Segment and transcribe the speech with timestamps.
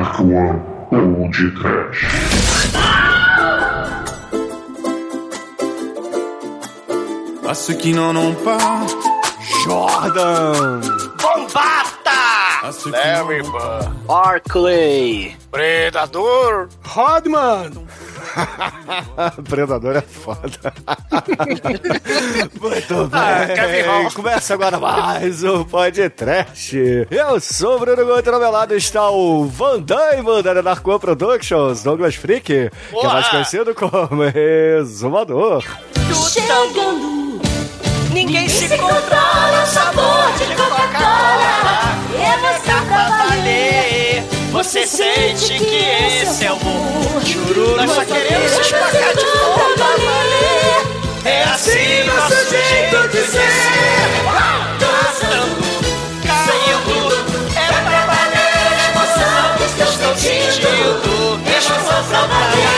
[0.00, 2.06] Dark One ou de Trash.
[7.46, 8.86] À ceux qui n'en ont pas,
[9.62, 10.80] Jordan!
[11.20, 12.90] Bombata!
[12.90, 13.42] Larry.
[14.08, 15.36] Barclay.
[15.52, 16.68] Predador.
[16.82, 17.72] Rodman!
[19.48, 20.50] Predador é foda.
[22.60, 23.20] Muito bem.
[23.20, 24.10] Ah, Kevin Hall.
[24.12, 26.76] Começa agora mais um podcast.
[27.10, 28.74] Eu sou o Bruno Gomes Novelado.
[28.74, 33.12] Está o Van Damme da Narco Productions, Douglas Freak, que é Boa.
[33.12, 35.62] mais conhecido como Exumador.
[36.32, 37.40] Chegando,
[38.12, 41.94] Ninguém se se controla o sabor de Coca-Cola.
[42.18, 44.09] É você pra valer.
[44.50, 45.76] Você sente que
[46.22, 47.26] esse é o mundo.
[47.26, 47.76] Chururu.
[47.76, 49.76] Nós só queremos se espacar de fome.
[49.78, 50.10] fome.
[51.24, 53.38] É assim nosso jeito de ser.
[57.56, 58.50] É pra valer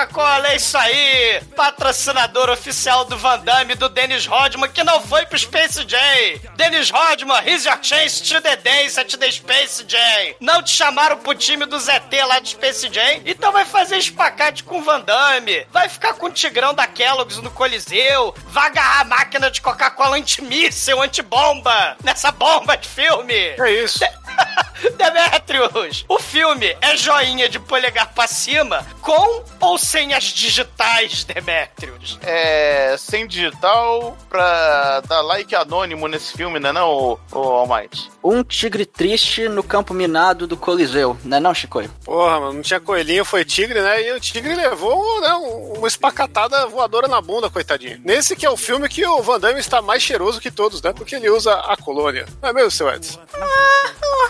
[0.00, 1.42] Coca-Cola, é isso aí.
[1.54, 6.40] Patrocinador oficial do Van Damme, do Dennis Rodman, que não foi pro Space Jam.
[6.56, 10.34] Dennis Rodman, here's your chance to the dance at the Space Jam.
[10.40, 14.64] Não te chamaram pro time do ZT lá do Space Jam, então vai fazer espacate
[14.64, 15.66] com o Van Damme.
[15.70, 18.34] Vai ficar com o Tigrão da Kellogg's no Coliseu.
[18.46, 21.96] Vai agarrar a máquina de Coca-Cola antimíssel, antibomba.
[22.02, 23.34] Nessa bomba de filme.
[23.34, 24.00] É isso.
[24.96, 32.18] Demetrius, o filme é joinha de polegar pra cima com ou sem as digitais, Demetrius?
[32.22, 32.94] É.
[32.96, 38.08] Sem digital pra dar like anônimo nesse filme, né, não, ô, ô Almighty?
[38.22, 41.82] Um tigre triste no campo minado do Coliseu, né não, Chico?
[42.04, 44.02] Porra, mano, não tinha coelhinho, foi tigre, né?
[44.08, 47.98] E o tigre levou né, um- uma espacatada voadora na bunda, coitadinho.
[48.04, 50.92] Nesse que é o filme que o Van Damme está mais cheiroso que todos, né?
[50.92, 52.26] Porque ele usa a colônia.
[52.42, 53.18] Não é mesmo, seu Edson?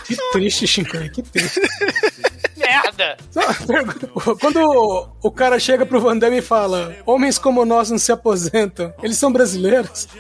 [0.05, 1.61] Que triste, Shinkoi, que triste.
[2.57, 3.17] Merda!
[3.31, 4.07] Só uma pergunta.
[4.39, 8.13] Quando o, o cara chega pro Van Damme e fala: Homens como nós não se
[8.13, 10.07] aposentam, eles são brasileiros?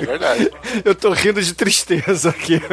[0.00, 0.50] É verdade.
[0.84, 1.75] Eu tô rindo de tristeza
[2.26, 2.60] aqui.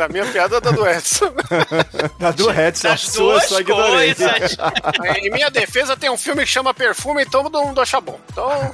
[0.00, 1.30] Da minha piada da do Edson.
[2.18, 4.14] Da do Edson, a Das sua duas só ignorei.
[4.14, 4.56] coisas.
[5.22, 8.18] em minha defesa, tem um filme que chama Perfume e todo mundo acha bom.
[8.32, 8.70] Então, né?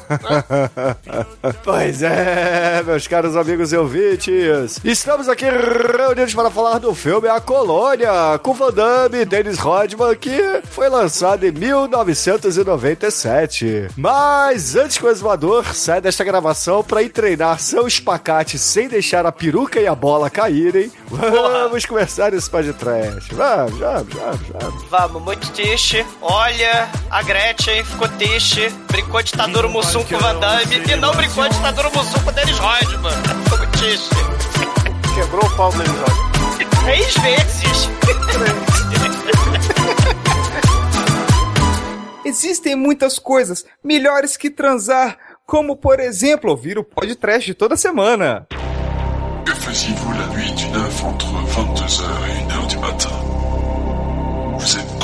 [1.65, 4.79] Pois é, meus caros amigos e ouvintes.
[4.85, 10.15] Estamos aqui reunidos para falar do filme A Colônia, com Van Damme e Dennis Rodman,
[10.15, 13.89] que foi lançado em 1997.
[13.97, 19.27] Mas antes que o exumador saia desta gravação para ir treinar seu espacate sem deixar
[19.27, 23.35] a peruca e a bola caírem, vamos começar esse podcast.
[23.35, 24.85] Vamos, vamos, vamos, vamos.
[24.91, 26.05] Vamos, muito triste.
[26.21, 28.69] Olha, a Gretchen ficou triste.
[28.91, 32.31] Brincou de Taduro Mussum com o Van Damme e não brincou de Taduro Mussum com
[32.31, 33.13] o Dennis Rodman.
[33.45, 34.11] Ficou muito triste.
[35.15, 36.27] quebrou o pau do episódio.
[36.85, 37.91] Três vezes.
[42.25, 45.17] Existem muitas coisas melhores que transar,
[45.47, 48.47] como por exemplo ouvir o podcast toda semana.
[49.47, 53.11] Que faisiez-vous la nuit du 9 entre 22h et 1h du matin?
[54.59, 54.96] Vous êtes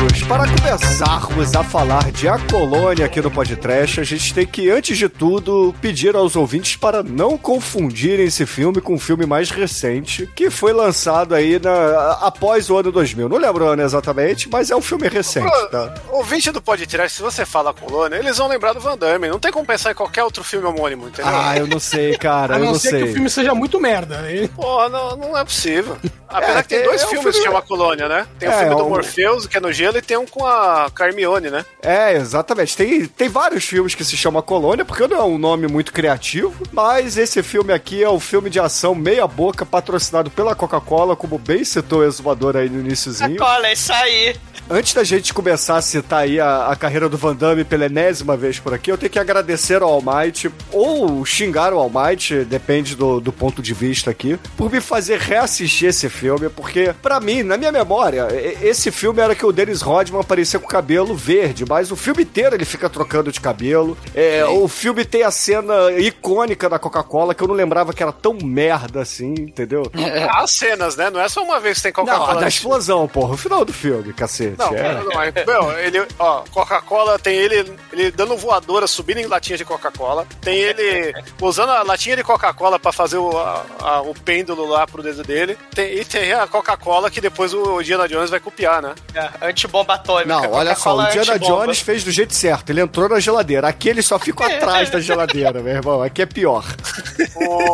[0.00, 4.70] amigos, para começarmos a falar de A Colônia aqui no Podcast, a gente tem que,
[4.70, 9.50] antes de tudo, pedir aos ouvintes para não confundirem esse filme com um filme mais
[9.50, 13.28] recente, que foi lançado aí na, após o ano 2000.
[13.28, 15.94] Não lembro o ano exatamente, mas é um filme recente, tá?
[16.10, 19.28] Ouvinte do podcast, se você fala colônia, eles vão lembrar do Van Damme.
[19.28, 21.32] Não tem como pensar em qualquer outro filme homônimo, entendeu?
[21.34, 23.10] Ah, eu não sei, cara, A eu não não ser que sei.
[23.10, 24.18] o filme seja muito merda.
[24.22, 24.48] né?
[24.54, 25.96] Porra, não, não é possível.
[26.28, 28.26] Apesar É, que tem é- dois é um filmes que filme- chama Colônia, né?
[28.38, 30.26] Tem o É, filme é do um- Morpheus, que é no gelo, e tem um
[30.26, 31.64] com a Carmione, né?
[31.82, 32.76] É, exatamente.
[32.76, 36.54] Tem, tem vários filmes que se chamam Colônia, porque não é um nome muito criativo,
[36.72, 41.38] mas esse filme aqui é um filme de ação meia boca, patrocinado pela Coca-Cola, como
[41.38, 43.38] bem citou o exumador aí no iníciozinho.
[43.38, 44.36] Cola, é isso aí.
[44.72, 48.36] Antes da gente começar a citar aí a, a carreira do Van Damme pela enésima
[48.36, 53.20] vez por aqui, eu tenho que agradecer ao Almighty, ou xingar o Almighty, depende do,
[53.20, 57.56] do ponto de vista aqui, por me fazer reassistir esse filme, porque, pra mim, na
[57.56, 58.28] minha memória,
[58.62, 62.22] esse filme era que o Dennis Rodman aparecia com o cabelo verde, mas o filme
[62.22, 63.98] inteiro ele fica trocando de cabelo.
[64.14, 68.12] É, o filme tem a cena icônica da Coca-Cola, que eu não lembrava que era
[68.12, 69.82] tão merda assim, entendeu?
[70.30, 71.10] As cenas, né?
[71.10, 72.40] Não é só uma vez que tem Não, a Coca-Cola.
[72.42, 74.59] da explosão, porra, o final do filme, cacete.
[74.60, 74.94] Não, é.
[74.94, 79.64] não, mas, meu, ele, ó, Coca-Cola tem ele, ele dando voadora, subindo em latinhas de
[79.64, 80.26] Coca-Cola.
[80.40, 84.86] Tem ele usando a latinha de Coca-Cola pra fazer o, a- a- o pêndulo lá
[84.86, 85.56] pro dedo dele.
[85.74, 88.94] Tem, e tem a Coca-Cola que depois o Indiana Jones vai copiar, né?
[89.14, 90.26] É, antibomba atômica.
[90.28, 91.38] Não, olha só, o é Indiana.
[91.38, 92.70] Jones fez do jeito certo.
[92.70, 93.68] Ele entrou na geladeira.
[93.68, 96.02] Aqui ele só fica atrás da geladeira, meu irmão.
[96.02, 96.64] Aqui é pior.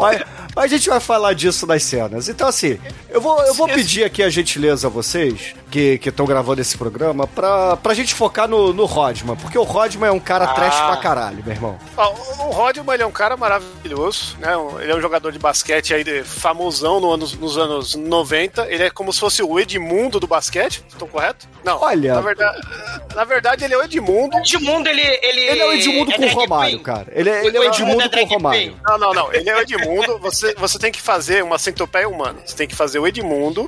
[0.00, 0.22] mas,
[0.54, 2.28] mas a gente vai falar disso nas cenas.
[2.28, 2.78] Então, assim,
[3.10, 7.26] eu vou, eu vou pedir aqui a gentileza a vocês que estão gravando esse programa
[7.26, 9.36] pra, pra gente focar no, no Rodman.
[9.36, 10.54] Porque o Rodman é um cara Ah.
[10.54, 11.78] trash pra caralho, meu irmão.
[11.96, 12.10] Ó,
[12.46, 14.50] o Rodman, ele é um cara maravilhoso, né?
[14.80, 18.66] Ele é um jogador de basquete aí de- famosão no anos, nos anos 90.
[18.68, 21.46] Ele é como se fosse o Edmundo do basquete, estou correto?
[21.64, 21.80] Não.
[21.80, 22.60] Olha- Na verdade,
[23.14, 24.36] na verdade ele é o Edmundo.
[24.38, 25.00] Edmundo, ele.
[25.22, 26.82] Ele, Ele é o Edmundo com o Romário, queen.
[26.82, 27.06] cara.
[27.12, 28.76] Ele é, ele é o Edmundo com o Romário.
[28.86, 29.32] Não, não, não.
[29.32, 30.18] Ele é o Edmundo.
[30.18, 32.38] Você, você tem que fazer uma centopeia humana.
[32.44, 33.66] Você tem que fazer o Edmundo,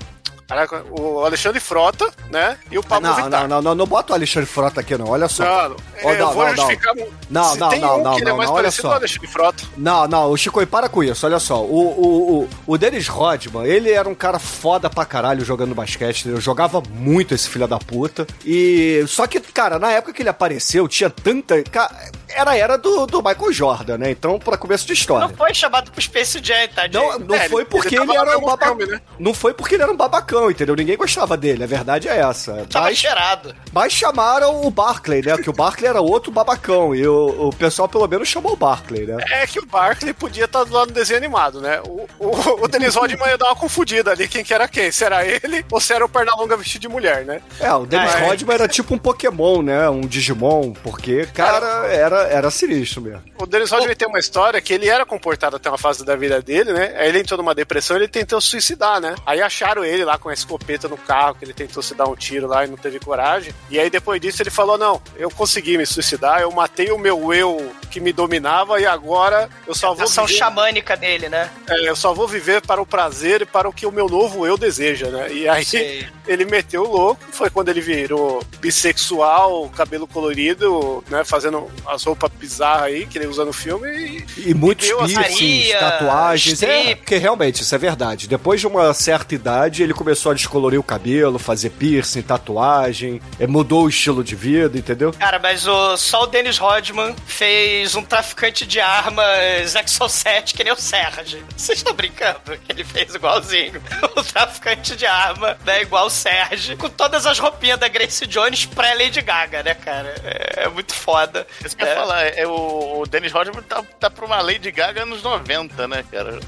[0.49, 2.57] caraca, o Alexandre Frota, né?
[2.71, 3.43] E o Pablo Não, Vittar.
[3.43, 5.09] não, não, não, não bota o Alexandre Frota aqui, não.
[5.09, 5.45] Olha só.
[5.45, 5.77] Não,
[6.11, 6.57] eu não, vou não, não.
[6.57, 6.95] justificar.
[7.31, 8.83] Não, Se não, tem não, um não, que ele é não, mais não, olha parecido
[8.83, 8.89] só.
[8.89, 9.65] com o Alexandre Frota.
[9.77, 11.63] Não, não, o Chico, para com isso, olha só.
[11.63, 16.21] O, o, o, o Dennis Rodman, ele era um cara foda pra caralho jogando basquete,
[16.23, 16.41] entendeu?
[16.41, 18.27] jogava muito esse filho da puta.
[18.45, 19.05] E.
[19.07, 21.63] Só que, cara, na época que ele apareceu, tinha tanta.
[21.65, 21.95] ca-
[22.31, 24.11] Era a era do, do Michael Jordan, né?
[24.11, 25.27] Então, pra começo de história.
[25.29, 27.03] Não foi chamado pro Space Jam, tadinho.
[27.03, 28.77] Não, não É, foi porque ele ele, era um babacão.
[28.77, 29.01] filme, né?
[29.19, 30.75] Não foi porque ele era um babacão, entendeu?
[30.77, 32.67] Ninguém gostava dele, a verdade é essa.
[32.71, 33.55] Tava Mas, cheirado.
[33.73, 35.37] mas chamaram o Barclay, né?
[35.39, 36.95] Que o Barclay era outro babacão.
[36.95, 39.17] E o, o pessoal, pelo menos, chamou o Barclay, né?
[39.31, 41.81] É que o Barkley podia estar lá no desenho animado, né?
[41.87, 44.91] O, o, o Denis Rodman ia dar uma confundida ali, quem que era quem?
[44.93, 47.41] Se era ele ou se era o Pernalonga vestido de mulher, né?
[47.61, 48.29] É, o Dennis Ah, é.
[48.29, 49.89] Rodman era tipo um Pokémon, né?
[49.89, 53.23] Um Digimon, porque, cara, era, era sinistro mesmo.
[53.39, 56.41] O Dennis Rodman tem uma história que ele era comportado até uma fase da vida
[56.43, 56.95] dele, né?
[56.97, 59.15] Aí ele entrou numa depressão e ele tentou se suicidar, né?
[59.25, 62.17] Aí acharam ele lá com a escopeta no carro, que ele tentou se dar um
[62.17, 63.55] tiro lá e não teve coragem.
[63.71, 67.33] E aí depois disso ele falou: Não, eu consegui me suicidar, eu matei o meu
[67.33, 70.39] eu que me dominava e agora eu só vou Ação viver.
[70.39, 71.51] xamânica dele, né?
[71.69, 74.47] É, eu só vou viver para o prazer e para o que o meu novo
[74.47, 75.33] eu deseja, né?
[75.33, 76.07] E aí Sei.
[76.27, 81.25] ele meteu o louco, foi quando ele virou bissexual, cabelo colorido, né?
[81.25, 84.51] Fazendo as roupas bizarras aí que ele usa no filme e.
[84.51, 86.63] E muitos piercings, tatuagens.
[86.63, 88.29] É, porque realmente, isso é verdade.
[88.29, 93.47] Depois de uma certa idade, ele começou a descolorir o cabelo, fazer piercing, tatuagem, é,
[93.47, 95.13] mudou o estilo de vida, entendeu?
[95.13, 99.75] Cara, mas o, só o Dennis Rodman fez um traficante de armas
[100.09, 101.43] Exocet que nem o Serge.
[101.57, 103.83] Vocês estão brincando que ele fez igualzinho.
[104.17, 105.83] O traficante de arma, né?
[105.83, 110.15] Igual o Serge, com todas as roupinhas da Grace Jones pré-Lady Gaga, né, cara?
[110.25, 111.47] É, é muito foda.
[111.79, 115.23] Eu ia falar, é, o, o Dennis Rodman tá, tá pra uma Lady Gaga anos
[115.23, 116.39] 90, né, cara?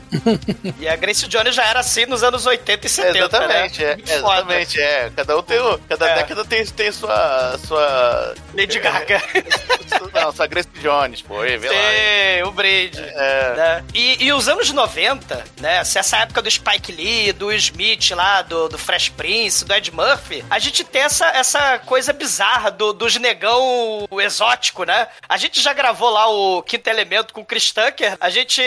[0.79, 3.97] E a Grace Jones já era assim nos anos 80 e 70, exatamente, né?
[4.07, 5.11] é, exatamente, é.
[5.15, 6.15] Cada um tem, o- cada É.
[6.17, 8.35] década tem, tem sua, sua...
[8.55, 9.21] Lady Gaga.
[10.15, 11.75] Não, sua Grace Jones, pô, vê lá.
[11.75, 13.01] Sim, o Brady.
[13.01, 13.55] É.
[13.57, 13.85] né?
[13.95, 15.85] E, e os anos 90, né?
[15.85, 19.91] se Essa época do Spike Lee, do Smith lá, do, do Fresh Prince, do Ed
[19.93, 25.09] Murphy, a gente tem essa, essa coisa bizarra do, dos negão exótico, né?
[25.29, 28.17] A gente já gravou lá o Quinto Elemento com o Chris Tucker.
[28.21, 28.63] A gente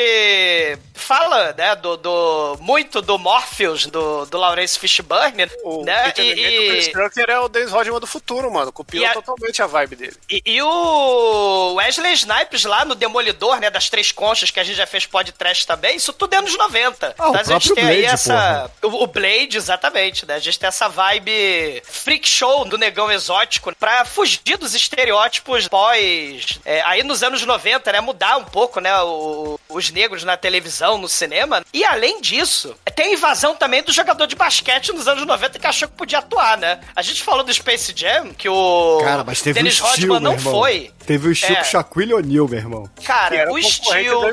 [0.93, 6.03] fala, né, do, do muito do Morpheus, do, do Lawrence Fishburne, O né?
[6.05, 8.71] Peter E, Elemento, o Chris e, Tucker é o Dennis Rodman do futuro, mano.
[8.71, 10.17] Copiou E a- totalmente a vibe dele.
[10.29, 14.75] e, e o Wesley Snipes lá no Demolidor, né, das Três Conchas, que a gente
[14.77, 17.15] já fez podcast também, isso tudo é anos 90.
[17.17, 18.71] Ah, o Então a gente tem aí Blade, essa...
[18.81, 20.35] O, o Blade, exatamente, né?
[20.35, 26.59] A gente tem essa vibe freak show do negão exótico pra fugir dos estereótipos pós...
[26.65, 30.97] é, aí nos anos 90, né, mudar um pouco, né, o- os negros na televisão,
[30.97, 31.63] no cinema.
[31.73, 35.67] E além disso, tem a invasão também do jogador de basquete nos anos 90 que
[35.67, 36.79] achou que podia atuar, né?
[36.95, 40.39] A gente falou do Space Jam, que o Cara, mas teve Dennis estilo, Rodman não
[40.39, 40.91] foi.
[41.05, 41.63] Teve o estilo É.
[41.63, 42.89] Shaquille O'Neal, meu irmão.
[43.03, 44.23] Cara, o estilo,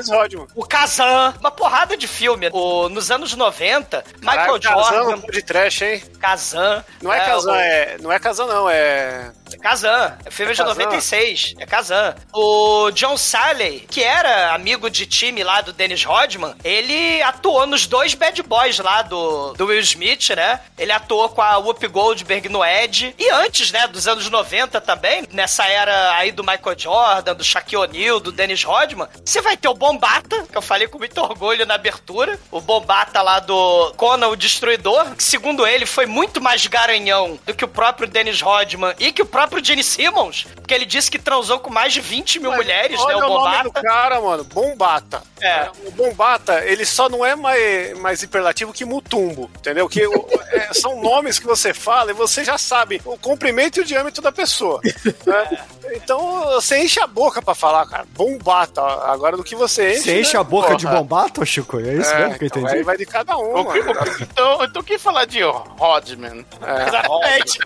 [0.55, 2.49] o Kazan, uma porrada de filme.
[2.51, 6.03] O, nos anos 90, Michael Caralho, Kazan, Jordan, de trash, hein?
[6.19, 6.85] Kazan.
[7.01, 7.97] Não é, Kazan, é.
[7.99, 9.31] Não é Kazan, não, é.
[9.61, 10.17] Kazan.
[10.25, 10.73] É filme É de Kazan?
[10.75, 11.53] 96.
[11.59, 12.15] É Kazan.
[12.33, 17.85] O John Salley, que era amigo de time lá do Dennis Rodman, ele atuou nos
[17.85, 20.61] dois Bad Boys lá do, do Will Smith, né?
[20.77, 23.13] Ele atuou com a Whoopi Goldberg no Ed.
[23.17, 27.43] E antes, né, dos anos 90 também, nessa era aí do Michael Michael Jordan, do
[27.43, 31.19] Shaquille O'Neal, do Dennis Rodman, você vai ter o Bombata, que eu falei com muito
[31.19, 36.39] orgulho na abertura, o Bombata lá do Conan o Destruidor, que segundo ele foi muito
[36.39, 40.73] mais garanhão do que o próprio Dennis Rodman e que o próprio Gene Simmons, porque
[40.73, 43.57] ele disse que transou com mais de 20 mil mulheres, né, Olha o o nome
[43.57, 43.81] do Bombata.
[43.81, 44.43] cara, mano.
[44.43, 45.23] Bombata.
[45.41, 45.69] É.
[45.87, 49.89] O Bombata, ele só não é mais, mais hiperlativo que Mutumbo, entendeu?
[49.89, 53.81] Que o- é, são nomes que você fala e você já sabe o comprimento e
[53.81, 54.79] o diâmetro da pessoa.
[55.25, 55.59] né?
[55.93, 58.05] Então você enche a boca pra falar, cara.
[58.15, 58.81] Bombata.
[58.81, 60.01] Agora do que você enche.
[60.03, 60.39] Você enche né?
[60.39, 60.97] a boca de Porra.
[60.97, 61.79] bombata, Chico?
[61.79, 62.77] É isso É, mesmo que eu então entendi?
[62.77, 63.99] aí vai de cada um, O que- mano.
[64.21, 66.45] então, então quem falar de Rodman?
[66.61, 67.59] É, Exatamente.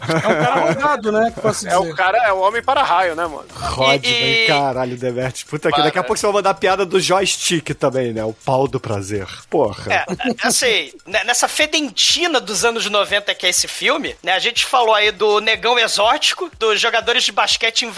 [0.00, 1.30] É um cara rodado, né?
[1.34, 1.74] Que posso dizer.
[1.74, 3.46] é o cara, é o homem para raio, né, mano?
[3.54, 5.42] Rodman, E- e- caralho, Demertes.
[5.44, 8.24] Puta que daqui a pouco você vai mandar piada do joystick também, né?
[8.24, 9.26] O pau do prazer.
[9.50, 9.92] Porra.
[9.92, 10.04] É,
[10.46, 14.32] assim, né, nessa fedentina dos anos 90 que é esse filme, né?
[14.32, 17.97] A gente falou aí do negão exótico, dos jogadores de basquete invadindo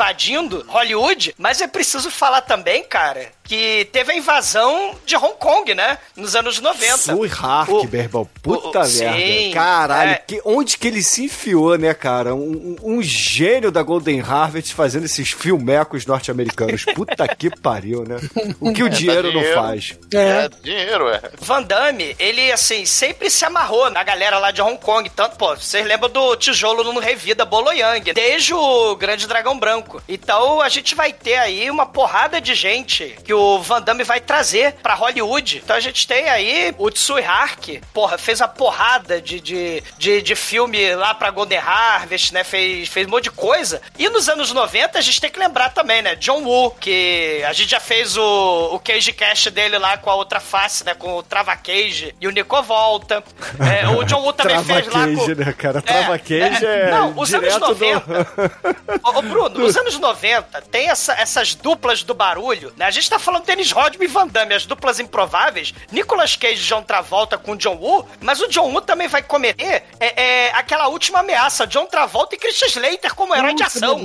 [0.69, 5.99] Hollywood, mas é preciso falar também, cara, que teve a invasão de Hong Kong, né?
[6.15, 6.97] Nos anos 90.
[6.99, 8.29] Sui Hark, O- meu irmão.
[8.41, 8.87] Puta o- merda.
[9.19, 10.23] sim, Caralho, é.
[10.25, 12.33] que- onde que ele se enfiou, né, cara?
[12.33, 16.85] Um, um- gênio da Golden Harvest fazendo esses filmecos norte-americanos.
[16.95, 18.21] Puta que pariu, né?
[18.61, 19.61] O que o dinheiro não dinheiro.
[19.61, 19.99] faz.
[20.15, 20.21] É.
[20.45, 21.21] É, dinheiro, é.
[21.41, 25.11] Van Damme, ele, assim, sempre se amarrou na galera lá de Hong Kong.
[25.11, 30.01] Tanto, pô, vocês lembram do tijolo no Revida Boloyang, desde o Grande Dragão Branco.
[30.09, 34.21] Então, a gente vai ter aí uma porrada de gente que o Van Damme vai
[34.21, 35.61] trazer pra Hollywood.
[35.65, 40.23] Então, a gente tem aí o Tsui Hark, porra, fez a porrada de, de, de,
[40.23, 42.45] de filme lá pra Golden Harvest, né?
[42.45, 43.81] Fez, fez um monte de coisa.
[43.99, 46.15] E nos anos 90, a gente tem que lembrar também, né?
[46.17, 50.15] John Woo, que a gente já fez o, o Cage Cash dele lá com a
[50.15, 50.95] outra face, né?
[50.95, 53.23] Com o Trava Cage e o Nico Volta.
[53.59, 55.27] É, o John Woo também fez lá com...
[55.35, 55.81] né, cara?
[55.83, 56.91] Trava queijo é.
[56.91, 58.01] Não, os anos direto 90.
[58.01, 59.09] do.
[59.09, 62.87] Ô, ô, Bruno, os anos 90 tem essa- essas duplas do barulho, né?
[62.87, 65.73] A gente tá falando Dennis Rodman e Van Damme, as duplas improváveis.
[65.93, 69.85] Nicolas Cage e John Travolta com John Woo, mas o John Woo também vai cometer
[70.01, 74.01] é, é, aquela última ameaça, John Travolta e Christian Slater como herói de é ação.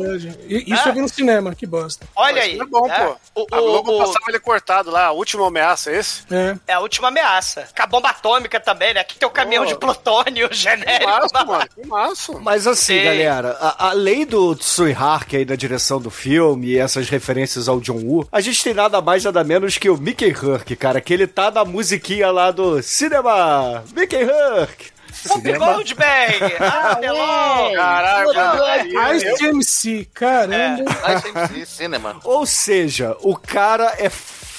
[0.48, 0.90] E- Isso Ah.
[0.90, 2.06] eu vi no cinema, que bosta.
[2.16, 2.60] Olha Mas aí.
[2.60, 3.16] É bom, né?
[3.34, 3.42] pô.
[3.44, 6.24] O, a Globo o- o- passava ele cortado lá, a última ameaça, é esse?
[6.32, 6.56] É.
[6.68, 7.68] é a última ameaça.
[7.76, 9.04] Com a bomba atômica também, né?
[9.04, 9.70] Que tem o caminhão Pô.
[9.70, 11.06] de plutônio genérico.
[11.10, 11.70] Maço, mano.
[11.74, 12.40] Que maço.
[12.42, 13.04] Mas assim, Sim.
[13.04, 17.80] galera, a- além do Tsui Hark aí na direção do filme e essas referências ao
[17.80, 21.14] John Woo, a gente tem nada mais nada menos que o Mickey Herc, cara, que
[21.14, 23.84] ele tá na musiquinha lá do cinema.
[23.96, 24.96] Mickey Herc.
[25.30, 26.56] Whoopi Goldberg!
[26.60, 27.74] Ah, Delon!
[27.76, 29.16] Caralho.
[29.16, 30.92] Ice MC, caramba.
[30.92, 32.20] Vai sempre cinema.
[32.24, 34.10] Ou seja, o cara é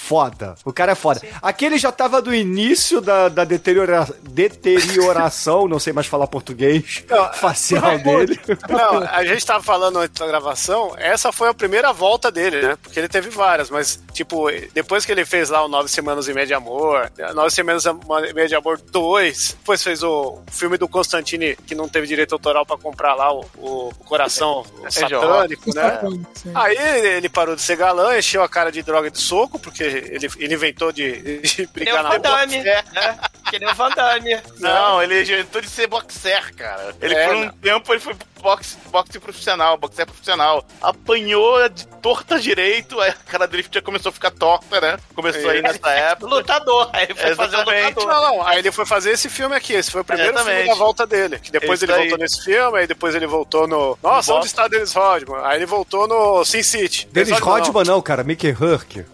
[0.07, 0.55] foda.
[0.65, 1.21] O cara é foda.
[1.43, 7.05] Aqui ele já tava do início da, da deteriora- deterioração, não sei mais falar português,
[7.11, 8.39] Não, facial dele.
[8.69, 12.77] Não, a gente tava falando antes da gravação, essa foi a primeira volta dele, né?
[12.83, 16.35] Porque ele teve várias, mas, tipo, depois que ele fez lá o Nove Semanas e
[16.35, 20.89] Meia de Amor, Nove Semanas e Meia de Amor 2, depois fez o filme do
[20.89, 26.01] Constantine, que não teve direito autoral pra comprar lá o, o coração o satânico, né?
[26.35, 26.53] Sim.
[26.55, 26.77] Aí
[27.17, 30.29] ele parou de ser galã, encheu a cara de droga e de soco, porque ele,
[30.39, 32.63] ele inventou de, de brigar na Damme, boxe.
[32.63, 33.19] né?
[33.51, 34.41] Que nem o Van Damme.
[34.59, 36.95] Não, ele inventou de ser boxer, cara.
[37.01, 37.53] Ele É, por um não.
[37.53, 40.65] tempo ele foi boxe, boxe profissional, boxer profissional.
[40.83, 44.97] Apanhou de torta direito, aí a cara dele já começou a ficar torta, né?
[45.15, 46.27] Começou aí nessa época.
[46.35, 46.91] Lutador.
[46.93, 47.95] Aí ele foi fazer o Exatamente.
[47.95, 48.07] lutador.
[48.15, 50.57] Não, não, aí ele foi fazer esse filme aqui, esse foi o primeiro Exatamente.
[50.63, 51.39] filme da volta dele.
[51.39, 53.99] Que depois Esse ele voltou nesse filme, aí depois ele voltou no.
[54.03, 55.41] Nossa, No onde está Dennis Rodman?
[55.45, 57.09] Aí ele voltou no Sin City.
[57.13, 58.57] Dennis Rodman, Rodman não, cara, Mickey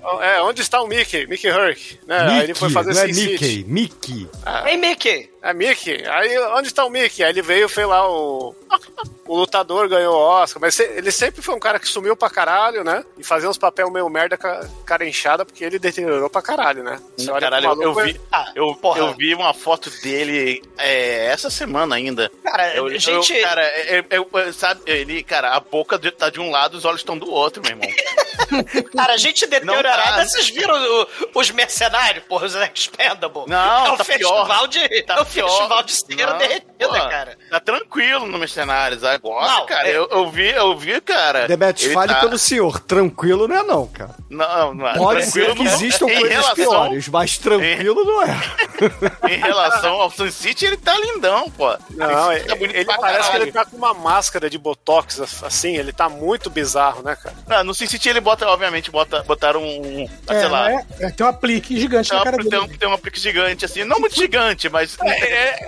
[0.03, 0.23] não.
[0.23, 1.27] É, onde está o Mickey?
[1.27, 1.99] Mickey Herc.
[2.07, 2.19] Né?
[2.19, 3.07] aí ele foi fazer não é.
[3.07, 4.29] Mickey, Mickey.
[4.67, 5.32] Ei, Mickey.
[5.43, 6.05] É Mickey?
[6.09, 7.25] Aí onde está o Mickey?
[7.25, 8.55] Aí ele veio, fez lá o.
[9.27, 12.83] O lutador ganhou o Oscar, mas ele sempre foi um cara que sumiu pra caralho,
[12.85, 13.05] né?
[13.19, 17.01] E fazia uns papel meio merda cara inchada, porque ele deteriorou pra caralho, né?
[17.17, 18.99] Você olha Caralho, eu, eu vi, Ah, eu, porra.
[18.99, 22.31] eu vi uma foto dele é, essa semana ainda.
[22.43, 23.33] Cara, Eu, gente...
[23.35, 26.85] eu- cara, é- é- é- sabe, ele, cara, a boca tá de um lado, os
[26.85, 27.89] olhos estão do outro, meu irmão.
[28.97, 30.27] Cara, a gente deteriorada, tá.
[30.27, 33.47] vocês viram o- os mercenários, porra, os Expendables?
[33.47, 34.67] Não, é um tá festival pior.
[34.69, 35.15] de Tá.
[35.33, 36.39] Festival de cera Não,
[36.89, 37.37] pô, cara.
[37.51, 39.05] Tá tranquilo no Mercenários.
[39.05, 41.47] Agora, Não, cara, é- eu, eu vi, eu vi, cara.
[41.47, 42.81] Demetrius, ele fale tá- pelo senhor.
[42.81, 44.15] Tranquilo não é não, cara.
[44.31, 44.97] Não, não é.
[44.97, 48.29] Pode ser tranquilo que não- existam em coisas relação- piores, mas tranquilo não é.
[49.31, 51.77] Em relação ao Sun City, ele tá lindão, pô.
[51.91, 53.43] Não, Ele ele, tá bonito ele parece que caralho.
[53.45, 57.35] ele tá com uma máscara de botox, assim, ele tá muito bizarro, né, cara?
[57.47, 60.73] Não, no Sin City ele bota obviamente, bota, botaram um, É, sei lá.
[60.73, 62.79] é, é, tem um aplique gigante Tem, na cara uma, tem, um, dele.
[62.79, 64.97] tem um aplique gigante, assim, não muito gigante, mas.
[65.01, 65.11] É,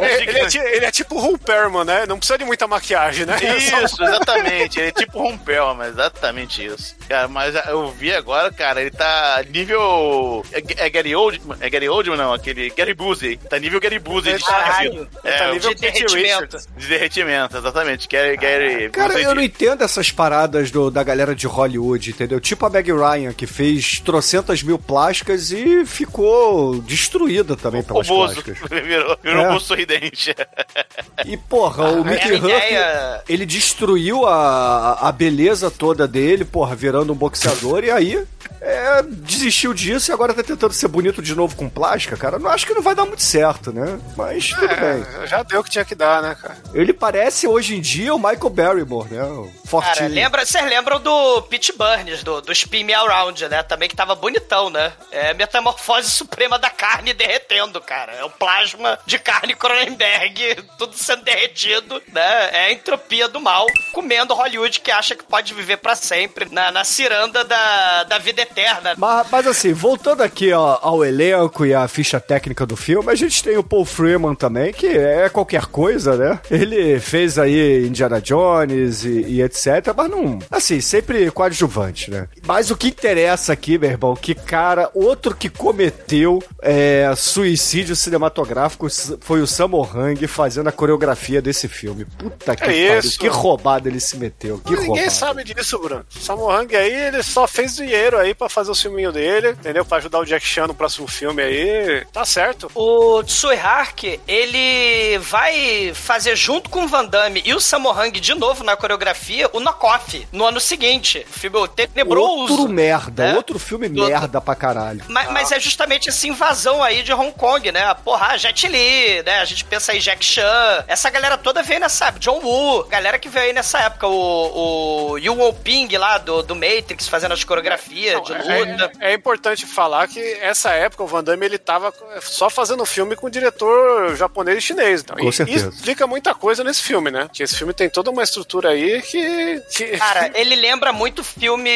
[0.05, 2.05] é, ele, é, ti- ele é tipo o Perman, né?
[2.07, 3.37] Não precisa de muita maquiagem, né?
[3.57, 4.79] Isso, exatamente.
[4.81, 6.97] Ele é tipo Rompel, mas exatamente isso.
[7.09, 10.45] Cara, mas eu vi agora, cara, ele tá nível.
[10.53, 11.57] É, é Gary Oldman?
[11.61, 12.33] É Gary Oldman, não?
[12.33, 13.37] Aquele Gary Busey.
[13.37, 16.57] Tá nível Gary Busey Ele de tá- ele tá É, nível de derretimento.
[16.77, 18.09] De derretimento, exatamente.
[18.09, 22.41] Gary, Gary Cara, eu não entendo essas paradas do- da galera de Hollywood, entendeu?
[22.41, 28.07] Tipo a Meg Ryan, que fez trocentas mil plásticas e ficou destruída também O pelas
[28.07, 28.59] Bozo plásticas.
[28.85, 29.51] virou, virou É.
[29.53, 30.35] um sorridente.
[31.25, 36.75] E, porra, o Mickey minha Huff, ideia- ele destruiu a, a beleza toda dele, porra,
[36.77, 38.25] virando um boxeador, e aí
[38.61, 42.39] é, desistiu disso e agora tá tentando ser bonito de novo com plástica, cara.
[42.39, 43.99] Não acho que não vai dar muito certo, né?
[44.17, 45.05] Mas tudo bem.
[45.23, 46.57] É, já deu o que tinha que dar, né, cara?
[46.73, 49.23] Ele parece hoje em dia o Michael Barrymore, né?
[49.25, 49.95] O fortinho.
[49.97, 53.63] Cara, lembra, vocês lembram do Pete Burns, do, do Spin Me Around, né?
[53.63, 54.93] Também que tava bonitão, né?
[55.11, 58.13] É metamorfose suprema da carne derretendo, cara.
[58.13, 62.51] É o plasma de carne Cronenberg, tudo sendo derretido, né?
[62.53, 66.71] É a entropia do mal, comendo Hollywood que acha que pode viver pra sempre na,
[66.71, 68.95] na ciranda da, da vida eterna.
[68.97, 73.15] Mas, mas assim, voltando aqui ó, ao elenco e à ficha técnica do filme, a
[73.15, 76.41] gente tem o Paul Freeman também, que é qualquer coisa, né?
[76.51, 80.39] Ele fez aí Indiana Jones e, e etc, mas não.
[80.51, 82.29] Assim, sempre coadjuvante, né?
[82.47, 88.87] Mas o que interessa aqui, meu irmão, que cara, outro que cometeu é, suicídio cinematográfico
[89.21, 92.05] foi o Sammo Hung fazendo a coreografia desse filme.
[92.05, 93.19] Puta que É pariu, isso.
[93.19, 95.11] que roubada ele se meteu, que Ninguém roubada.
[95.11, 96.05] sabe disso, Bruno.
[96.15, 99.85] O Sammo Hung aí, ele só fez dinheiro aí pra fazer o filminho dele, entendeu?
[99.85, 102.05] Pra ajudar o Jack Chan no próximo filme aí.
[102.13, 102.71] Tá certo.
[102.75, 108.11] O Tsui Hark, ele vai fazer junto com o Van Damme e o Sammo Hung
[108.13, 111.25] de novo na coreografia o Knockoff no ano seguinte.
[111.29, 112.53] O filme tenebroso.
[112.53, 113.37] Outro merda, né?
[113.37, 115.03] outro filme Do- merda pra caralho.
[115.09, 117.95] Mas, mas é justamente essa invasão aí de Hong Kong, né?
[118.05, 119.39] Porra, Jet Li, né?
[119.41, 120.45] A gente pensa aí Jack Chan.
[120.87, 122.21] Essa galera toda veio nessa época.
[122.21, 124.07] John Woo, galera que veio aí nessa época.
[124.07, 128.93] O, o Yu Ping lá do, do Matrix fazendo as coreografias de luta.
[129.01, 133.17] É, é importante falar que essa época o Van Damme ele tava só fazendo filme
[133.17, 135.01] com diretor japonês e chinês.
[135.03, 135.69] Então, Com e, certeza.
[135.69, 137.29] Isso explica muita coisa nesse filme, né?
[137.33, 139.63] Que esse filme tem toda uma estrutura aí que.
[139.71, 139.85] que...
[139.99, 141.71] Cara, ele lembra muito filme.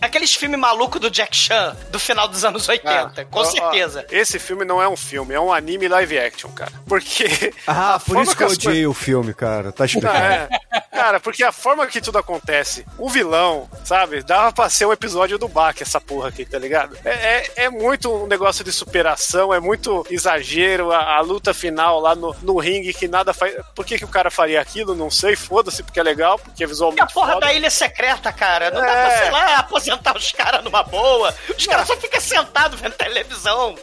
[0.00, 3.44] Aqueles filmes malucos do Jack Chan do final dos anos 80, Ah, com ó, ó,
[3.44, 4.06] certeza.
[4.10, 6.72] esse filme não é um filme, é um anime live action, cara.
[6.86, 7.52] Porque.
[7.66, 9.72] Ah, a por isso que eu odiei o filme, cara.
[9.72, 10.16] Tá explicado.
[10.16, 10.48] é.
[10.90, 15.38] Cara, porque a forma que tudo acontece, o vilão, sabe, dava pra ser um episódio
[15.38, 16.96] do Bach, essa porra aqui, tá ligado?
[17.04, 22.00] É, é, é muito um negócio de superação, é muito exagero, a, a luta final
[22.00, 23.54] lá no, no ringue que nada faz.
[23.74, 24.94] Por que, que o cara faria aquilo?
[24.94, 27.14] Não sei, foda-se, porque é legal, porque é E a visualmente.
[27.14, 27.46] porra foda.
[27.46, 28.70] da ilha secreta, cara.
[28.70, 29.06] Não dá É.
[29.06, 31.34] pra, sei lá, aposentar os caras numa boa.
[31.56, 33.74] Os caras só ficam sentados vendo televisão.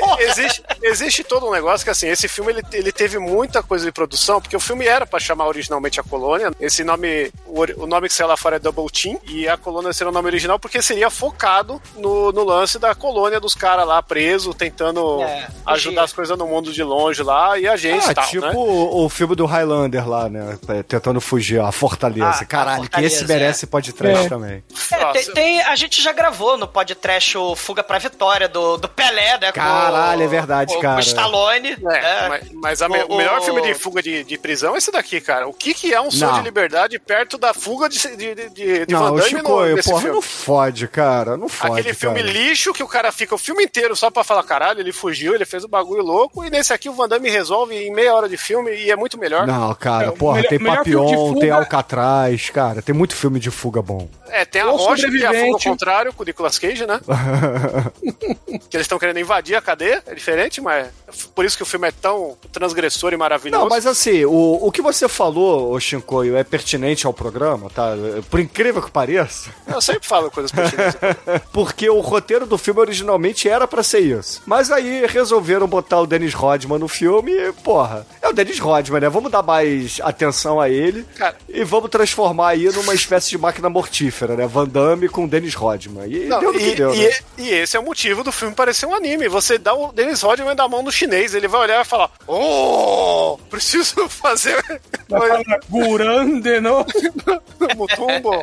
[0.00, 0.22] Porra.
[0.22, 3.92] existe, existe todo um negócio que, assim, esse filme ele, ele teve muita coisa de
[3.92, 6.50] produção, porque o filme era pra chamar originalmente a colônia.
[6.60, 9.92] Esse nome, o, o nome que saiu lá fora é Double Team, e a colônia
[9.92, 14.02] seria o nome original porque seria focado no, no lance da colônia dos caras lá
[14.02, 18.14] presos, tentando É, ajudar as coisas no mundo de longe lá, e a gente Ah,
[18.14, 18.52] tal, tipo né?
[18.54, 20.58] o, o filme do Highlander lá, né?
[20.68, 22.26] É, Tentando fugir, a Fortaleza.
[22.26, 24.28] Ah, a Caralho, que Fortaleza, esse merece pode trash É.
[24.28, 24.64] também.
[24.90, 28.88] É, tem, tem- a gente já gravou no podcast o Fuga pra Vitória do, do
[28.88, 29.52] Pelé, né?
[29.52, 30.94] com Caralho, o- é verdade, com, cara.
[30.94, 31.70] Com o Stallone.
[31.72, 32.26] É, né?
[32.28, 34.90] mas, mas a me- O- o melhor filme de fuga de, de prisão é esse
[34.90, 35.46] daqui, cara.
[35.48, 36.38] O que, que é um sonho Não.
[36.38, 39.88] de liberdade perto da fuga de, de, de, de não, Van Damme Chico, no, nesse
[39.90, 40.14] porra, filme?
[40.16, 41.36] não fode, cara.
[41.36, 41.80] Não fode.
[41.80, 42.32] Aquele filme cara.
[42.32, 45.44] lixo que o cara fica o filme inteiro só pra falar, caralho, ele fugiu, ele
[45.44, 48.36] fez o bagulho louco, e nesse aqui o Van Damme resolve em meia hora de
[48.36, 49.46] filme e é muito melhor.
[49.46, 53.50] Não, cara, É, porra, melhor- tem Papillon, fuga- tem Alcatraz, cara, tem muito filme de
[53.50, 54.08] fuga bom.
[54.28, 57.00] É, tem a Rocha, que é a fuga ao contrário, com o Nicolas Cage, né?
[58.68, 60.88] que eles estão querendo invadir a cadeia, é diferente, mas
[61.34, 63.62] por isso que o filme é tão transgressor e maravilhoso.
[63.62, 67.92] Não, mas assim, o, o que você falou, Shinkoio, é pertinente ao programa, tá?
[68.30, 69.50] Por incrível que pareça.
[69.66, 70.96] Eu sempre falo coisas pertinentes.
[71.52, 74.42] Porque o roteiro do filme originalmente era pra ser isso.
[74.46, 79.00] Mas aí resolveram botar o Dennis Rodman no filme e, porra, é o Dennis Rodman,
[79.00, 79.08] né?
[79.08, 81.36] Vamos dar mais atenção a ele Cara.
[81.48, 84.46] e vamos transformar aí numa espécie de máquina mortífera, né?
[84.46, 86.06] Van Damme com o Dennis Rodman.
[86.08, 87.18] E Não, deu no que e, deu, e- né?
[87.38, 89.28] e esse é o motivo do filme parecer um anime.
[89.28, 93.38] Você dá o Dennis Rodman da mão no chinês, ele vai olhar e falar: Oh,
[93.50, 94.62] preciso fazer
[95.68, 96.84] Gurande, não?
[97.76, 98.42] Mutumbo.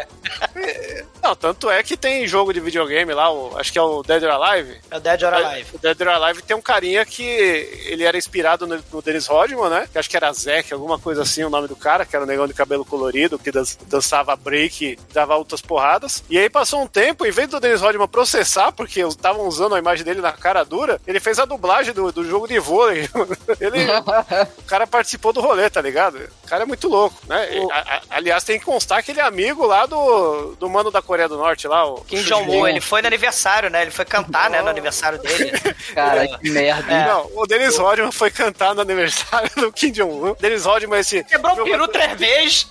[1.21, 4.21] Não, tanto é que tem jogo de videogame lá, o- acho que é o Dead
[4.23, 4.77] or Alive.
[4.91, 5.69] É o Dead or Alive.
[5.73, 9.69] O Dead or Alive tem um carinha que ele era inspirado no, no Dennis Rodman,
[9.69, 9.87] né?
[9.91, 12.27] Que acho que era Zack, alguma coisa assim, o nome do cara, que era um
[12.27, 16.23] negão de cabelo colorido, que dan- dançava break, dava altas porradas.
[16.29, 19.79] E aí passou um tempo, em vez do Dennis Rodman processar, porque estavam usando a
[19.79, 23.09] imagem dele na cara dura, ele fez a dublagem do, do jogo de vôlei.
[23.59, 23.85] ele,
[24.57, 26.17] o cara participou do rolê, tá ligado?
[26.43, 27.47] O cara é muito louco, né?
[27.55, 30.91] E, a- a- aliás, tem que constar que ele é amigo lá do, do mano
[30.91, 33.81] da Coreia do Norte, lá, o Kim Jong-un, ele foi no aniversário, né?
[33.81, 35.51] Ele foi cantar, né, no aniversário dele.
[35.93, 36.91] Cara, que merda.
[36.93, 37.07] hein?
[37.07, 40.35] Não, o Dennis Rodman foi cantar no aniversário do Kim Jong-un.
[40.39, 41.23] Dennis Rodman, esse.
[41.23, 42.67] Quebrou o peru três vezes.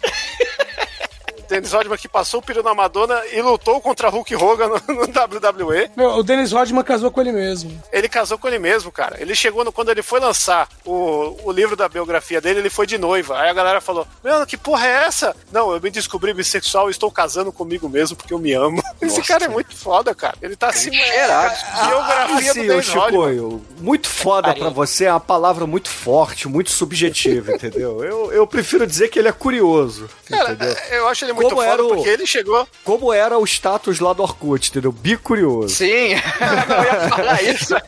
[1.53, 5.03] Dennis Rodman que passou o peru na Madonna e lutou contra Hulk Hogan no, no
[5.03, 5.91] WWE.
[5.97, 7.83] Meu, o Dennis Rodman casou com ele mesmo.
[7.93, 9.17] Ele casou com ele mesmo, cara.
[9.21, 12.87] Ele chegou no, quando ele foi lançar o, o livro da biografia dele, ele foi
[12.87, 13.39] de noiva.
[13.39, 15.37] Aí a galera falou: Mano, que porra é essa?
[15.53, 18.83] Não, eu me descobri bissexual e estou casando comigo mesmo porque eu me amo.
[19.03, 20.37] Esse cara é muito foda, cara.
[20.41, 20.93] Ele tá assim.
[20.93, 21.55] Cheirado.
[21.87, 23.61] Biografia Ah, sim, do Dennis Rodman.
[23.79, 28.03] Muito foda pra você é uma palavra muito forte, muito subjetiva, entendeu?
[28.05, 30.77] Eu, eu prefiro dizer que ele é curioso, Cara, entendeu?
[30.91, 32.69] eu acho ele muito Como foda era o- porque ele chegou.
[32.85, 34.93] Como era o status lá do Orkut, entendeu?
[34.93, 35.75] Bicurioso.
[35.75, 37.75] Sim, eu ia falar isso.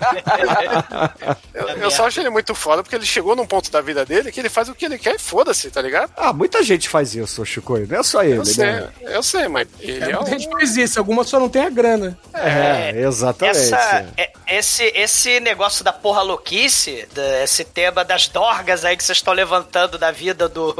[1.54, 4.32] Eu, eu só acho ele muito foda porque ele chegou num ponto da vida dele
[4.32, 6.10] que ele faz o que ele quer e foda-se, tá ligado?
[6.16, 8.88] Ah, muita gente faz isso, ô Chicoio, não é só ele, Eu sei, né?
[9.02, 10.26] eu sei, mas ele é, Muita um...
[10.38, 12.18] gente faz isso, algumas só não tem a grana.
[12.34, 13.56] É, exatamente.
[13.58, 19.04] Essa, é- esse, esse negócio da porra louquice, da- esse tema das dorgas aí que
[19.04, 20.72] vocês estão levantando da vida do,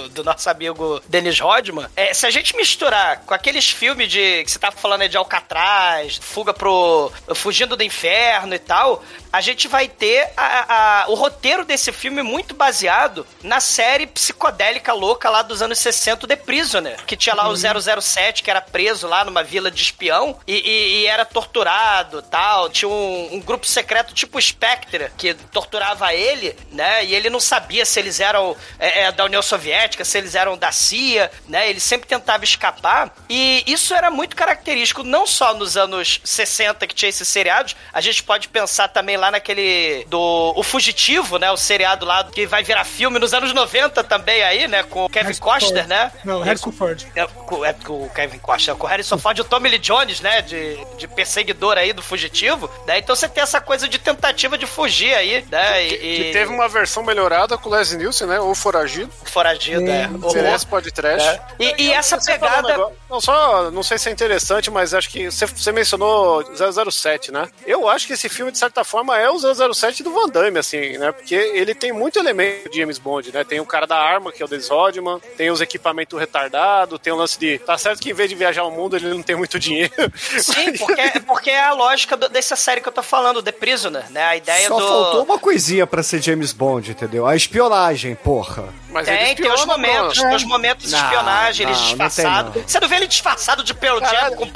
[0.12, 4.58] do nosso amigo Dennis Rodman, se a gente misturar com aqueles filmes de que você
[4.58, 7.12] tá falando aí de Alcatraz, Fuga pro.
[7.34, 12.22] Fugindo do Inferno e tal, a gente vai ter a- a- o roteiro desse filme
[12.22, 17.48] muito baseado na série psicodélica louca lá dos anos 60, The Prisoner, que tinha lá
[17.48, 22.22] o 007 que era preso lá numa vila de espião e, e- e era torturado
[22.22, 22.68] tal.
[22.68, 27.04] Tinha um, um grupo secreto tipo Spectre que torturava ele, né?
[27.04, 30.56] E ele não sabia se eles eram é, é, da União Soviética, se eles eram
[30.58, 31.68] da CIA, né?
[31.70, 33.14] Ele sempre tentava escapar.
[33.28, 38.00] E isso era muito característico, não só nos anos 60 que tinha esses seriados, a
[38.00, 41.50] gente pode pensar também lá naquele do O Fugitivo, né?
[41.52, 44.82] O seriado lá que vai virar filme nos anos 90 também aí, né?
[44.82, 45.88] Com o Kevin Harrison Costner, Ford.
[45.88, 46.12] né?
[46.24, 47.06] Não, Harrison Ford.
[47.14, 49.78] É, com, é com o Kevin Costner, com o Harrison Ford e o Tommy Lee
[49.78, 50.42] Jones, né?
[50.42, 52.68] De, de perseguidor aí do fugitivo.
[52.86, 52.98] Né?
[52.98, 55.84] Então você tem essa coisa de tentativa de fugir aí, né?
[55.86, 58.40] E, Que e- teve uma versão melhorada com o Les Nielsen, né?
[58.40, 59.10] Ou Foragido.
[59.24, 60.08] foragido, é.
[60.34, 61.22] Merece pode trash.
[61.22, 61.40] É.
[61.58, 62.68] E, e essa falou um pegada.
[62.68, 66.42] negócio- Não, só, não sei se é interessante, mas acho que você, você mencionou
[66.90, 67.48] 007, né?
[67.66, 69.38] Eu acho que esse filme, de certa forma, é o
[69.74, 71.12] 007 do Van Damme, assim, né?
[71.12, 73.44] Porque ele tem muito elemento de James Bond, né?
[73.44, 77.12] Tem o cara da arma, que é o Dennis Rodman, tem os equipamentos retardados, tem
[77.12, 77.58] o lance de...
[77.58, 79.92] Tá certo que em vez de viajar o mundo, ele não tem muito dinheiro.
[80.38, 84.10] Sim, porque, porque é a lógica do- dessa série que eu tô falando, The Prisoner,
[84.10, 84.22] né?
[84.24, 84.86] A ideia Só do.
[84.86, 87.26] faltou uma coisinha pra ser James Bond, entendeu?
[87.26, 88.68] A espionagem, porra.
[88.90, 92.58] Mas Tem, tem os momentos, tem os momentos de espionagem, ele não, não tem, disfarçado.
[92.60, 92.68] não.
[92.68, 93.72] Você não vê ele disfarçado de
[94.12, 94.36] Caralho.
[94.36, 94.46] com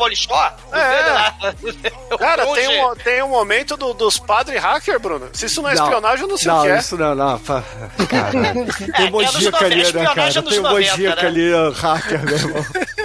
[0.72, 0.88] É.
[0.90, 1.34] vê ele lá?
[2.12, 5.28] O Cara, tem um, tem um momento do- dos padres hacker, Bruno.
[5.32, 6.78] Se isso não é espionagem, eu não sei não, o que é.
[6.78, 7.40] isso não, não.
[7.98, 10.24] É, Tem é mojica 90, ali, né, cara?
[10.42, 11.26] nos Tem 90, mojica né?
[11.28, 12.64] ali, hacker, meu irmão.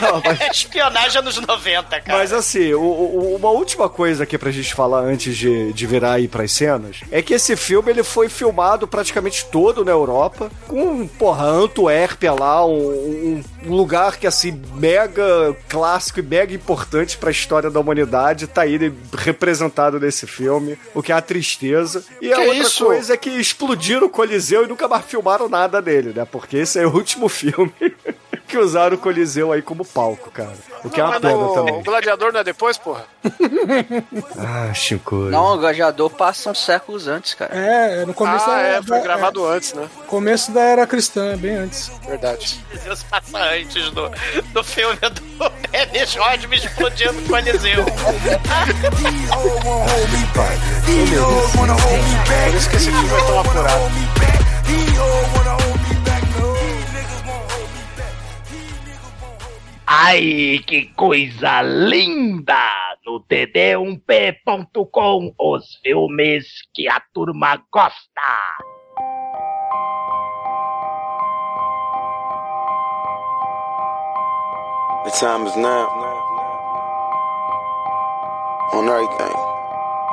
[0.00, 2.18] Não, mas, É espionagem nos 90, cara.
[2.18, 6.12] mas assim, o- o- uma última coisa aqui pra gente falar antes de, de virar
[6.14, 11.06] aí pras cenas é que esse filme ele foi filmado praticamente todo na Europa, com,
[11.06, 17.70] porra, Antuérpia lá, um, um lugar que assim, mega clássico e mega importante pra história
[17.70, 22.04] da humanidade, tá aí representado nesse filme, o que é a tristeza.
[22.20, 22.84] E a Que outra isso?
[22.84, 26.24] coisa é que explodiram o Coliseu e nunca mais filmaram nada dele, né?
[26.24, 27.72] Porque esse é o último filme
[28.48, 30.52] que usaram o Coliseu aí como palco, cara.
[30.82, 31.82] O que é uma pena o, o também.
[31.82, 33.04] gladiador não é depois, porra?
[34.36, 35.14] Ah, Chico.
[35.14, 37.54] Não, o gladiador passa uns séculos antes, cara.
[37.54, 39.84] É, no começo ah, da, é, foi da- gravado antes, né?
[39.84, 41.90] é, começo da era cristã, bem antes.
[42.06, 42.64] Verdade.
[42.82, 44.10] Deus passa antes do,
[44.52, 47.36] do filme do Dennis Rodman explodindo com o
[50.88, 51.24] Eliseu.
[51.24, 53.90] Por isso que esse filme é tão apurado.
[59.86, 62.54] Ai, que coisa linda!
[63.04, 67.98] No td1p.com, os filmes que a turma gosta.
[75.04, 75.88] The time is now.
[78.74, 79.59] On everything.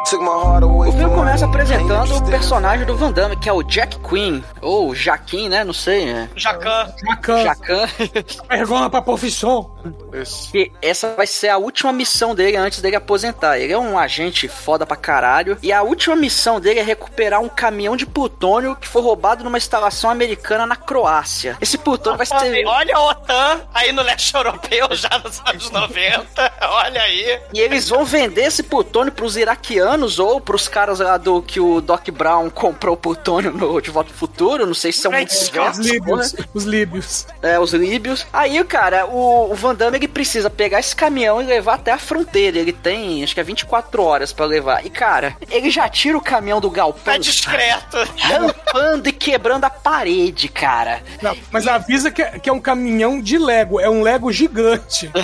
[0.10, 4.96] O filme começa apresentando o personagem do Van Damme, que é o Jack Quinn, ou
[4.96, 5.66] Jaquim, né?
[5.66, 6.10] Não sei.
[6.10, 6.30] É.
[6.34, 6.94] Jacan.
[7.06, 7.44] Jacan.
[7.44, 7.88] Jacan.
[8.48, 9.70] Vergonha pra profissão.
[10.50, 13.60] que essa vai ser a última missão dele antes dele aposentar.
[13.60, 15.58] Ele é um agente foda pra caralho.
[15.62, 19.58] E a última missão dele é recuperar um caminhão de plutônio que foi roubado numa
[19.58, 21.58] instalação americana na Croácia.
[21.60, 22.66] Esse plutônio vai ser.
[22.66, 26.54] Olha a OTAN aí no leste europeu já nos anos 90.
[26.62, 27.42] Olha aí.
[27.54, 31.82] E eles vão vender esse plutônio pros iraquianos ou pros caras lá do que o
[31.82, 34.66] Doc Brown comprou o plutônio no De Volta ao Futuro.
[34.66, 35.52] Não sei se são Vai muitos.
[35.52, 36.36] Os líbios.
[36.54, 37.28] Os líbios.
[37.42, 38.26] É, os líbios.
[38.32, 41.98] Aí, cara, o, o Van Damme ele precisa pegar esse caminhão e levar até a
[41.98, 42.58] fronteira.
[42.58, 44.86] Ele tem, acho que é 24 horas pra levar.
[44.86, 47.14] E, cara, ele já tira o caminhão do galpão.
[47.14, 47.98] Tá discreto.
[48.18, 51.02] Rampando e quebrando a parede, cara.
[51.22, 53.80] Não, mas avisa que é, que é um caminhão de Lego.
[53.80, 55.12] É um Lego gigante.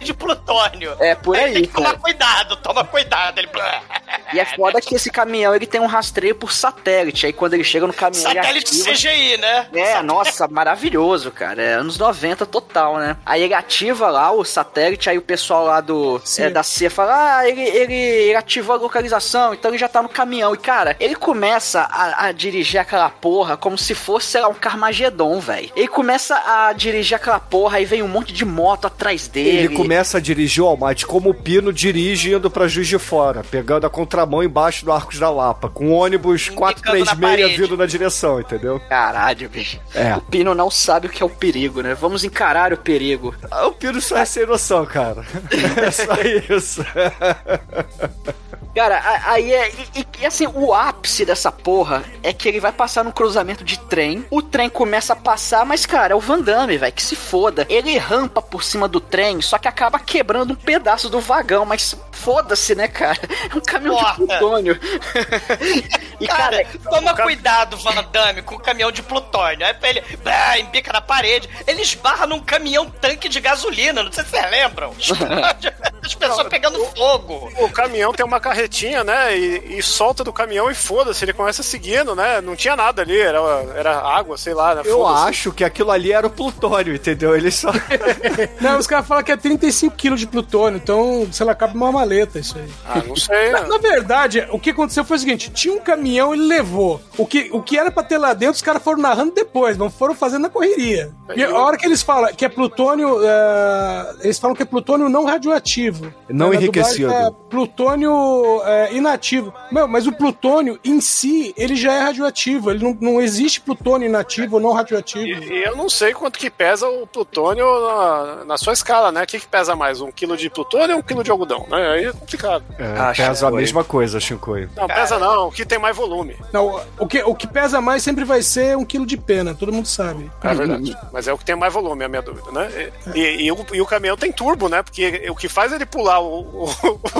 [0.00, 0.94] De plutônio.
[1.00, 1.98] É, por aí, Tem que tomar cara.
[1.98, 3.37] cuidado, toma cuidado.
[3.38, 3.48] Ele...
[4.32, 7.24] E é foda que esse caminhão ele tem um rastreio por satélite.
[7.24, 8.30] Aí quando ele chega no caminhão.
[8.30, 9.66] ele Satélite ativa- CGI, né?
[9.72, 11.62] É, nossa, maravilhoso, cara.
[11.62, 13.16] É anos 90 total, né?
[13.24, 17.38] Aí ele ativa lá o satélite, aí o pessoal lá do é, da CIA fala:
[17.38, 20.54] Ah, ele, ele, ele ativou a localização, então ele já tá no caminhão.
[20.54, 24.54] E, cara, ele começa a, a dirigir aquela porra como se fosse, sei lá, um
[24.54, 25.70] Carmageddon, velho.
[25.74, 29.58] Ele começa a dirigir aquela porra, aí vem um monte de moto atrás dele.
[29.58, 33.27] Ele começa a dirigir o Almighty como o Pino dirige indo pra Juiz de Fora,
[33.50, 37.56] pegando a contramão embaixo do Arcos da Lapa, com o ônibus 436 parede.
[37.62, 38.80] vindo na direção, entendeu?
[38.88, 39.78] Caralho, bicho.
[39.94, 40.16] É.
[40.16, 41.94] O Pino não sabe o que é o perigo, né?
[41.94, 43.34] Vamos encarar o perigo.
[43.50, 45.24] Ah, O Pino só é sem noção, cara.
[45.78, 46.14] É só
[46.54, 46.84] isso.
[48.78, 49.72] Cara, aí é.
[49.92, 53.76] E, e, assim, o ápice dessa porra é que ele vai passar num cruzamento de
[53.76, 54.24] trem.
[54.30, 57.66] O trem começa a passar, mas, cara, é o Van Damme, velho, que se foda.
[57.68, 61.96] Ele rampa por cima do trem, só que acaba quebrando um pedaço do vagão, mas
[62.12, 63.18] foda-se, né, cara?
[63.48, 64.10] É um caminhão Porra.
[64.10, 64.80] de plutônio.
[66.20, 69.66] e, cara, Toma cuidado, Van Damme, com o caminhão de plutônio.
[69.66, 71.48] Aí ele bah, embica na parede.
[71.66, 74.02] Ele esbarra num caminhão tanque de gasolina.
[74.02, 74.94] Não sei se vocês lembram.
[76.04, 77.50] As pessoas pegando fogo.
[77.58, 78.67] O caminhão tem uma carretinha,
[79.04, 79.36] né?
[79.36, 82.40] E, e solta do caminhão e foda-se, ele começa seguindo, né?
[82.40, 83.38] Não tinha nada ali, era,
[83.74, 84.74] era água, sei lá.
[84.74, 84.82] Né?
[84.84, 87.36] Eu acho que aquilo ali era o plutônio, entendeu?
[87.36, 87.70] Ele só.
[88.60, 91.90] Não, os caras falam que é 35 quilos de plutônio, então, sei lá, cabe uma
[91.90, 92.68] maleta isso aí.
[92.86, 93.50] Ah, não sei.
[93.50, 97.00] Na, na verdade, o que aconteceu foi o seguinte: tinha um caminhão, ele levou.
[97.16, 99.90] O que, o que era pra ter lá dentro, os caras foram narrando depois, não
[99.90, 101.12] foram fazendo na correria.
[101.34, 105.08] E a hora que eles falam que é plutônio, é, eles falam que é plutônio
[105.08, 106.12] não radioativo.
[106.28, 107.10] Não enriquecido.
[107.10, 109.52] É plutônio é, inativo.
[109.70, 112.70] Meu, mas o plutônio em si, ele já é radioativo.
[112.70, 115.42] Ele não, não existe plutônio inativo ou não radioativo.
[115.44, 119.22] E eu não sei quanto que pesa o plutônio na, na sua escala, né?
[119.22, 120.00] O que, que pesa mais?
[120.00, 121.66] Um quilo de plutônio ou um quilo de algodão?
[121.68, 121.88] Né?
[121.88, 122.64] Aí é complicado.
[122.78, 124.68] É, pesa a mesma coisa, Shinkoi.
[124.76, 125.48] Não, pesa não.
[125.48, 126.36] O que tem mais volume.
[126.52, 129.72] Não, o que, o que pesa mais sempre vai ser um quilo de pena, todo
[129.72, 130.30] mundo sabe.
[130.42, 130.96] É verdade.
[131.12, 132.90] Mas é o que tem mais volume, é a minha dúvida, né?
[133.14, 134.82] E, e- e o, e o caminhão tem turbo, né?
[134.82, 136.70] Porque o que faz ele pular o, o,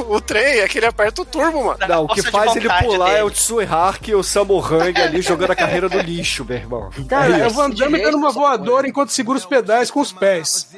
[0.16, 1.78] o trem é que ele aperta o turbo, mano.
[1.88, 5.22] Não, o que faz ele pular é o Tsui Hark e o Samu Hang ali
[5.22, 6.90] jogando a carreira do lixo, meu irmão.
[7.08, 7.50] Cara, É é o.
[7.50, 10.68] Van Damme dando uma voadora enquanto segura os pedais com os pés.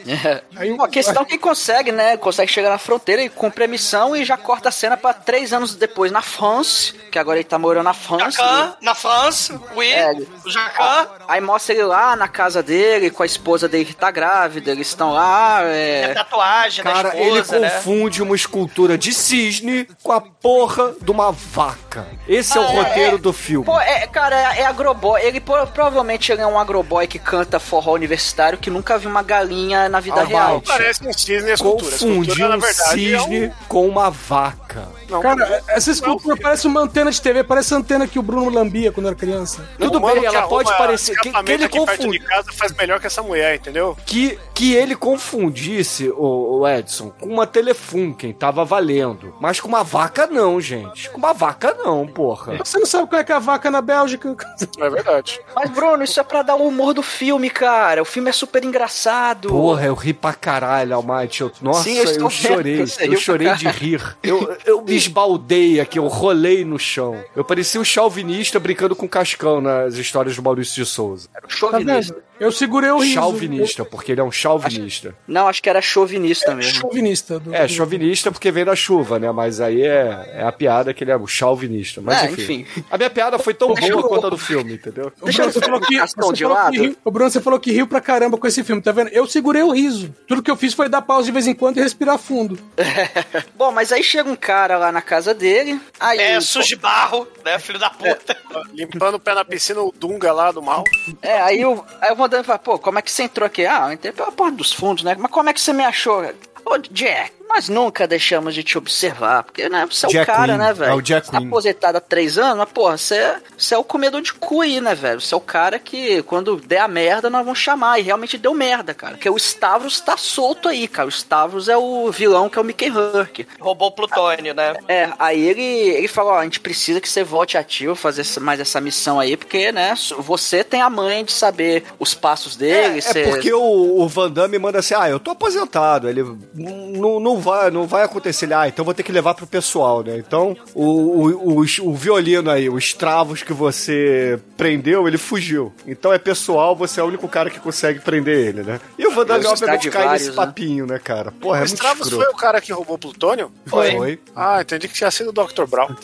[0.57, 2.17] Aí, a questão é que ele consegue, né?
[2.17, 5.53] Consegue chegar na fronteira e cumpre a missão e já corta a cena pra três
[5.53, 8.37] anos depois na France, que agora ele tá morando na France.
[8.37, 10.13] Jacan, na France, oui, É,
[10.45, 11.09] o Jacan.
[11.29, 14.89] Aí mostra ele lá na casa dele, com a esposa dele que tá grávida, eles
[14.89, 15.61] estão lá.
[15.65, 16.15] É É...
[16.15, 17.71] tatuagem Cara, da ele esposa, né?
[17.71, 22.07] confunde uma escultura de cisne com a porra de uma vaca.
[22.27, 23.19] Esse é o Ah, roteiro é.
[23.19, 23.65] do filme.
[23.67, 25.21] Pô, é, cara, é, é agroboy.
[25.23, 29.23] Ele pro- provavelmente ele é um agroboy que canta forró universitário que nunca viu uma
[29.23, 30.33] galinha na vida Almighty.
[30.35, 30.63] real.
[30.63, 31.97] Parece um cisne escultura.
[32.01, 34.89] Na um verdade, é um- cisne com uma vaca.
[35.09, 38.49] Não, Cara, essa escultura parece uma antena de TV, parece a antena que o Bruno
[38.49, 39.69] lambia quando era criança.
[39.79, 41.17] Tudo o mano bem, ela pode parecer.
[41.17, 42.19] Que, que ele confunde.
[42.21, 43.97] de casa faz melhor que essa mulher, entendeu?
[44.07, 49.35] Que, que ele confundisse, o, o Edson, com uma Telefunken, tava valendo.
[49.41, 51.11] Mas com uma vaca não, gente.
[51.11, 52.57] Com uma vaca não, porra.
[52.59, 54.37] Você não sabe como é que é a vaca na Bélgica?
[54.79, 55.41] É verdade.
[55.55, 58.03] Mas, Bruno, isso é pra dar o humor do filme, cara.
[58.03, 59.49] O filme é super engraçado.
[59.49, 61.43] Porra, eu ri pra caralho, Almighty.
[61.43, 62.85] Eu, nossa, Sim, eu eu, chorei.
[63.01, 64.17] Eu chorei de rir.
[64.23, 67.23] Eu, eu me esbaldei aqui, eu rolei no chão.
[67.35, 71.29] Eu parecia um chauvinista brincando com cascão nas histórias do Maurício de Souza.
[71.33, 72.30] Tá vendo?
[72.41, 73.13] Eu segurei o riso.
[73.13, 75.15] Chauvinista, porque ele é um chauvinista.
[75.29, 76.81] Não, acho que era chauvinista mesmo.
[76.81, 77.39] Chauvinista.
[77.39, 77.55] Do...
[77.55, 79.31] É, chauvinista porque vem da chuva, né?
[79.31, 82.01] Mas aí é, é a piada que ele é o chauvinista.
[82.01, 82.61] Mas É, enfim.
[82.61, 82.85] enfim.
[82.91, 85.13] A minha piada foi tão boa quanto a do filme, entendeu?
[85.21, 87.73] O Bruno, você falou que, você de falou que riu, o Bruno, você falou que
[87.73, 89.09] riu pra caramba com esse filme, tá vendo?
[89.09, 90.15] Eu segurei o riso.
[90.27, 92.59] Tudo que eu fiz foi dar pausa de vez em quando e respirar fundo.
[93.55, 95.79] Bom, mas aí chega um cara lá na casa dele.
[95.99, 98.35] Aí, É, sujo de barro, né, filho da puta.
[98.73, 100.85] Limpando o pé na piscina, o Dunga lá do mal.
[101.21, 103.67] É, aí o, aí o Van Damme fala, pô, como é que você entrou aqui?
[103.67, 105.17] Ah, eu entrei pela porta dos fundos, né?
[105.19, 106.23] Mas como é que você me achou?
[106.65, 110.47] Ô, Jack, nós nunca deixamos de te observar, porque, né, você é o Jack cara,
[110.47, 110.91] Queen, né, velho?
[110.91, 113.85] é o Jack Você tá aposentado há três anos, mas, porra, você, você é o
[113.85, 115.21] comedor de cu aí, né, velho?
[115.21, 117.99] Você é o cara que, quando der a merda, nós vamos chamar.
[117.99, 119.15] E realmente deu merda, cara.
[119.15, 121.09] Porque o Stavros tá solto aí, cara.
[121.09, 123.47] O Stavros é o vilão que é o Mickey Rourke.
[123.61, 124.75] Roubou o plutônio, né?
[124.89, 128.41] É, aí ele, ele falou, ó, a gente precisa que você volte ativo, fazer essa-
[128.41, 132.99] mais essa missão aí, porque, né, você tem a mãe de saber os passos dele.
[132.99, 136.23] É você- porque o, o Van Damme manda assim, ah, eu tô aposentado, ele
[136.55, 140.03] não, não, vai, não vai acontecer, ele, ah, então vou ter que levar pro pessoal,
[140.03, 140.17] né?
[140.19, 145.73] Então, o, o, o, o violino aí, os travos que você prendeu, ele fugiu.
[145.87, 148.81] Então é pessoal, você é o único cara que consegue prender ele, né?
[148.99, 150.47] E o Van Damme, Os obviamente, cai Stradivarius, nesse né?
[150.47, 151.33] papinho, né, cara?
[151.33, 152.25] Porra, é o muito Stravos escroto.
[152.25, 153.51] foi o cara que roubou o plutônio?
[153.67, 153.93] Foi.
[153.93, 154.21] Foi.
[154.37, 155.65] Ah, entendi que tinha sido o Dr.
[155.67, 155.89] Brown.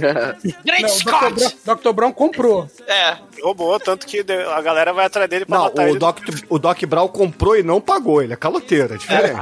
[0.65, 0.99] Great Não, o Dr.
[0.99, 1.57] Scott!
[1.65, 1.93] Brown, Dr.
[1.93, 2.69] Brown comprou.
[2.87, 3.17] É.
[3.43, 5.99] roubou, tanto que de- a galera vai atrás dele pra Não, matar o ele.
[5.99, 6.19] Doc,
[6.49, 9.41] o Doc Brown comprou e não pagou, ele é caloteiro, é diferente.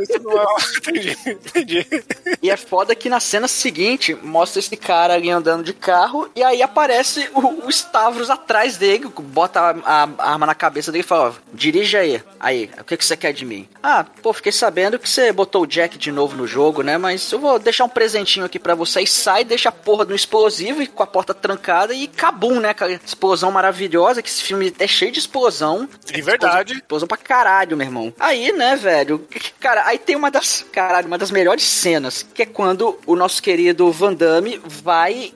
[0.00, 0.18] Isso
[0.78, 1.86] entendi, entendi.
[2.40, 6.42] E é foda que na cena seguinte mostra esse cara ali andando de carro e
[6.42, 9.70] aí aparece o, o Stavros atrás dele, bota a,
[10.04, 12.22] a- a arma na cabeça dele e fala: ó, dirija aí.
[12.38, 13.68] Aí, o que, que você quer de mim?
[13.82, 16.96] Ah, pô, fiquei sabendo que você botou o Jack de novo no jogo, né?
[16.96, 19.00] Mas eu vou deixar um presentinho aqui pra você.
[19.00, 22.68] E sai, deixa a porra do explosivo e com a porta trancada e cabum, né?
[22.70, 25.88] Aquela explosão maravilhosa, que esse filme é cheio de explosão.
[26.04, 26.74] De verdade.
[26.74, 28.14] Explosão pra caralho, meu irmão.
[28.20, 29.26] Aí, né, velho?
[29.58, 30.64] Cara, aí tem uma das.
[30.72, 35.32] Caralho, uma das melhores cenas, que é quando o nosso querido Van Damme vai,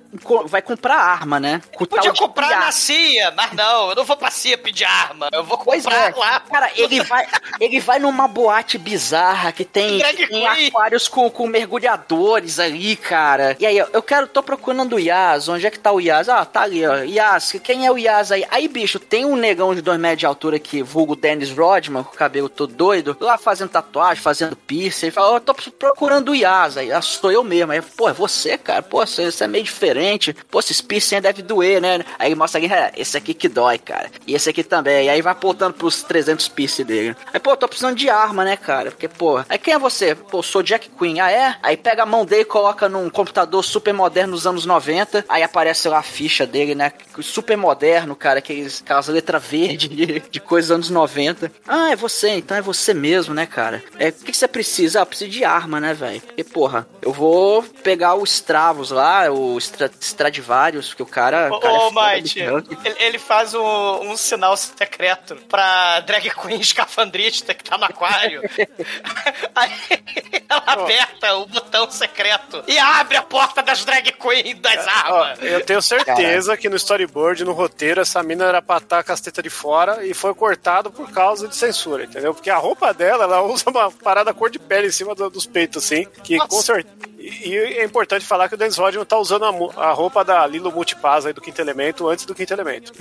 [0.46, 1.62] vai comprar arma, né?
[1.74, 5.28] Com Podia comprar na CIA, mas não, eu não vou pra CIA pedir arma.
[5.32, 6.40] Eu vou comprar é, lá.
[6.40, 7.26] cara, ele vai,
[7.60, 13.56] ele vai numa boate bizarra que tem, que tem aquários com, com mergulhadores ali, cara.
[13.58, 16.28] E aí, eu- eu quero, tô procurando o Yas, onde é que tá o Yas?
[16.28, 18.44] Ah, tá ali, ó, Yas, quem é o Yas aí?
[18.50, 22.14] Aí, bicho, tem um negão de dois metros de altura aqui, vulgo Dennis Rodman, com
[22.14, 26.30] o cabelo todo doido, lá fazendo tatuagem, fazendo piercing, ele fala, ó, eu tô procurando
[26.30, 27.72] o Yas aí, ah, sou eu mesmo.
[27.72, 31.80] Aí, pô, é você, cara, pô, você, é meio diferente, pô, esse piercing deve doer,
[31.80, 32.04] né?
[32.18, 35.32] Aí mostra é, esse aqui que dói, cara, e esse aqui também, e aí vai
[35.32, 37.16] apontando pros 300 piercing dele.
[37.32, 40.14] Aí, pô, tô precisando de arma, né, cara, porque, pô, aí quem é você?
[40.14, 41.56] Pô, sou Jack Queen, ah, é?
[41.62, 45.42] Aí pega a mão dele e coloca num computador super moderno dos anos 90, aí
[45.42, 50.40] aparece lá a ficha dele, né, super moderno, cara, aqueles, aquelas letras verdes de, de
[50.40, 51.52] coisas dos anos 90.
[51.66, 53.82] Ah, é você, então é você mesmo, né, cara?
[53.98, 55.02] É, o que, que você precisa?
[55.02, 56.20] Ah, preciso de arma, né, velho?
[56.20, 61.50] Porque, porra, eu vou pegar o Stravos lá, o Stra Stradivarius, que o cara.
[61.52, 62.38] Ô, cara é ô Might, bicho.
[62.84, 68.42] ele, ele faz um, um sinal secreto pra drag queen escafandrista que tá no aquário.
[69.54, 69.72] Aí
[70.48, 74.90] ela aperta o botão secreto e abre a porta das drag queen das Ó,
[75.22, 75.38] armas.
[75.42, 79.20] eu tenho certeza que no storyboard, no roteiro, essa mina era pra estar com as
[79.20, 82.34] tetas de fora e foi cortado por causa de censura, entendeu?
[82.34, 85.46] Porque a roupa dela, ela usa uma parada cor de pele em cima do- dos
[85.46, 87.11] peitos, assim, que com certeza...
[87.22, 90.46] E e é importante falar que o Dennis Rodman tá usando a, a roupa da
[90.46, 92.92] Lilo Multipass aí do Quinto Elemento antes do Quinto Elemento.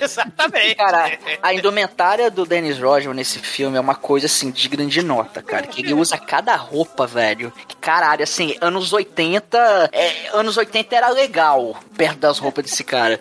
[0.00, 0.76] Exatamente.
[0.76, 5.42] Cara, a indumentária do Dennis Rodman nesse filme é uma coisa assim de grande nota,
[5.42, 5.66] cara.
[5.66, 7.52] Que ele usa cada roupa, velho.
[7.66, 9.90] Que caralho, assim, anos 80.
[9.92, 13.18] é, anos 80 era legal perto das roupas desse cara.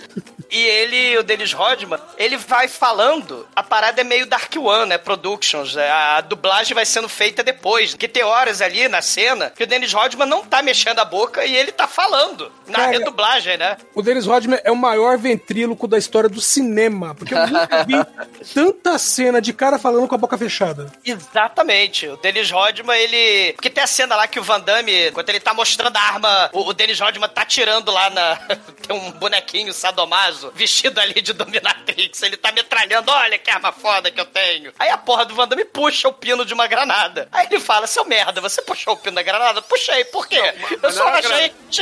[0.51, 4.97] E ele, o Dennis Rodman, ele vai falando, a parada é meio Dark One, né?
[4.97, 5.75] Productions.
[5.75, 5.89] né?
[5.89, 7.93] A dublagem vai sendo feita depois.
[7.93, 11.43] Que tem horas ali na cena que o Dennis Rodman não tá mexendo a boca
[11.45, 12.51] e ele tá falando.
[12.67, 13.77] Na Cara, redublagem, né?
[13.95, 17.15] O Dennis Rodman é o maior ventríloco da história do cinema.
[17.15, 17.95] Porque eu nunca vi
[18.53, 20.91] tanta cena de cara falando com a boca fechada.
[21.03, 22.07] Exatamente.
[22.07, 23.53] O Dennis Rodman, ele.
[23.53, 26.49] Porque tem a cena lá que o Van Damme, enquanto ele tá mostrando a arma,
[26.53, 28.35] o, o Dennis Rodman tá tirando lá na.
[28.87, 32.21] tem um bonequinho sadomaso vestido ali de Dominatrix.
[32.21, 33.11] Ele tá metralhando.
[33.11, 34.71] Olha que arma foda que eu tenho.
[34.77, 37.27] Aí a porra do Van Damme puxa o pino de uma granada.
[37.31, 39.61] Aí ele fala: seu merda, você puxou o pino da granada?
[39.61, 40.53] Puxei, por quê?
[40.71, 41.81] eu mas sou não gra- agente.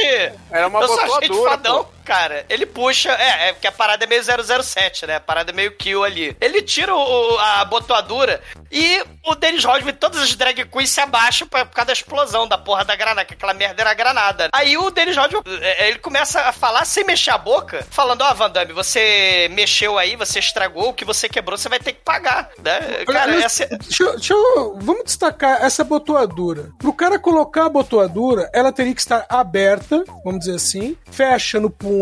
[0.51, 1.89] Era uma eu sou agente botoadura, fadão.
[2.07, 3.11] Cara, ele puxa.
[3.11, 5.15] É, é porque a parada é meio 007, né?
[5.15, 6.35] A parada é meio kill ali.
[6.39, 8.41] Ele tira o, a botoadura
[8.71, 11.93] e o Dennis Rodman e todas as drag queens se abaixam pra- por causa da
[11.93, 14.49] explosão da porra da granada, que aquela merda era granada.
[14.53, 18.33] Aí o Dennis Rodman, é, ele começa a falar sem mexer a boca, falando: Ó,
[18.33, 22.01] Van Damme, você mexeu aí, você estragou, o que você quebrou, você vai ter que
[22.03, 23.03] pagar, né?
[23.05, 23.65] Cara, Olha, essa.
[23.65, 26.69] deixa, eu- deixa eu- vamos destacar essa botoadura.
[26.79, 31.69] Pro cara colocar a botoadura, ela teria que estar aberta, vamos dizer assim, fecha no
[31.69, 31.96] punho,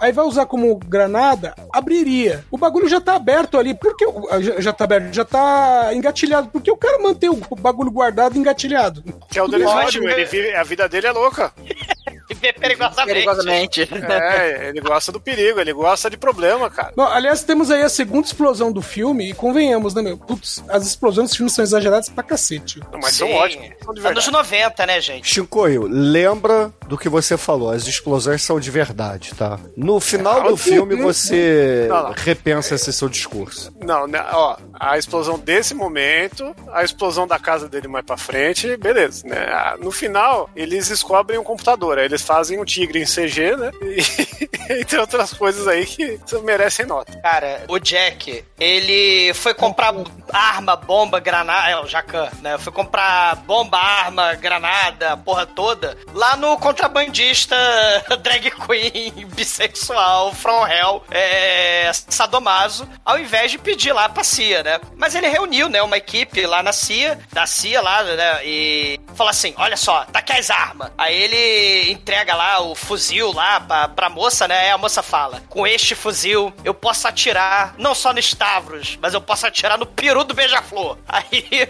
[0.00, 2.44] aí vai usar como granada, abriria.
[2.50, 4.06] O bagulho já tá aberto ali, porque
[4.40, 8.38] já, já tá aberto, já tá engatilhado, porque o cara mantém o bagulho guardado e
[8.38, 9.02] engatilhado.
[9.30, 11.52] Que é o Dennis Rodman, ele vive, a vida dele é louca.
[12.34, 13.06] Viver perigosamente.
[13.14, 13.88] Perigosamente.
[14.10, 16.92] É, ele gosta do perigo, ele gosta de problema, cara.
[16.96, 20.16] Bom, aliás, temos aí a segunda explosão do filme, e convenhamos, né, meu?
[20.18, 22.80] Putz, as explosões desse filme são exageradas pra cacete.
[23.02, 23.34] Mas são Sim.
[23.34, 24.30] ótimos, são de Anos verdade.
[24.30, 25.26] 90, né, gente?
[25.28, 29.58] Shinkoio, lembra do que você falou, as explosões são de verdade, tá?
[29.76, 32.12] No final do filme você Não, não.
[32.12, 33.72] repensa esse seu discurso.
[33.80, 38.76] Não, né, ó, a explosão desse momento, a explosão da casa dele mais pra frente,
[38.76, 39.46] beleza, né?
[39.80, 43.70] No final, eles descobrem um computador, aí eles fazem um tigre em CG, né?
[44.68, 47.18] E entre outras coisas aí que merecem nota.
[47.20, 49.94] Cara, o Jack, ele foi comprar
[50.32, 51.70] arma, bomba, granada.
[51.70, 52.58] É, o Jacan, né?
[52.58, 55.96] Foi comprar bomba, arma, granada, porra toda.
[56.12, 57.56] Lá no contrabandista
[58.22, 64.67] drag queen bissexual, from hell, é, sadomaso, ao invés de pedir lá pra CIA, né?
[64.96, 68.40] Mas ele reuniu, né, uma equipe lá na CIA, da CIA lá, né?
[68.44, 70.90] E falou assim: olha só, tá aqui as armas.
[70.98, 74.58] Aí ele entrega lá o fuzil lá pra, pra moça, né?
[74.60, 79.14] Aí a moça fala: com este fuzil eu posso atirar não só no Stavros, mas
[79.14, 80.98] eu posso atirar no peru do beija-flor.
[81.08, 81.68] Aí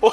[0.00, 0.12] o-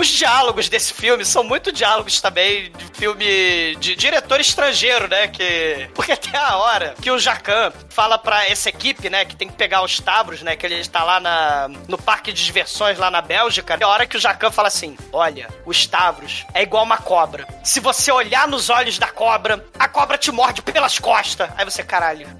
[0.00, 5.28] os diálogos desse filme são muito diálogos também de filme de diretor estrangeiro, né?
[5.28, 9.48] Que porque tem a hora que o Jacan fala pra essa equipe, né, que tem
[9.48, 13.10] que pegar os Stavros, né, que ele está lá na, no parque de diversões lá
[13.10, 13.78] na Bélgica.
[13.80, 17.48] É a hora que o Jacan fala assim: "Olha, o Stavros é igual uma cobra.
[17.64, 21.82] Se você olhar nos olhos da cobra, a cobra te morde pelas costas." Aí você,
[21.82, 22.28] caralho.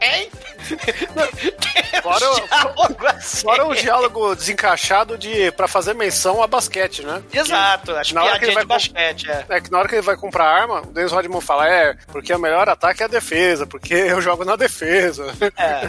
[0.00, 0.30] Hein?
[2.02, 3.40] Fora, o- Diálogo assim.
[3.42, 7.22] fora o diálogo desencaixado de para fazer menção a basquete, né?
[7.32, 9.44] Exato, as Na hora que ele vai basquete, é.
[9.48, 12.32] É que na hora que ele vai comprar arma, o Dennis Rodman fala, é, porque
[12.32, 15.26] o melhor ataque é a defesa, porque eu jogo na defesa.
[15.56, 15.88] É.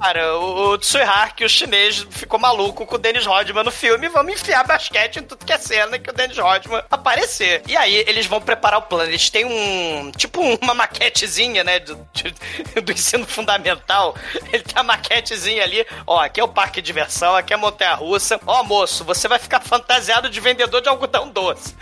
[0.00, 4.08] Cara, o, o Tsuhaki, o chinês, ficou maluco com o Dennis Rodman no filme.
[4.08, 7.62] Vamos enfiar basquete em tudo que é cena que o Dennis Rodman aparecer.
[7.66, 9.10] E aí, eles vão preparar o plano.
[9.10, 10.10] Eles têm um.
[10.16, 11.78] Tipo uma maquetezinha, né?
[11.80, 13.89] Do, de- do ensino fundamental.
[14.52, 15.86] Ele tem a maquetezinha ali.
[16.06, 18.40] Ó, aqui é o parque de diversão, aqui é a Montanha Russa.
[18.46, 21.74] Ó, moço, você vai ficar fantasiado de vendedor de algodão doce.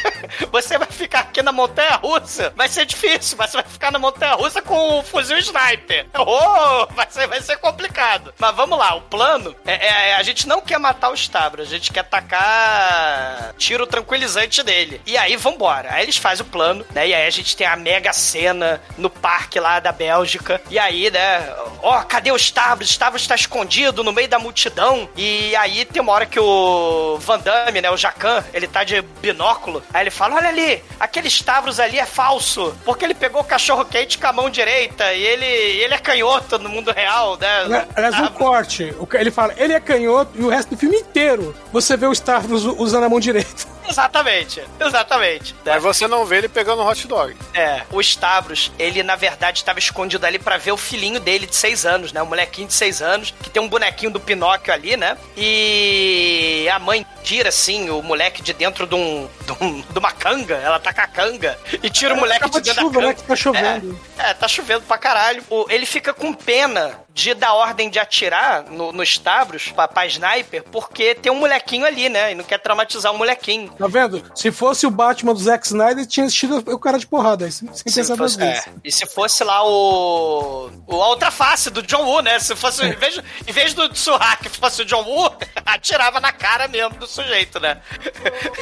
[0.50, 2.52] você vai ficar aqui na Montanha Russa.
[2.56, 6.06] Vai ser difícil, mas você vai ficar na Montanha Russa com o fuzil sniper.
[6.26, 8.32] Oh, vai ser, vai ser complicado.
[8.38, 11.70] Mas vamos lá, o plano é, é- a gente não quer matar o Stavros, a
[11.70, 15.00] gente quer atacar tiro tranquilizante dele.
[15.06, 15.92] E aí vambora.
[15.92, 17.08] Aí eles fazem o plano, né?
[17.08, 20.60] E aí a gente tem a mega cena no parque lá da Bélgica.
[20.70, 21.53] E aí, né?
[21.82, 22.90] Ó, cadê o Stavros?
[22.90, 25.08] Stavros tá escondido no meio da multidão.
[25.16, 27.90] E aí tem uma hora que o Van Damme, né?
[27.90, 29.82] O Jacan, ele tá de binóculo.
[29.92, 32.74] Aí ele fala: Olha ali, aquele Stavros ali é falso.
[32.84, 35.12] Porque ele pegou o cachorro quente com a mão direita.
[35.12, 37.86] E ele, ele é canhoto no mundo real, né?
[37.94, 38.94] Aliás, um corte.
[39.12, 42.64] Ele fala, ele é canhoto e o resto do filme inteiro você vê o Stavros
[42.64, 43.73] usando a mão direita.
[43.88, 45.54] Exatamente, exatamente.
[45.64, 47.36] Mas você não vê ele pegando um hot dog.
[47.52, 51.54] É, o Stavros, ele na verdade estava escondido ali pra ver o filhinho dele de
[51.54, 52.22] seis anos, né?
[52.22, 55.16] O molequinho de seis anos, que tem um bonequinho do Pinóquio ali, né?
[55.36, 60.12] E a mãe tira, assim, o moleque de dentro de, um, de, um- de uma
[60.12, 63.06] canga, ela tá com a canga, e tira o moleque de de dentro chuva, da
[63.06, 63.12] né?
[63.12, 63.22] canga.
[63.22, 64.00] Que tá chovendo.
[64.18, 65.42] É, é, tá chovendo pra caralho.
[65.68, 70.64] Ele fica com pena de dar ordem de atirar no, no Stavros, pra, pra sniper,
[70.64, 72.32] porque tem um molequinho ali, né?
[72.32, 73.70] E não quer traumatizar o molequinho.
[73.78, 74.20] Tá vendo?
[74.34, 77.68] Se fosse o Batman do Zack Snyder, tinha assistido o cara de porrada aí, sem,
[77.72, 78.66] sem Se pensar duas fosse- vezes.
[78.66, 81.02] é, e se fosse lá o, o.
[81.02, 82.40] A outra face do John Woo, né?
[82.40, 82.84] Se fosse.
[82.84, 85.32] Em vez, em vez do Tsuhaki fosse o John Woo,
[85.64, 87.80] atirava na cara mesmo do sujeito, né?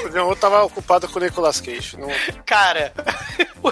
[0.04, 1.96] O John Woo tava ocupado com o Nicolas Cage.
[1.96, 2.08] Não...
[2.44, 2.92] Cara,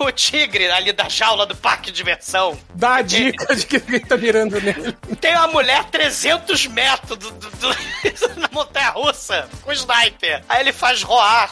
[0.00, 2.58] o, o tigre ali da jaula do parque de diversão.
[2.74, 4.92] Dá a dica de que ele tá mirando nele.
[5.20, 7.76] Tem uma mulher 300 metros do, do- do-
[8.40, 10.42] na montanha russa com sniper.
[10.48, 11.50] Aí ele faz roar.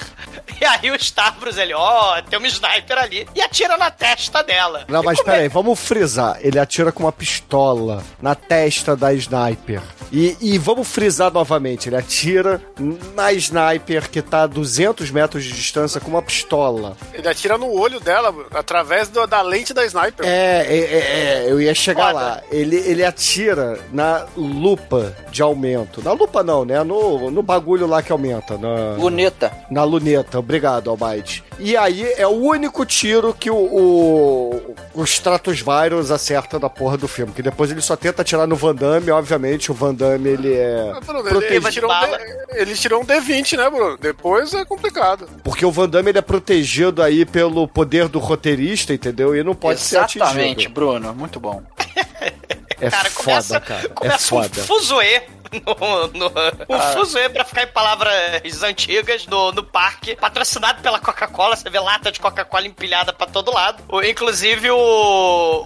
[0.60, 3.26] E aí o Stavros, ele, ó, tem um sniper ali.
[3.34, 4.84] E atira na testa dela.
[4.88, 6.38] Não, mas peraí, vamos frisar.
[6.40, 9.80] Ele atira com uma pistola na testa da sniper.
[10.12, 11.88] E, e vamos frisar novamente.
[11.88, 12.60] Ele atira
[13.14, 16.96] na sniper que tá a 200 metros de distância com uma pistola.
[17.12, 20.24] Ele atira no olho dela através do- da lente da sniper.
[20.26, 22.40] É, é, é, é, eu ia chegar lá.
[22.54, 26.02] Ele, ele atira na lupa de aumento.
[26.02, 26.82] Na lupa não, né?
[26.84, 28.56] No, no bagulho lá que aumenta.
[28.56, 29.52] Na, Luneta.
[29.70, 30.38] Na luneta.
[30.38, 31.42] Obrigado, Almighty.
[31.58, 37.08] E aí é o único tiro que o, o, o Stratusvirus acerta da porra do
[37.08, 37.32] filme.
[37.32, 39.10] Que depois ele só tenta atirar no Van Damme.
[39.10, 41.70] Obviamente, o Van Damme, ele é Bruno, ele, ele protegido.
[41.70, 43.98] tirou um D- ele tirou um D20, né, Bruno?
[44.00, 45.28] Depois é complicado.
[45.42, 49.34] Porque o Van Damme, ele é protegido aí pelo poder do roteirista, entendeu?
[49.34, 50.74] E não pode ser Exatamente, atingido.
[50.74, 51.14] Bruno.
[51.14, 51.62] Muito bom.
[52.80, 53.84] É Cara, foda, começa, cara.
[53.86, 54.62] É começa um foda.
[54.64, 55.22] fuzuê.
[55.64, 56.26] No, no,
[56.68, 56.92] um Ah.
[56.92, 61.54] fuzuê pra ficar em palavras antigas no, no parque, patrocinado pela Coca-Cola.
[61.56, 63.82] Você vê lata de Coca-Cola empilhada pra todo lado.
[63.88, 64.76] O- inclusive, o,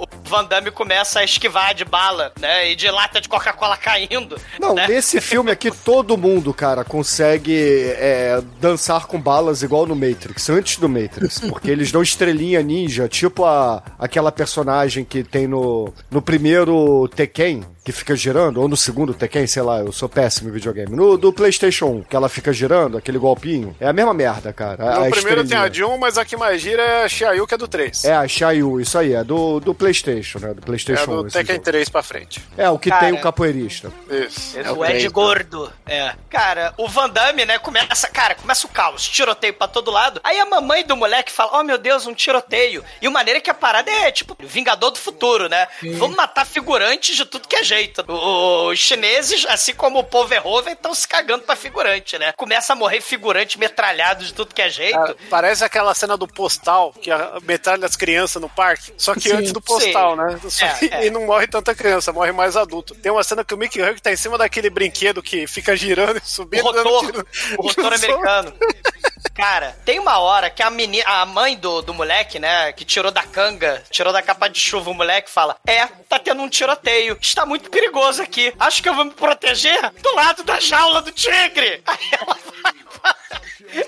[0.03, 2.71] o Van Damme começa a esquivar de bala, né?
[2.71, 4.39] E de lata de Coca-Cola caindo.
[4.61, 4.87] Não, né?
[4.89, 10.77] nesse filme aqui, todo mundo, cara, consegue é, dançar com balas igual no Matrix, antes
[10.79, 11.41] do Matrix.
[11.49, 17.65] Porque eles dão estrelinha ninja, tipo a, aquela personagem que tem no, no primeiro Tekken,
[17.85, 20.95] que fica girando, ou no segundo Tekken, sei lá, eu sou péssimo em videogame.
[20.95, 23.77] No do PlayStation 1, que ela fica girando, aquele golpinho.
[23.81, 24.85] É a mesma merda, cara.
[24.85, 25.73] No a primeiro tem a estrelinha.
[25.95, 28.05] Jun, mas a que mais gira é a Xiaoyu, que é do 3.
[28.05, 30.55] É a Xiaoyu, isso aí, é do, do PlayStation, né?
[30.55, 31.23] Do É PlayStation 1.
[31.23, 31.65] do esse Tekken jogo.
[31.65, 32.41] 3 pra frente.
[32.57, 33.93] É, o que Cara, tem o capoeirista.
[34.11, 34.57] Isso.
[34.77, 35.73] o Ed Gordo.
[35.87, 36.15] É.
[36.31, 40.21] Cara, o Van Damme, né, começa, cara, começa o caos, tiroteio pra todo lado.
[40.25, 42.85] Aí a mamãe do moleque fala: "Oh, meu Deus, um tiroteio".
[43.01, 45.67] E o maneira é que a parada é tipo Vingador do Futuro, né?
[45.97, 48.05] Vamos matar figurantes de tudo que é jeito.
[48.09, 52.33] O- Os chineses, assim como o povo Verhoeven, estão se cagando pra figurante, né?
[52.37, 54.99] Começa a morrer figurante metralhado de tudo que é jeito.
[54.99, 58.93] Ah, parece aquela cena do postal, que a metralha das crianças no parque.
[58.97, 59.33] Só que Sim.
[59.37, 60.17] antes do postal, Sim.
[60.23, 60.41] né?
[60.49, 61.07] Só É, é.
[61.09, 62.95] E não morre tanta criança, morre mais adulto.
[62.95, 66.19] Tem uma cena que o Mickey Huck tá em cima daquele brinquedo que fica girando
[66.19, 66.63] e subindo.
[66.63, 67.27] O rotor, dando tiro-
[67.59, 68.53] o rotor americano.
[69.39, 73.13] Cara, tem uma hora que a menina, a mãe do, do moleque, né, que tirou
[73.13, 77.17] da canga, tirou da capa de chuva o moleque, fala: É, tá tendo um tiroteio.
[77.21, 78.53] Está muito perigoso aqui.
[78.59, 81.81] Acho que eu vou me proteger do lado da jaula do tigre.
[81.87, 82.37] Aí ela
[83.01, 83.15] vai.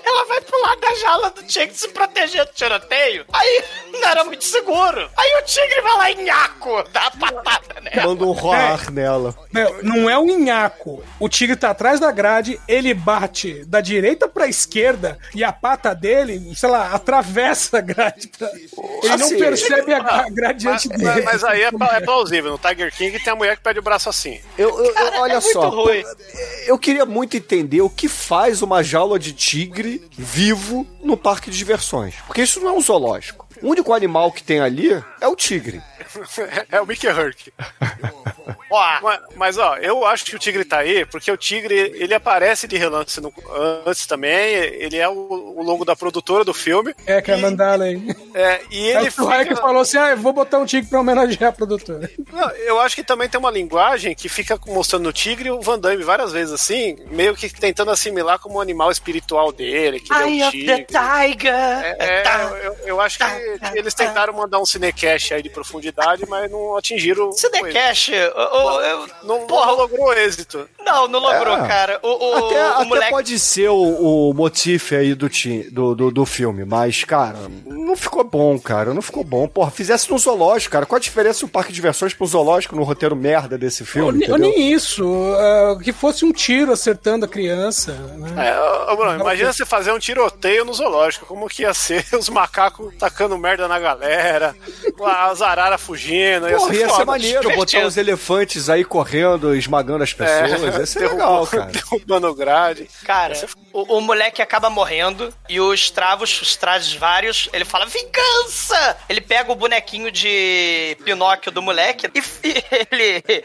[0.03, 3.25] Ela vai pro lado da jaula do tigre se proteger do tiroteio.
[3.33, 5.09] Aí não era muito seguro.
[5.17, 8.07] Aí o tigre vai lá em nhaco, dá a patada nela.
[8.07, 9.35] Manda um roar nela.
[9.51, 11.03] Não, não é um nhaco.
[11.19, 15.93] O tigre tá atrás da grade, ele bate da direita pra esquerda e a pata
[15.95, 18.27] dele, sei lá, atravessa a grade.
[18.37, 21.21] pra- Ele não Assim, percebe a gra- grade Mas, diante dele.
[21.23, 22.51] mas aí é, é plausível.
[22.51, 24.39] No Tiger King tem a mulher que pede o braço assim.
[24.57, 26.03] Eu, eu- eu- olha é muito só, ruim.
[26.67, 31.57] eu queria muito entender o que faz uma jaula de tigre vivo no parque de
[31.57, 32.15] diversões.
[32.27, 33.47] Porque isso não é um zoológico.
[33.61, 35.81] O único animal que tem ali é o tigre.
[36.71, 37.51] É o Mickey Herc.
[39.35, 42.77] mas, ó, eu acho que o tigre tá aí porque o tigre ele aparece de
[42.77, 43.33] relance no-
[43.85, 44.53] antes também.
[44.55, 45.13] Ele é o,
[45.57, 46.93] o logo da produtora do filme.
[47.05, 48.01] É, que é mandala aí.
[48.33, 50.89] É, e É ele o Hayek fica- falou assim: ah, eu vou botar um tigre
[50.89, 52.09] pra homenagear a produtora.
[52.31, 55.61] Não, eu acho que também tem uma linguagem que fica mostrando o tigre e o
[55.61, 60.13] Van Damme várias vezes assim, meio que tentando assimilar como um animal espiritual dele, que
[60.13, 60.85] ele é o of tigre.
[60.85, 61.53] the Tiger.
[61.53, 63.25] É, eu, eu- eu acho que,
[63.71, 67.31] que eles tentaram mandar um cinecast aí de profundidade, mas não atingiram.
[68.35, 70.67] O- o- eu- não, porra, não logrou êxito.
[70.83, 71.67] Não, não logrou, É.
[71.67, 71.99] cara.
[72.01, 73.11] O, o, até o até moleque.
[73.11, 77.95] pode ser o, o motif aí do, ti- do, do, do filme, mas, cara, não
[77.95, 78.93] ficou bom, cara.
[78.93, 79.47] Não ficou bom.
[79.47, 80.85] Porra, fizesse no zoológico, cara.
[80.85, 84.17] Qual a diferença do parque de diversões pro zoológico no roteiro merda desse filme?
[84.17, 84.37] entendeu?
[84.37, 85.05] nem isso,
[85.37, 87.91] ah, que fosse um tiro acertando a criança.
[88.17, 88.49] né?
[88.49, 92.93] É, Bruno, imagina você fazer um tiroteio no zoológico, como que ia ser os macacos
[92.97, 94.55] tacando merda na galera,
[95.29, 100.03] as araras fugindo, ia Porra, ser ia ser maneiro botar os elefantes aí correndo, esmagando
[100.03, 100.61] as pessoas.
[100.61, 101.65] ia ser legal, cara.
[101.65, 102.89] Derrubando grade.
[103.03, 103.33] Cara,
[103.73, 108.97] o, o moleque acaba morrendo e os travos, os trajes vários, ele fala vingança!
[109.09, 113.43] Ele pega o bonequinho de Pinóquio do moleque e, e ele,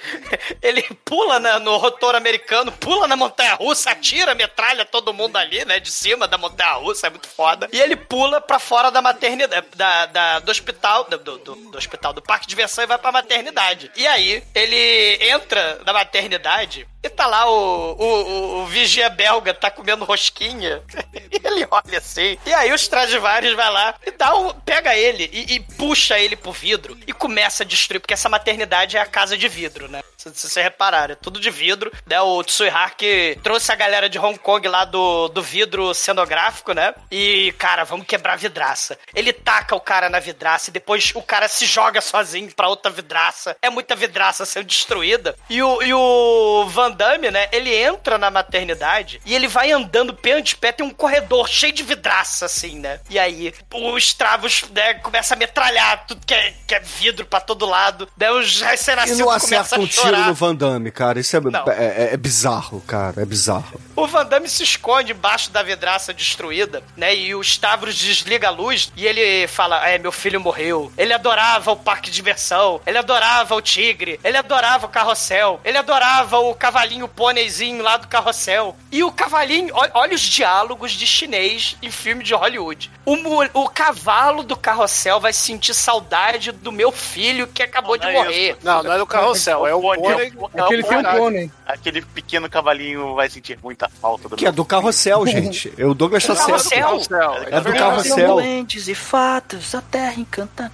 [0.62, 5.80] ele pula na- no rotor americano, pula na montanha-russa, atira, metralha todo mundo ali, né,
[5.80, 7.68] de cima da montanha-russa, é muito foda.
[7.72, 11.78] E ele pula pra fora da maternidade, da, da- do hospital, do, do- do- do
[11.78, 13.90] hospital, do parque de diversão e vai pra maternidade.
[13.96, 19.54] E aí, ele entra na maternidade e tá lá o, o, o- o vigia belga,
[19.54, 20.82] tá comendo rosquinha.
[21.14, 22.36] E ele olha assim.
[22.44, 26.34] E aí o Stradivarius vai lá e dá um, pega ele e, e puxa ele
[26.36, 30.02] pro vidro e começa a destruir, porque essa maternidade é a casa de vidro, né?
[30.16, 32.20] Se se vocês repararam, é tudo de vidro, né?
[32.20, 36.92] O Tsuihaki trouxe a galera de Hong Kong lá do, do vidro cenográfico, né?
[37.12, 38.98] E, cara, vamos quebrar a vidraça.
[39.14, 42.90] Ele taca o cara na vidraça e depois o cara se joga sozinho pra outra
[42.90, 43.56] vidraça.
[43.62, 45.36] É muita vidraça sendo destruída.
[45.48, 47.48] E o, e o Van Damme, né?
[47.52, 51.72] Ele entra na maternidade e ele vai andando pé de pé, tem um corredor cheio
[51.72, 53.00] de vidraça, assim, né?
[53.08, 57.40] E aí, os travos, né, começa a metralhar tudo que é, que é vidro pra
[57.40, 58.08] todo lado.
[58.16, 60.26] Daí os E recém-nascidos não começam acerta a um tiro chorar.
[60.26, 61.20] no Van Damme, cara.
[61.20, 61.72] Isso é, é,
[62.10, 63.22] é- é bizarro, cara.
[63.22, 63.80] É bizarro.
[63.94, 67.14] O Van Damme se esconde embaixo da vidraça destruída, né?
[67.14, 70.92] E o Stavros desliga a luz e ele fala: É, meu filho morreu.
[70.98, 72.80] Ele adorava o parque de diversão.
[72.86, 74.18] Ele adorava o tigre.
[74.24, 75.60] Ele adorava o carrossel.
[75.64, 78.76] Ele adorava o cavalinho pôneizinho lá do carrossel.
[78.90, 82.90] E o cavalinho, olha os diálogos de chinês em filme de Hollywood.
[83.04, 83.14] O,
[83.62, 88.14] o cavalo do carrossel vai sentir saudade do meu filho que acabou de Não é
[88.14, 88.50] morrer.
[88.52, 88.58] isso.
[88.62, 91.50] Não, não é do carrossel, é o pônei- É o pônei.
[91.66, 95.68] Aquele pequeno cavalinho vai sentir muita falta do Que é do carrossel, gente.
[95.82, 97.08] O Douglas tá certo.
[97.50, 98.26] É do carrossel.
[98.36, 100.72] Doentes e fatos, a terra encantando.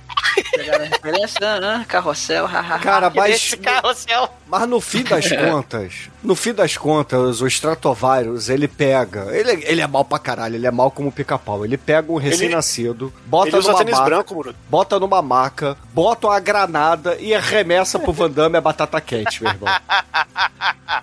[0.57, 1.39] Pegaram a referência?
[1.63, 2.79] Ah, carrossel, hahaha.
[2.79, 4.29] Cara, mas- carrossel.
[4.47, 9.27] Mas no fim das contas, no fim das contas, o Stratovarius, ele pega.
[9.35, 11.65] Ele, ele é mal pra caralho, ele é mal como pica-pau.
[11.65, 14.55] Ele pega um recém-nascido, bota ele usa numa tênis maca, branco, Muro.
[14.69, 19.53] bota numa maca, bota uma granada e arremessa pro Van Damme a batata quente, meu
[19.53, 19.73] irmão.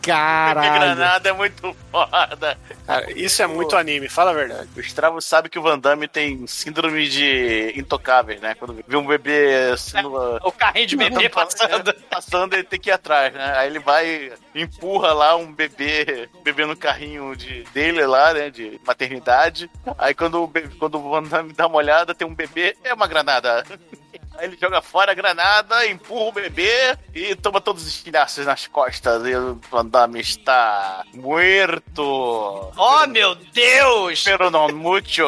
[0.02, 0.74] Caralho.
[0.74, 2.58] granada é muito foda.
[2.86, 4.70] Cara, isso é muito anime, fala a verdade.
[4.76, 8.56] O Stravo sabe que o Van Damme tem síndrome de intocáveis, né?
[8.56, 10.16] Quando vê um bebê sendo.
[10.44, 11.94] O carrinho de bebê passando.
[12.10, 13.54] Passando, ele tem que ir atrás, né?
[13.58, 18.50] Aí ele vai, empurra lá um bebê, bebê no carrinho de, dele lá, né?
[18.50, 19.70] De maternidade.
[19.98, 22.94] Aí quando o, bebê, quando o Van Damme dá uma olhada, tem um bebê, é
[22.94, 23.64] uma granada.
[24.40, 28.66] Aí ele joga fora a granada, empurra o bebê e toma todos os estilhaços nas
[28.68, 29.26] costas.
[29.26, 32.02] E o Van Damme está muerto.
[32.02, 34.24] Oh, meu Deus!
[34.24, 35.24] Pero não mucho.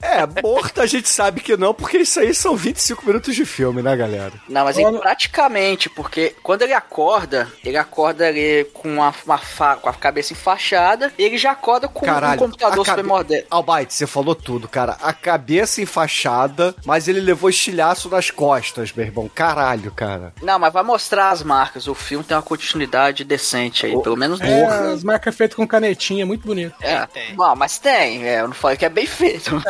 [0.00, 3.82] É, morto a gente sabe que não, porque isso aí são 25 minutos de filme,
[3.82, 4.32] né, galera?
[4.48, 9.76] Não, mas ele, praticamente, porque quando ele acorda, ele acorda ali com uma, uma fa-
[9.76, 13.46] com a cabeça enfaixada, e ele já acorda com um computador cabe- super moderno.
[13.50, 14.96] Albaite, você falou tudo, cara.
[15.02, 19.30] A cabeça enfaixada, mas ele levou estilhaço nas costas, meu irmão.
[19.34, 20.32] Caralho, cara.
[20.42, 21.86] Não, mas vai mostrar as marcas.
[21.88, 26.24] O filme tem uma continuidade decente aí, pelo menos É, as marcas feitas com canetinha,
[26.26, 26.74] muito bonito.
[26.82, 29.50] É, Bom, mas tem, é, eu não falei que é bem feito.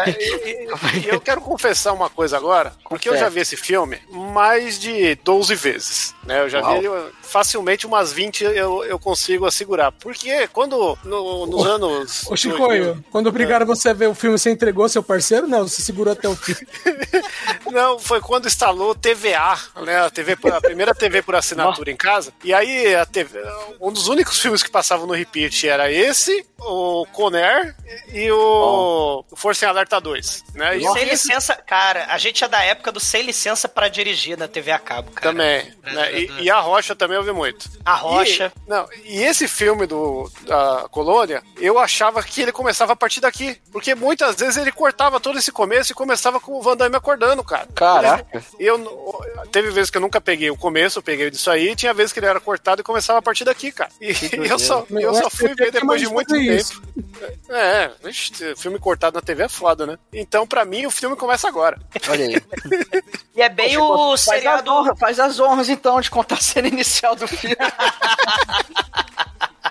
[1.05, 5.14] E eu quero confessar uma coisa agora, porque eu já vi esse filme mais de
[5.16, 6.14] 12 vezes.
[6.24, 6.41] Né?
[6.41, 6.78] Eu já Uau.
[6.80, 6.89] vi ele
[7.22, 9.93] facilmente umas 20 eu, eu consigo assegurar.
[9.93, 12.26] Porque quando no- nos anos.
[12.30, 13.66] Ô, Chicoio, quando obrigaram É.
[13.66, 15.47] você a ver o filme, você entregou seu parceiro?
[15.47, 16.55] Não, você segurou até o fim.
[17.70, 20.05] Não, foi quando instalou TVA, né?
[20.05, 22.31] A, TV, por- a primeira TV por assinatura em casa.
[22.45, 23.41] E aí a TV,
[23.81, 27.74] um dos únicos filmes que passavam no repeat era esse, o Conair
[28.12, 30.45] e o Força em Alerta 2.
[30.55, 30.76] Né?
[30.76, 34.47] E Sem licença, cara, a gente é da época do sem licença pra dirigir na
[34.47, 35.31] TV a cabo, cara.
[35.33, 35.72] Também.
[35.83, 36.20] né?
[36.20, 37.66] E, e a Rocha também eu vi muito.
[37.83, 38.53] A Rocha.
[38.55, 43.20] E, não, e esse filme do, da Colônia, eu achava que ele começava a partir
[43.20, 43.59] daqui.
[43.72, 47.43] Porque muitas vezes ele cortava todo esse começo e começava com o Van Damme acordando,
[47.43, 47.66] cara.
[48.18, 48.44] Caraca.
[48.58, 48.78] E eu,
[49.50, 52.12] teve vezes que eu nunca peguei o começo, eu peguei disso aí, e tinha vezes
[52.12, 53.90] que ele era cortado e começava a partir daqui, cara.
[54.00, 54.08] E
[54.48, 56.82] eu só, eu só fui ver depois de muito tempo.
[57.48, 59.98] É, vixe, filme cortado na TV é foda, né?
[60.12, 61.78] Então, pra mim, o filme começa agora.
[62.08, 62.42] Olha aí.
[63.38, 64.68] E é bem Poxa, o faz seriado.
[64.68, 67.54] As honras, faz as honras, então, de contar a cena inicial do filme.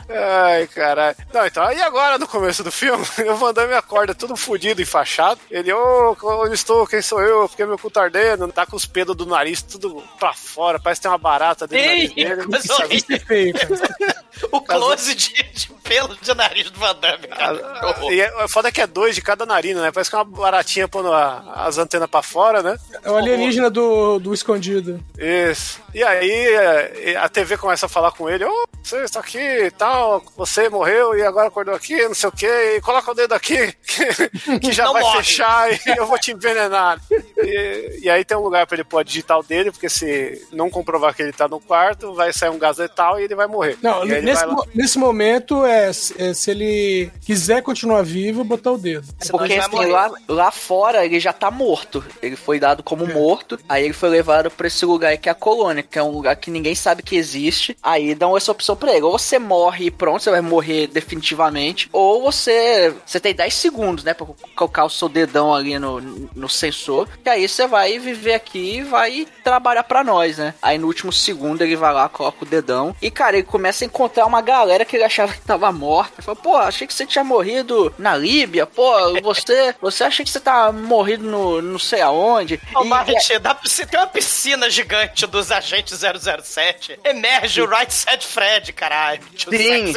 [0.10, 1.16] Ai, caralho.
[1.34, 5.40] Não, então, aí agora no começo do filme, o Van Damme acorda todo fudido, enfaixado.
[5.52, 6.88] Ele, ô, onde estou?
[6.88, 7.48] Quem sou eu?
[7.50, 8.48] Porque meu cu tá ardendo.
[8.52, 11.86] Tá com os pedos do nariz tudo pra fora, parece que tem uma barata dentro
[11.86, 12.62] do nariz dele.
[12.64, 12.84] Sabe?
[12.84, 13.20] horrível.
[13.28, 13.54] Feio.
[14.52, 17.88] O close de, de pelo de nariz do Van Damme, cara.
[17.88, 18.14] Horror.
[18.14, 19.92] E é, foda que é dois de cada narina, né?
[19.92, 22.78] Parece que é uma baratinha pondo a- as antenas pra fora, né?
[23.04, 25.04] É o alienígena do, do escondido.
[25.18, 25.82] Isso.
[25.92, 29.72] E aí é, a TV começa a falar com ele, ô, você está aqui e
[29.72, 29.97] tal,
[30.36, 33.74] você morreu e agora acordou aqui, não sei o quê, e coloca o dedo aqui,
[33.86, 35.18] que, que já Não vai morre.
[35.18, 37.00] fechar e eu vou te envenenar.
[37.38, 41.14] E, e aí tem um lugar pra ele pôr digital dele, porque se não comprovar
[41.16, 43.78] que ele tá no quarto, vai sair um gás letal e ele vai morrer.
[43.82, 48.78] Não, nesse, mo- nesse momento, é, se- é, se ele quiser continuar vivo, botar o
[48.78, 49.08] dedo.
[49.32, 52.04] Porque assim, lá, lá fora ele já tá morto.
[52.22, 53.60] Ele foi dado como morto.
[53.68, 56.12] Aí ele foi levado pra esse lugar aí que é a colônia, que é um
[56.12, 57.78] lugar que ninguém sabe que existe.
[57.82, 59.04] Aí dão essa opção pra ele.
[59.04, 61.90] Ou você morre e pronto, você vai morrer definitivamente.
[61.92, 62.94] Ou você.
[63.06, 64.14] Você tem 10 segundos, né?
[64.14, 67.08] Pra colocar o seu dedão ali no, no sensor.
[67.24, 70.54] que aí você vai viver aqui e vai trabalhar pra nós, né?
[70.62, 72.96] Aí no último segundo ele vai lá, coloca o dedão.
[73.02, 76.16] E, cara, ele começa a encontrar uma galera que ele achava que tava morta.
[76.18, 80.30] Ele fala, pô, achei que você tinha morrido na Líbia, pô, você, você acha que
[80.30, 82.60] você tá morrido no não sei aonde.
[82.76, 86.00] Ô, E- Martin, dá você ter uma piscina gigante dos agentes
[86.42, 87.00] 007.
[87.04, 89.22] Emerge o Right Said Fred, caralho.
[89.36, 89.50] Tio
[89.86, 89.94] Sim.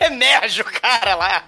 [0.00, 1.44] Emerge o cara lá.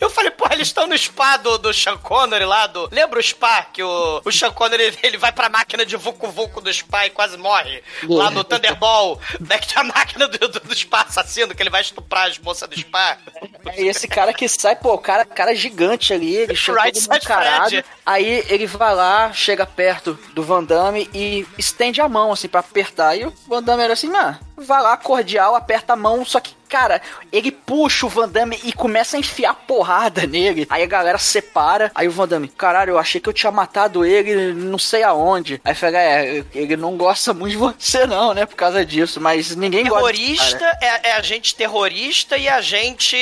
[0.00, 2.88] Eu falei, porra, eles estão no spa do, do Sean Connery lá, do...
[2.92, 6.60] Lembra o spa que o, o Sean Connery, ele vai pra máquina de Vucu Vucu
[6.60, 7.82] do spa e quase morre?
[8.04, 11.70] Lá no Thunderball, né, que tem a máquina do, do, do spa assassino, que ele
[11.70, 13.18] vai estuprar as moças do spa.
[13.66, 17.84] É esse cara que sai, pô, o cara, cara gigante ali, ele chega Right todo.
[18.04, 22.60] Aí ele vai lá, chega perto do Van Damme e estende a mão, assim, pra
[22.60, 23.16] apertar.
[23.16, 26.54] E o Van Damme era assim, mano, vai lá, cordial, aperta a mão, só que,
[26.68, 27.00] cara,
[27.30, 30.66] ele puxa o Van Damme e começa a enfiar porrada nele.
[30.70, 34.04] Aí a galera separa, aí o Van Damme, caralho, eu achei que eu tinha matado
[34.04, 35.60] ele não sei aonde.
[35.64, 39.54] Aí fala, é, ele não gosta muito de você não, né, por causa disso, mas
[39.54, 40.50] ninguém gosta desse cara.
[40.58, 43.16] Terrorista é, é agente terrorista e agente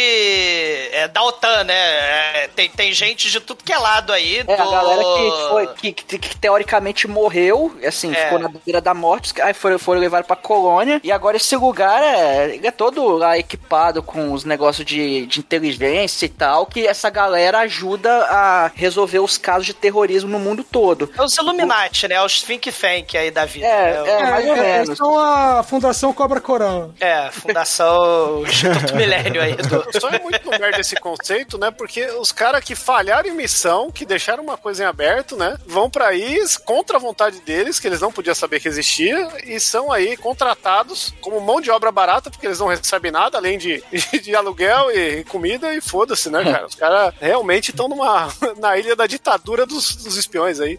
[0.93, 1.74] é, da OTAN, né?
[1.74, 4.45] É, tem, tem gente de tudo que é lado aí.
[4.47, 8.24] É, a do- galera que, foi, que, que- que teoricamente morreu, assim, É.
[8.24, 12.02] ficou na beira da morte, aí foram, foram levados pra colônia, e agora esse lugar
[12.02, 16.86] é, ele é todo lá equipado com os negócios de, de inteligência e tal, que
[16.86, 21.10] essa galera ajuda a resolver os casos de terrorismo no mundo todo.
[21.16, 22.20] É os Illuminati, né?
[22.22, 23.66] Os think tank aí da vida.
[23.66, 24.10] É, né?
[24.10, 24.88] é, mais ou É, menos.
[24.88, 26.92] eles são a Fundação Cobra Coral.
[27.00, 29.54] É, Fundação Instituto Milênio aí.
[29.56, 30.00] Do...
[30.00, 31.70] Só é muito merda esse conceito, né?
[31.70, 35.56] Porque os caras que falharam em missão, que deixaram uma coisa em aberto, né?
[35.66, 39.58] Vão pra aí contra a vontade deles, que eles não podiam saber que existia, e
[39.60, 43.82] são aí contratados como mão de obra barata, porque eles não recebem nada além de,
[44.22, 46.66] de aluguel e comida, e foda-se, né, cara?
[46.66, 50.78] Os caras realmente estão numa na ilha da ditadura dos, dos espiões aí.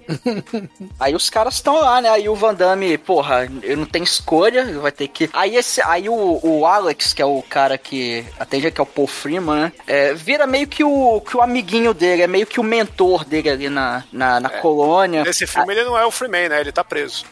[1.00, 2.10] Aí os caras estão lá, né?
[2.10, 5.30] Aí o Van Damme, porra, ele não tem escolha, vai ter que.
[5.34, 8.88] Aí esse, aí o, o Alex, que é o cara que atende, que é o
[8.88, 9.72] Paul Freeman, né?
[9.88, 13.50] É, vira meio que o, que o amiguinho dele, é meio que o mentor dele
[13.50, 15.24] ali na, na, na colônia.
[15.24, 16.62] Nesse filme ele não é o Freeman, né?
[16.62, 17.26] Ele tá preso.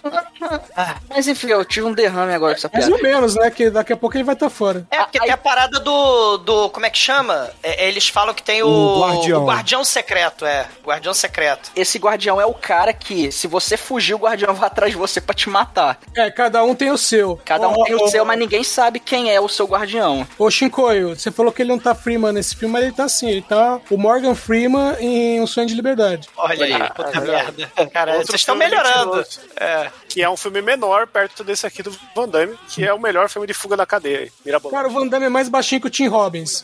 [1.10, 3.50] Mas enfim, eu tive um derrame agora com essa Mais ou menos, né?
[3.52, 4.86] Que daqui a pouco ele vai estar fora.
[4.92, 6.70] É, porque tem a parada do, do.
[6.70, 7.50] Como é que chama?
[7.62, 8.68] É, eles falam que tem o.
[8.68, 9.44] O guardião.
[9.44, 10.68] o guardião secreto, é.
[10.84, 11.72] Guardião secreto.
[11.76, 15.20] Esse guardião é o cara que, se você fugir, o guardião vai atrás de você
[15.22, 16.00] pra te matar.
[16.16, 17.40] É, cada um tem o seu.
[17.46, 20.28] Cada um tem o ô, seu, mas ninguém sabe quem é o seu guardião.
[20.38, 23.30] Ô, Shinkoio, você falou que ele não tá Freeman nesse filme, mas ele tá sim.
[23.30, 26.28] Ele tá o Morgan Freeman em Um Sonho de Liberdade.
[26.38, 27.72] Olha aí, Ah, puta é merda.
[27.92, 29.24] Cara, Outro vocês estão melhorando.
[29.56, 29.90] É.
[30.08, 33.30] Que é um filme menor perto desse aqui do Van Damme, que é o melhor
[33.30, 34.32] filme de fuga da cadeia.
[34.46, 34.76] Mirabolante.
[34.76, 36.64] Cara, o Van Damme é mais baixinho que o Tim Robbins.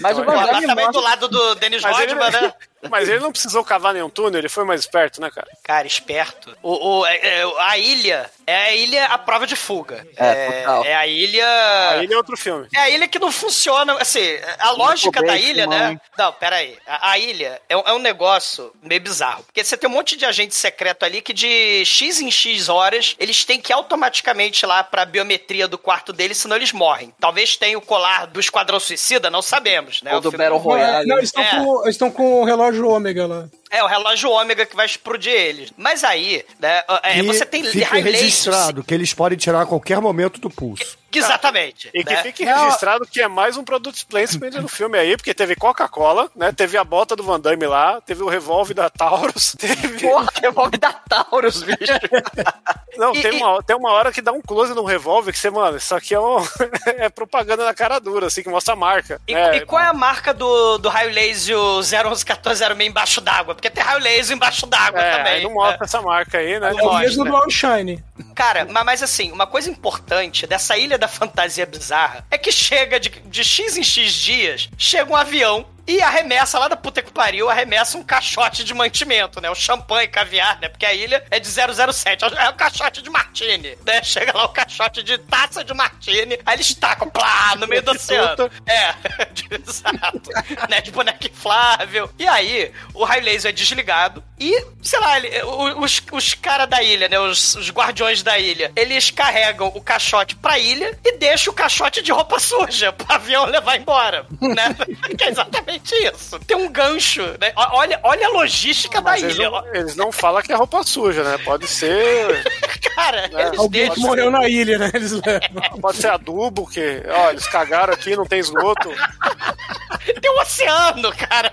[0.00, 2.54] Mas o Pô, Van Damme também do lado do Dennis Mas ele, Rodman, né?
[2.90, 5.48] mas ele não precisou cavar nenhum túnel, ele foi mais esperto, né, cara?
[5.62, 6.56] Cara, esperto.
[6.62, 10.06] O, o- é- é- a ilha é a ilha à prova de fuga.
[10.16, 10.84] É, total.
[10.84, 11.88] é a ilha.
[11.90, 12.66] Aí ele é outro filme.
[12.74, 14.20] É a ilha que não funciona, assim,
[14.58, 15.92] a lógica da Bait, ilha, mano.
[15.94, 16.00] né?
[16.18, 16.76] Não, peraí.
[16.86, 19.42] A, a ilha é, um- é um negócio meio bizarro.
[19.44, 23.14] Porque você tem um monte de agente secreto ali que de X em X horas,
[23.18, 27.14] eles têm que ir automaticamente lá pra biometria do quarto deles, senão eles morrem.
[27.20, 30.12] Talvez tenha o colar do Esquadrão Suicida, não sabemos, né?
[30.12, 31.06] Ou O do Battle Royale.
[31.06, 31.50] Não, eles estão É.
[31.50, 33.48] com, eles estão com o relógio ômega lá.
[33.72, 35.72] É, o relógio ômega que vai explodir eles.
[35.78, 39.98] Mas aí, né, é, E você tem fique registrado que eles podem tirar a qualquer
[39.98, 40.98] momento do pulso.
[41.14, 41.90] Exatamente.
[41.92, 42.22] E que né?
[42.22, 46.52] fique registrado que é mais um produto placement no filme aí, porque teve Coca-Cola, né?
[46.52, 50.00] Teve a bota do Van Damme lá, teve o revólver da Taurus, teve...
[50.00, 51.92] Porra, revólver da Taurus, bicho.
[52.96, 55.38] Não, E- tem, e- uma, tem uma hora que dá um close no revólver que
[55.38, 56.44] você, mano, isso aqui é, um-
[56.86, 59.20] é propaganda na cara dura, assim, que mostra a marca.
[59.28, 63.54] E, é, e qual é a marca do, do raio laser 0111406 embaixo d'água?
[63.62, 65.32] Porque tem raio laser embaixo d'água é, também.
[65.34, 66.72] aí não mostra essa marca aí, né?
[66.72, 68.02] Não É o mesmo do Outshine.
[68.34, 72.98] Cara, ma- mas assim, uma coisa importante dessa ilha da fantasia bizarra é que chega
[72.98, 77.10] de, de X em X dias, chega um avião e arremessa lá da puta que
[77.12, 79.50] pariu, arremessa um caixote de mantimento, né?
[79.50, 80.68] O champanhe, caviar, né?
[80.68, 84.02] Porque a ilha é de 007, é o caixote de martini, né?
[84.02, 87.90] Chega lá o caixote de taça de martini, aí eles tacam, plá, no meio do
[87.92, 88.50] oceano.
[88.66, 88.92] É,
[89.32, 90.30] de- exato.
[90.68, 90.80] né?
[90.80, 92.10] De boneco inflável.
[92.18, 95.42] E aí, o raio laser é desligado e, sei lá, ele-
[95.78, 97.18] os, os caras da ilha, né?
[97.18, 102.02] Os, os guardiões da ilha, eles carregam o caixote pra ilha e deixam o caixote
[102.02, 104.74] de roupa suja pro avião levar embora, né?
[105.16, 106.38] que é exatamente isso.
[106.40, 107.52] Tem um gancho, né?
[107.56, 109.50] Olha, olha a logística da Mas eles ilha.
[109.50, 111.38] não, eles não falam que é roupa suja, né?
[111.38, 112.42] Pode ser.
[112.94, 114.90] Cara, eles Alguém que morreu na ilha, né?
[114.92, 115.80] Eles levam.
[115.80, 118.90] Pode ser adubo, que, ó, eles cagaram aqui, não tem esgoto.
[120.20, 121.52] Tem um oceano, cara.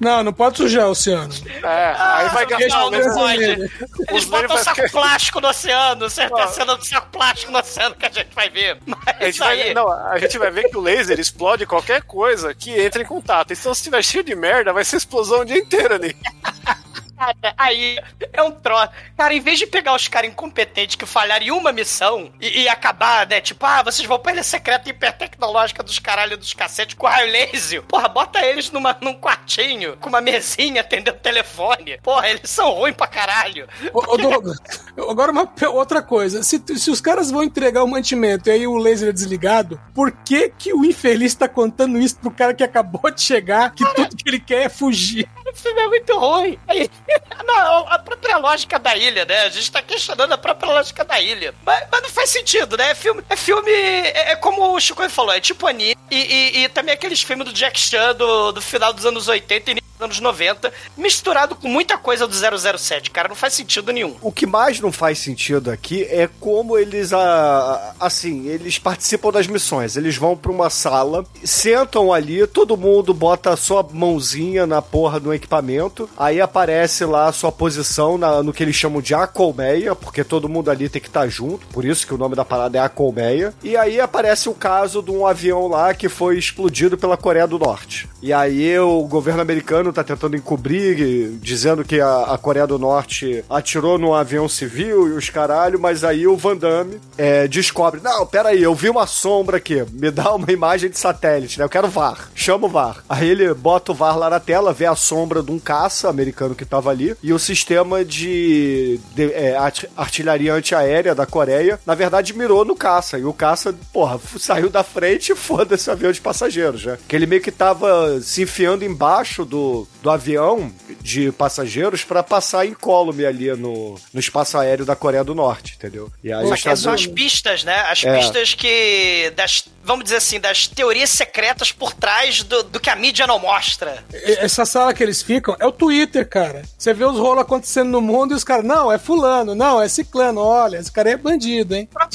[0.00, 1.32] Não, não pode sujar o oceano.
[1.62, 3.44] É, aí vai gastar Não, o não pode.
[3.44, 6.08] Os Eles botam lasers saco vai- plástico no oceano.
[6.08, 8.78] Você tá cena do saco plástico no oceano que a gente vai ver.
[8.86, 9.74] Mas A gente, isso vai, aí.
[9.74, 13.52] não, a gente vai ver que o laser explode qualquer coisa que entre em contato.
[13.52, 16.16] Então, se tiver cheio de merda, vai ser explosão o dia inteiro ali.
[17.18, 17.98] Cara, aí
[18.32, 18.90] é um troço.
[19.16, 22.68] Cara, em vez de pegar os caras incompetentes que falharam em uma missão e, e
[22.68, 23.40] acabar, né?
[23.40, 27.82] Tipo, ah, vocês vão pra ilha secreta hipertecnológica dos caralho dos cacetes com raio laser.
[27.82, 31.98] Porra, bota eles numa, num quartinho com uma mesinha atendendo telefone.
[32.02, 33.66] Porra, eles são ruins pra caralho.
[33.92, 34.58] Ô, ô, Douglas,
[34.96, 36.44] agora uma outra coisa.
[36.44, 40.12] Se, se os caras vão entregar o mantimento e aí o laser é desligado, por
[40.12, 44.16] que que o infeliz tá contando isso pro cara que acabou de chegar, que tudo
[44.16, 45.28] que ele quer é fugir?
[45.52, 46.58] O filme é muito ruim.
[46.68, 46.90] Aí,
[47.46, 49.42] não, a própria lógica da ilha, né?
[49.42, 51.54] A gente tá questionando a própria lógica da ilha.
[51.64, 52.90] Mas, mas não faz sentido, né?
[52.90, 55.96] É filme, é, filme é, é como o Chico falou, é tipo anime.
[56.10, 59.70] E, e, e também aqueles filmes do Jack Chan do, do final dos anos 80
[59.70, 62.34] e anos 90, misturado com muita coisa do
[62.78, 63.28] 007, cara.
[63.28, 64.16] Não faz sentido nenhum.
[64.22, 69.46] O que mais não faz sentido aqui é como eles, ah, assim, eles participam das
[69.46, 69.96] missões.
[69.96, 75.18] Eles vão pra uma sala, sentam ali, todo mundo bota a sua mãozinha na porra
[75.18, 79.26] do equipamento, aí aparece lá a sua posição na- no que eles chamam de a
[79.26, 82.44] colmeia, porque todo mundo ali tem que estar junto, por isso que o nome da
[82.44, 83.52] parada é a colmeia.
[83.62, 87.58] E aí aparece o caso de um avião lá que foi explodido pela Coreia do
[87.58, 88.08] Norte.
[88.22, 93.44] E aí o governo americano tá tentando encobrir, dizendo que a, a Coreia do Norte
[93.48, 98.26] atirou num avião civil e os caralho, mas aí o Van Damme é, descobre, não,
[98.26, 101.64] peraí, eu vi uma sombra aqui, me dá uma imagem de satélite, né?
[101.64, 103.04] Eu quero VAR, chama o VAR.
[103.08, 106.54] Aí ele bota o VAR lá na tela, vê a sombra de um caça americano
[106.54, 111.94] que tava ali e o sistema de, de, é, art- artilharia antiaérea da Coreia, na
[111.94, 113.18] verdade, mirou no caça.
[113.18, 116.98] E o caça, porra, saiu da frente e foda-se avião de passageiros, né?
[117.08, 122.66] Que ele meio que tava se enfiando embaixo do, do avião de passageiros pra passar
[122.66, 126.10] incólume ali no, no espaço aéreo da Coreia do Norte, entendeu?
[126.22, 127.80] E aí os que são as pistas, né?
[127.88, 128.16] As É.
[128.18, 129.32] pistas que.
[129.36, 133.38] Das, vamos dizer assim, das teorias secretas por trás do, do que a mídia não
[133.38, 134.04] mostra.
[134.12, 136.62] Essa sala que eles ficam é o Twitter, cara.
[136.76, 139.88] Você vê os rolos acontecendo no mundo e os caras, não, é fulano, não, é
[139.88, 141.88] ciclano, olha, esse cara é bandido, hein?
[141.92, 142.08] Tá?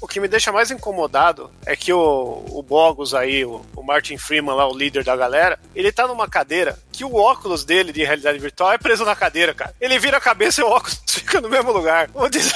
[0.00, 4.16] O que me deixa mais incomodado é que o, o Bogus aí, o, o Martin
[4.18, 8.04] Freeman lá, o líder da galera, ele tá numa cadeira que o óculos dele de
[8.04, 9.74] realidade virtual é preso na cadeira, cara.
[9.80, 12.08] Ele vira a cabeça e o óculos fica no mesmo lugar.
[12.30, 12.54] Dizer-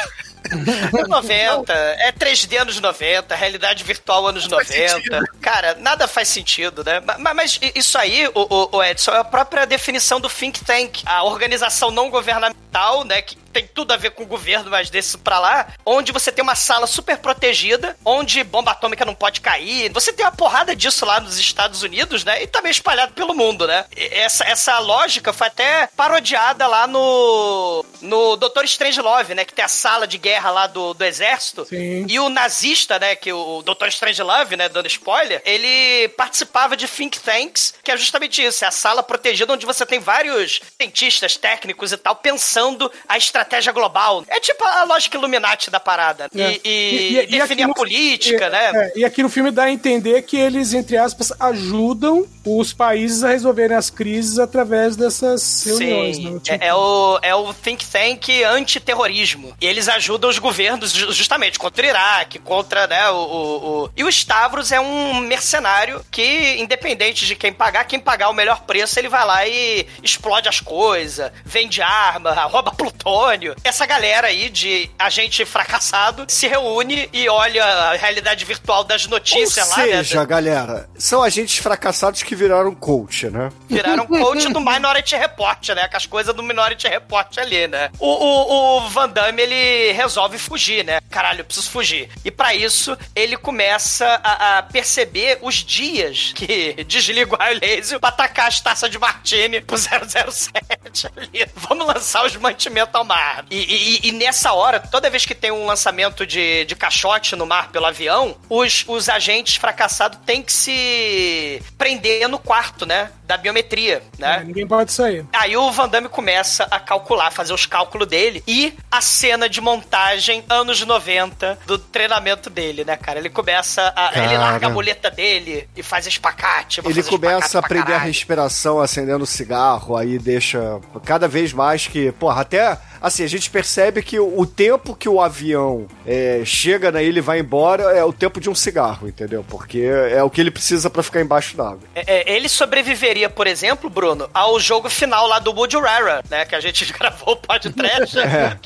[0.96, 5.24] É 90, é 3D anos 90, realidade virtual anos 90.
[5.40, 7.00] Cara, nada faz sentido, né?
[7.00, 10.64] Ma- ma- Mas, isso aí, o, o- o Edson, é a própria definição do think
[10.64, 13.22] tank, a organização não governamental, né?
[13.22, 16.42] Que tem tudo a ver com o governo, mas desse pra lá, onde você tem
[16.42, 19.90] uma sala super protegida, onde bomba atômica não pode cair.
[19.94, 22.42] Você tem uma porrada disso lá nos Estados Unidos, né?
[22.42, 23.86] E também espalhado pelo mundo, né?
[23.96, 29.46] E Essa, essa lógica foi até parodiada lá no, no Doutor Strangelove, né?
[29.46, 31.64] Que tem a sala de guerra lá do, do exército.
[31.64, 32.04] Sim.
[32.06, 33.16] E o nazista, né?
[33.16, 34.68] Que o Doutor Strangelove, né?
[34.68, 38.66] Dando spoiler, ele participava de think tanks, que é justamente isso.
[38.66, 43.45] É a sala protegida onde você tem vários cientistas, técnicos e tal, pensando a estratégia
[43.72, 44.24] global.
[44.28, 46.28] É tipo a lógica Illuminati da parada.
[46.34, 46.60] E, É.
[46.64, 48.70] e, definir a política, é, né?
[48.74, 53.24] é, e aqui no filme dá a entender que eles, entre aspas, ajudam os países
[53.24, 56.16] a resolverem as crises através dessas reuniões.
[56.16, 56.40] Sim, né?
[56.42, 59.54] Tipo, é, é o, é o think tank antiterrorismo.
[59.60, 63.90] E eles ajudam os governos ju- justamente contra o Iraque, contra, né, o, o, o-
[63.96, 68.62] E o Stavros é um mercenário que, independente de quem pagar, quem pagar o melhor
[68.62, 73.25] preço, ele vai lá e explode as coisas, vende arma, rouba plutônio.
[73.64, 79.70] Essa galera aí de agente fracassado se reúne e olha a realidade virtual das notícias
[79.70, 80.04] Ou lá, né?
[80.04, 83.50] seja, galera, são agentes fracassados que viraram coach, né?
[83.68, 85.88] Viraram coach do Minority Report, né?
[85.88, 87.90] Com as coisas do Minority Report ali, né?
[87.98, 91.00] O, o, o Van Damme, ele resolve fugir, né?
[91.10, 92.08] Caralho, eu preciso fugir.
[92.24, 97.98] E pra isso, ele começa a, a perceber os dias que desliga o raio laser
[97.98, 101.46] pra atacar as taças de martini pro 007 ali.
[101.54, 103.15] Vamos lançar os mantimentos ao mar.
[103.50, 103.56] E,
[104.04, 107.70] e- e nessa hora, toda vez que tem um lançamento de, de caixote no mar
[107.70, 113.10] pelo avião, os, os agentes fracassados têm que se prender no quarto, né?
[113.24, 114.38] Da biometria, né?
[114.40, 115.26] é, ninguém pode sair.
[115.32, 119.60] Aí o Van Damme começa a calcular, fazer os cálculos dele e a cena de
[119.60, 123.18] montagem anos 90 do treinamento dele, né, cara?
[123.18, 124.10] Ele começa a.
[124.16, 124.38] Ele Cara.
[124.38, 126.80] larga a muleta dele e faz espacate.
[126.84, 132.42] Ele começa a prender a respiração acendendo cigarro, aí deixa cada vez mais que, porra,
[132.42, 137.18] até assim, a gente percebe que o, tempo que o avião é, chega na ilha
[137.18, 139.44] e vai embora é o tempo de um cigarro, entendeu?
[139.48, 141.80] Porque é o que ele precisa pra ficar embaixo d'água.
[141.94, 146.44] É, é, ele sobreviveria, por exemplo, Bruno, ao jogo final lá do Woody Rara, né?
[146.44, 148.16] Que a gente gravou o podcast.
[148.26, 148.56] É.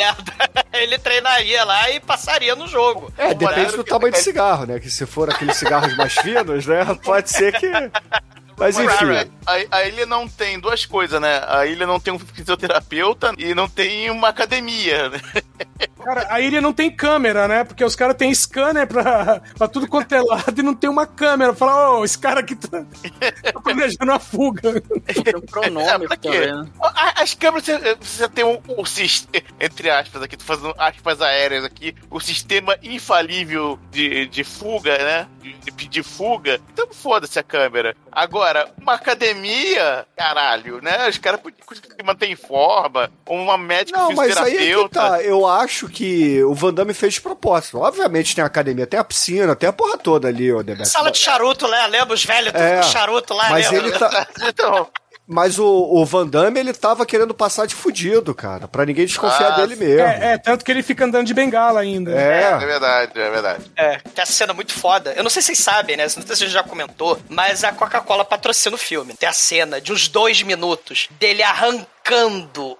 [0.72, 3.12] Ele treinaria lá e passaria no jogo.
[3.16, 4.78] É, depende do tamanho do cigarro, né?
[4.78, 6.84] Que se for aqueles cigarros mais finos, né?
[7.02, 7.70] Pode ser que.
[8.60, 9.30] Mas enfim.
[9.46, 11.42] A, a, ilha não tem duas coisas, né?
[11.48, 15.18] A ilha não tem um fisioterapeuta e não tem uma academia, né?
[16.04, 17.64] Cara, a ilha não tem câmera, né?
[17.64, 21.06] Porque os caras têm scanner pra, pra tudo quanto é lado e não tem uma
[21.06, 21.54] câmera.
[21.54, 22.84] Fala, ô, oh, esse cara aqui tá,
[23.42, 24.80] tá planejando a fuga.
[25.24, 26.54] Tem um cronômetro é, também.
[26.54, 26.70] Né?
[27.16, 31.64] As câmeras, você, você tem um, um, sistema, entre aspas, aqui, tô fazendo aspas aéreas
[31.64, 35.28] aqui, o sistema infalível de, de fuga, né?
[35.40, 36.60] De, de pedir fuga.
[36.72, 37.96] Então foda-se a câmera.
[38.12, 41.08] Agora, uma academia, caralho, né?
[41.08, 41.60] Os caras podiam
[42.04, 45.22] manter em forma, uma médica Não, mas aí é que tá.
[45.22, 47.78] Eu acho que o Van Damme fez de propósito.
[47.78, 50.88] Obviamente tem a academia, tem a piscina, tem a porra toda ali, ô Debeto.
[50.88, 51.86] Sala de charuto, né?
[51.86, 53.88] Lembra os velhos É, com charuto lá, Mas lembra?
[53.88, 54.26] ele tá.
[54.48, 54.88] então,
[55.32, 58.66] Mas o, o Van Damme, ele tava querendo passar de fudido, cara.
[58.66, 60.00] Pra ninguém desconfiar Ah, dele mesmo.
[60.04, 62.10] É, é, tanto que ele fica andando de bengala ainda.
[62.10, 62.50] É.
[62.50, 63.70] é verdade, é verdade.
[63.76, 65.12] É, tem a cena muito foda.
[65.16, 66.02] Eu não sei se vocês sabem, né?
[66.02, 69.14] Não sei se a gente já comentou, mas a Coca-Cola patrocina o filme.
[69.14, 72.76] Tem a cena de uns dois minutos dele arrancando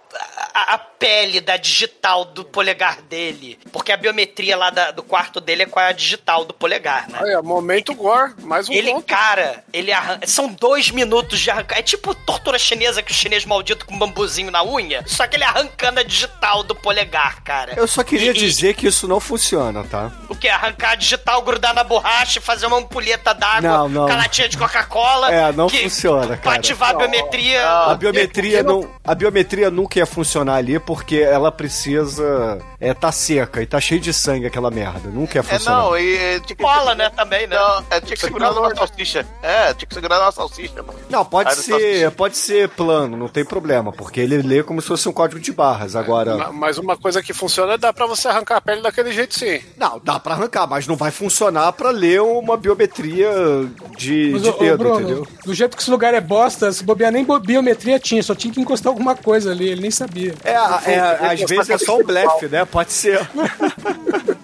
[0.55, 3.59] a, a pele da digital do polegar dele.
[3.73, 7.19] Porque a biometria lá da- do quarto dele é com a digital do polegar, né?
[7.23, 9.07] Olha, momento gore, mais um Ele, ponto.
[9.07, 10.27] cara, ele arranca.
[10.27, 11.79] São dois minutos de arrancar.
[11.79, 15.03] É tipo tortura chinesa que o chinês maldito com um bambuzinho na unha.
[15.07, 17.75] Só que ele arrancando a digital do polegar, cara.
[17.77, 20.11] Eu só queria E- e- dizer que isso não funciona, tá?
[20.29, 20.49] O que?
[20.49, 24.07] Arrancar a digital, grudar na borracha e fazer uma ampulheta d'água Não, não.
[24.07, 25.33] com a latinha de Coca-Cola.
[25.33, 26.57] É, não que- funciona, Pra cara.
[26.57, 27.67] ativar a biometria.
[27.69, 33.63] A biometria não, a biometria nunca ia funcionar ali porque ela precisa é tá seca
[33.63, 35.09] e tá cheio de sangue aquela merda.
[35.11, 35.79] Nunca ia É, funcionar.
[35.83, 37.57] não, e e que Cola, né, também, né?
[37.57, 39.27] Não, é, tinha que segurar numa salsicha.
[39.43, 40.99] É, tinha que segurar numa salsicha, mano.
[41.09, 44.89] Não, pode Aí ser, pode ser plano, não tem problema, porque ele lê como se
[44.89, 45.95] fosse um código de barras.
[45.97, 49.13] Agora, Ma- Mas uma coisa que funciona é dá pra você arrancar a pele daquele
[49.13, 49.61] jeito sim.
[49.77, 53.31] não, dá pra arrancar, mas não vai funcionar pra ler uma biometria
[53.97, 55.27] de, Mas, de ô, ô, dedo, Bruno, entendeu?
[55.45, 58.61] do jeito que esse lugar é bosta, se bobear nem biometria tinha, só tinha que
[58.61, 60.35] encostar alguma coisa ali, ele nem sabia.
[60.45, 62.65] É, é, às vezes é só um blefe, né?
[62.65, 63.21] Pode ser.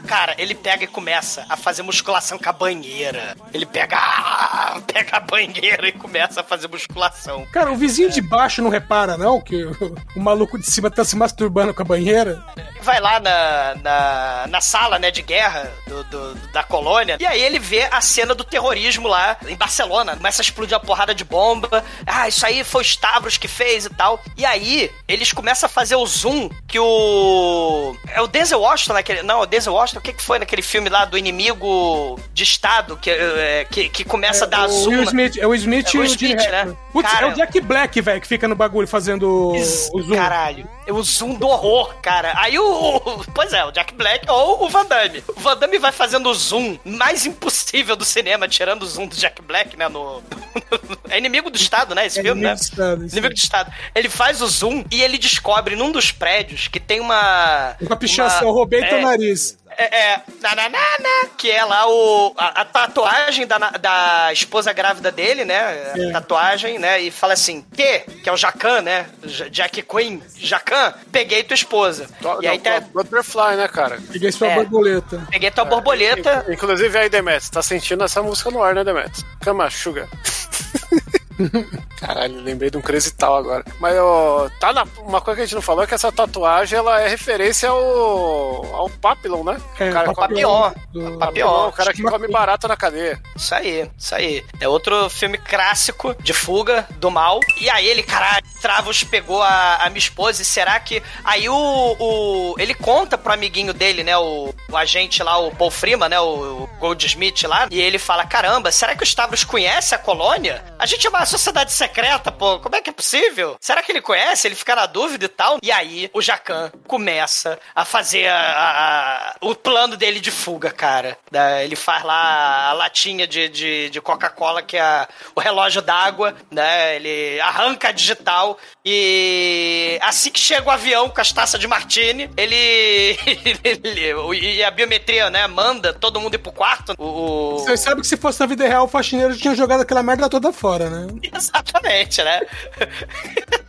[0.07, 3.37] Cara, ele pega e começa a fazer musculação com a banheira.
[3.53, 7.45] Ele pega, ah, pega a banheira e começa a fazer musculação.
[7.53, 11.05] Cara, o vizinho de baixo não repara, não, que o, o maluco de cima tá
[11.05, 12.43] se masturbando com a banheira?
[12.87, 17.43] Vai lá na, na, na sala, né, de guerra do, do- da colônia, e aí
[17.43, 20.17] ele vê a cena do terrorismo lá em Barcelona.
[20.17, 21.85] Começa a explodir uma porrada de bomba.
[22.07, 24.23] Ah, isso aí foi o Stavros que fez e tal.
[24.37, 27.97] E aí, eles começam a fazer o zoom que o...
[28.09, 29.23] É o Denzel Washington naquele...
[29.23, 32.97] Não, o Denzel Washington, o que que foi naquele filme lá do inimigo de Estado
[32.97, 34.91] que, é, que, que começa a dar o zoom...
[34.91, 36.77] Will Smith, é o Smith É e o o Smith, né?
[36.93, 40.15] Putz, Cara- é o Jack Black, velho, que fica no bagulho fazendo o, o zoom.
[40.17, 40.69] Caralho.
[40.87, 42.33] É o zoom do horror, cara.
[42.37, 45.23] Aí o, o- Pois é, o Jack Black ou o Van Damme.
[45.37, 49.17] O Van Damme vai fazendo o zoom mais impossível do cinema, tirando o zoom do
[49.17, 49.89] Jack Black, né?
[49.89, 50.23] No.
[51.11, 52.07] é inimigo do Estado, né?
[52.07, 52.55] Esse É filme, inimigo né?
[52.55, 53.73] do Estado, Inimigo do Estado.
[53.95, 57.75] Ele faz o zoom e ele descobre num dos prédios que tem uma.
[57.87, 59.59] Com a pichação, eu uma- roubei teu é, nariz.
[59.79, 64.33] É, é na, na, na, na, que é lá o, a, a tatuagem da, da
[64.33, 65.59] esposa grávida dele, né?
[65.95, 66.13] A É.
[66.13, 67.01] tatuagem, né?
[67.01, 67.99] E fala assim, que?
[68.23, 69.07] Que é o Jacan, né?
[69.51, 72.09] Jack Queen, Jacan, peguei tua esposa.
[72.41, 73.99] e aí tá, Butterfly, né, cara?
[74.13, 74.55] Peguei sua É.
[74.57, 75.27] borboleta.
[75.31, 76.47] peguei tua borboleta.
[76.49, 79.25] Inclusive aí, Demetrius, tá sentindo essa música no ar, né, Demetrius?
[79.43, 80.09] Cama Sugar.
[82.07, 83.65] Caralho, lembrei de um Crazy Tal agora.
[83.81, 86.79] Mas ó, tá na, uma coisa que a gente não falou é que essa tatuagem
[86.79, 89.61] ela é referência ao, ao Papillon, né?
[89.79, 90.73] É, o cara o come- Papillon.
[90.93, 91.69] Do- Papillon.
[91.69, 93.21] o cara que come barata na cadeia.
[93.35, 94.45] Isso aí, isso aí.
[94.61, 97.41] É outro filme clássico de fuga do mal.
[97.61, 101.03] E aí ele, caralho, Travos pegou a, a minha esposa e será que.
[101.25, 102.55] Aí o, o.
[102.59, 104.17] Ele conta pro amiguinho dele, né?
[104.17, 106.21] O, o agente lá, o Paul Freeman, né?
[106.21, 107.67] O, o Goldsmith lá.
[107.71, 110.63] E ele fala: caramba, será que o Stavros conhece a colônia?
[110.79, 111.96] A gente é uma sociedade secreta,
[112.39, 112.59] pô.
[112.61, 113.57] Como é que é possível?
[113.61, 114.47] Será que ele conhece?
[114.47, 115.59] Ele fica na dúvida e tal.
[115.63, 120.71] E aí o Jacan começa a fazer a- a- a- o plano dele de fuga,
[120.71, 121.17] cara.
[121.31, 126.35] Da- Ele faz lá a latinha de, de, de Coca-Cola, que é o relógio d'água,
[126.51, 126.97] né?
[126.97, 132.31] Ele arranca a digital e assim que chega o avião com as taças de martini,
[132.37, 132.57] ele,
[133.65, 134.15] ele-
[134.57, 136.95] e a biometria, né, manda todo mundo ir pro quarto.
[136.99, 140.03] O, o- Vocês sabem que se fosse na vida real, o faxineiro tinha jogado aquela
[140.03, 141.07] merda toda fora, né?
[141.35, 141.76] Exatamente,
[142.23, 142.41] né?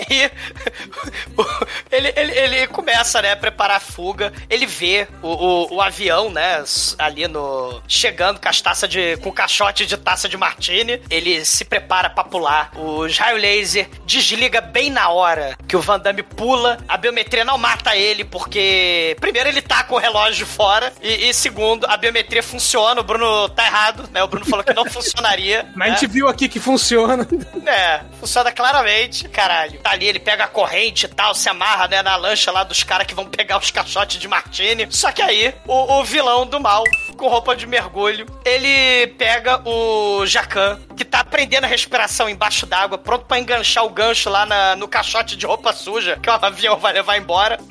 [0.00, 0.30] Aí
[1.90, 4.32] ele, ele, ele começa, né, a preparar a fuga.
[4.48, 6.62] Ele vê o, o, o avião, né,
[6.98, 7.82] ali no.
[7.86, 9.16] chegando com as taças de.
[9.18, 11.02] com o caixote de taça de martini.
[11.10, 12.70] Ele se prepara pra pular.
[12.76, 16.78] O raio laser desliga bem na hora que o Van Damme pula.
[16.88, 19.16] A biometria não mata ele, porque.
[19.20, 20.92] Primeiro, ele tá com o relógio fora.
[21.02, 23.00] E, e segundo, a biometria funciona.
[23.00, 24.22] O Bruno tá errado, né?
[24.22, 25.68] O Bruno falou que não funcionaria.
[25.74, 25.94] Mas né?
[25.94, 27.26] a gente viu aqui que funciona.
[27.66, 29.28] É, funciona claramente.
[29.28, 29.80] Caralho.
[29.90, 32.84] Tá ali, ele pega a corrente e tal, se amarra, né, na lancha lá dos
[32.84, 34.86] caras que vão pegar os caixotes de martini.
[34.88, 36.84] Só que aí, o, o vilão do mal,
[37.16, 42.98] com roupa de mergulho, ele pega o Jacan, que tá prendendo a respiração embaixo d'água,
[42.98, 46.76] pronto pra enganchar o gancho lá na- no caixote de roupa suja, que o avião
[46.76, 47.58] vai levar embora.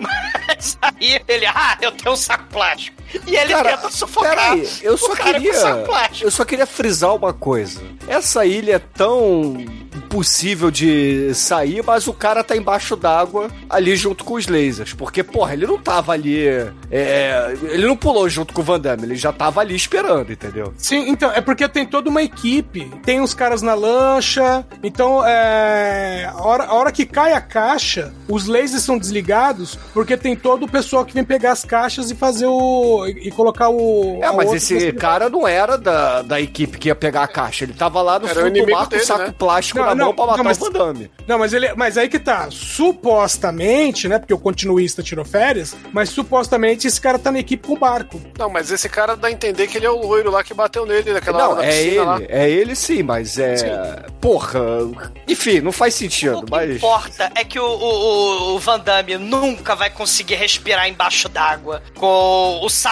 [0.45, 2.98] Mas aí, ele, ah, eu tenho um saco plástico.
[3.25, 5.51] E ele Cara, tenta sufocar Peraí, eu só o cara queria.
[6.21, 7.81] Eu só queria frisar uma coisa.
[8.07, 9.57] Essa ilha é tão
[10.09, 14.93] impossível de sair, mas o cara tá embaixo d'água ali junto com os lasers.
[14.93, 16.47] Porque, porra, ele não tava ali.
[16.91, 20.73] é, ele não pulou junto com o Van Damme, ele já tava ali esperando, entendeu?
[20.77, 22.89] Sim, então, é porque tem toda uma equipe.
[23.03, 24.65] Tem uns caras na lancha.
[24.81, 26.25] Então, é.
[26.33, 30.63] A hora, a hora que cai a caixa, os lasers são desligados, porque tem todo
[30.63, 32.98] o pessoal que vem pegar as caixas e fazer o.
[33.07, 34.19] e e colocar o.
[34.21, 37.65] É, mas esse cara não era da, da equipe que ia pegar a caixa.
[37.65, 39.35] Ele tava lá no Era fundo do mar com saco né?
[39.37, 41.11] plástico Não, na não, mão pra matar não, mas- o Van Damme.
[41.27, 41.73] Não, mas ele.
[41.75, 42.47] Mas aí que tá.
[42.51, 44.17] Supostamente, né?
[44.19, 48.19] Porque o continuista tirou férias, mas supostamente esse cara tá na equipe com o barco.
[48.37, 50.85] Não, mas esse cara dá a entender que ele é o loiro lá que bateu
[50.85, 52.19] nele naquela hora Não, na é ele, lá.
[52.27, 54.05] é ele sim, mas é.
[54.21, 54.59] Porra.
[55.27, 56.75] Enfim, não faz sentido, O que mas.
[56.77, 62.59] importa é que o, o, o Van Damme nunca vai conseguir respirar embaixo d'água com
[62.63, 62.88] o saco.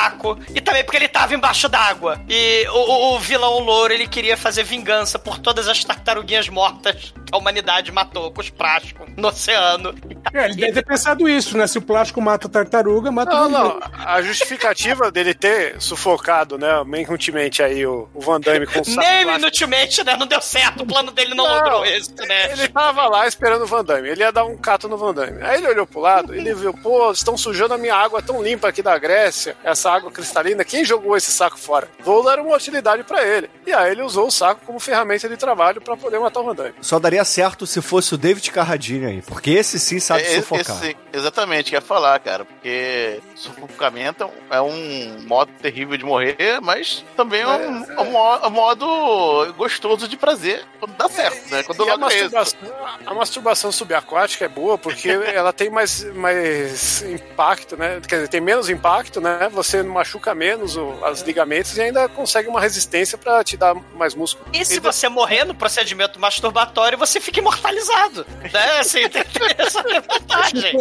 [0.54, 2.20] E também porque ele tava embaixo d'água.
[2.30, 7.14] E o, o- o vilão louro, ele queria fazer vingança por todas as tartaruguinhas mortas
[7.26, 9.94] que a humanidade matou com os plásticos no oceano.
[10.34, 11.68] É, ele deve ter pensado isso, né?
[11.68, 13.80] Se o plástico mata a tartaruga, mata Não, o não.
[14.06, 19.02] A justificativa dele ter sufocado, né, mentalmente aí o, o Van Damme com o saco
[19.38, 20.16] inutilmente, né?
[20.16, 20.84] Não deu certo.
[20.84, 21.56] O plano dele não, Não.
[21.56, 22.52] logrou êxito, né?
[22.52, 24.10] Ele tava lá esperando o Van Damme.
[24.10, 25.42] Ele ia dar um cato no Van Damme.
[25.44, 28.68] Aí ele olhou pro lado, ele viu, pô, estão sujando a minha água tão limpa
[28.70, 30.64] aqui da Grécia, essa água cristalina.
[30.64, 31.88] Quem jogou esse saco fora?
[32.04, 33.50] Vou dar uma utilidade pra ele.
[33.66, 36.56] E aí ele usou o saco como ferramenta de trabalho pra poder matar o Van
[36.56, 36.74] Damme.
[36.82, 40.78] Só daria certo se fosse o David Carradine aí, porque esse sim sabe É, sufocar.
[40.84, 47.42] esse- exatamente, quer falar, cara, porque sufocamento é um modo terrível de morrer, mas também
[47.42, 51.64] é um, é um é um modo gostoso de prazer quando dá certo, né?
[51.64, 52.60] Quando E a masturbação,
[53.06, 58.02] a masturbação subaquática é boa porque ela tem mais, mais impacto, né?
[58.08, 59.50] Quer dizer, tem menos impacto, né?
[59.52, 64.14] Você machuca menos o- os ligamentos e ainda consegue uma resistência pra te dar mais
[64.16, 64.48] músculo.
[64.54, 68.26] E se você morrer no procedimento masturbatório, você fica imortalizado.
[68.54, 68.80] Né?
[68.80, 69.24] Assim, tem
[69.58, 70.78] essa vantagem.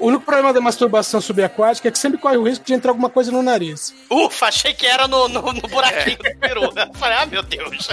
[0.00, 3.08] O único problema da masturbação subaquática é que sempre corre o risco de entrar alguma
[3.10, 3.94] coisa no nariz.
[4.10, 6.62] Ufa, achei que era no, no, no buraquinho do peru.
[6.64, 7.88] Eu Falei, ah, meu Deus.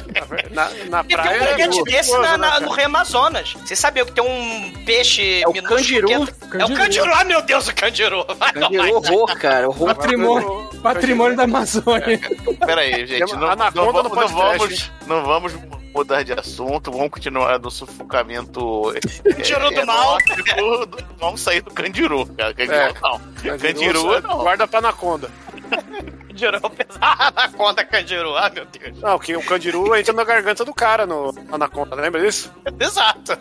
[0.51, 2.85] Na, na E tem praia um é gigante boa, desse na, né, na- no Rio
[2.85, 3.53] Amazonas.
[3.65, 6.07] Você sabia que tem um peixe É o minúsculo candiru.
[6.07, 7.13] que entra- É o Candiru.
[7.13, 8.25] Ah, meu Deus, o candiru.
[8.53, 9.67] Candiru, horror, cara.
[9.69, 9.95] Horror.
[9.95, 12.19] Patrimônio, patrimônio da Amazônia.
[12.65, 15.53] Pera aí, gente, não, anaconda não, não, podcast, vamos, não vamos
[15.93, 18.93] mudar de assunto, vamos continuar no sufocamento.
[19.23, 20.17] Candiru do mal.
[20.19, 22.53] enótico do- Vamos sair do candiru, cara.
[22.53, 22.93] Candiru É.
[23.01, 23.19] não.
[23.19, 24.37] Candiru, Candiru não.
[24.39, 25.29] Guarda pra anaconda.
[26.34, 28.36] Candiru pesado na conta, candiru.
[28.36, 28.99] Ah, meu Deus.
[28.99, 32.51] Não, que o candiru entra na garganta do cara no anaconda, lembra disso?
[32.79, 33.38] Exato.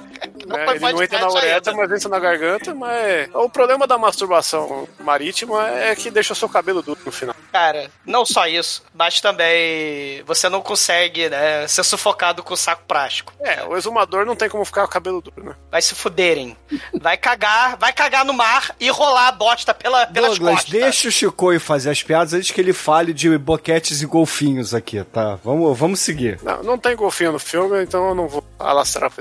[0.47, 3.86] Não É, foi ele não entra na uretra, mas entra na garganta, mas o problema
[3.86, 7.34] da masturbação marítima é que deixa o seu cabelo duro no final.
[7.51, 12.82] Cara, não só isso, mas também você não consegue, né, ser sufocado com o saco
[12.86, 13.32] plástico.
[13.40, 15.55] É, o exumador não tem como ficar com o cabelo duro, né?
[15.70, 16.57] Vai se fuderem.
[17.01, 20.72] Vai cagar, vai cagar no mar e rolar a bosta pela, pelas Douglas, costas.
[20.72, 25.05] deixa o Chicoio fazer as piadas antes que ele fale de boquetes e golfinhos aqui,
[25.05, 25.39] tá?
[25.45, 26.41] Vamos, vamos seguir.
[26.43, 29.12] Não, não tem golfinho no filme, então eu não vou alastrar.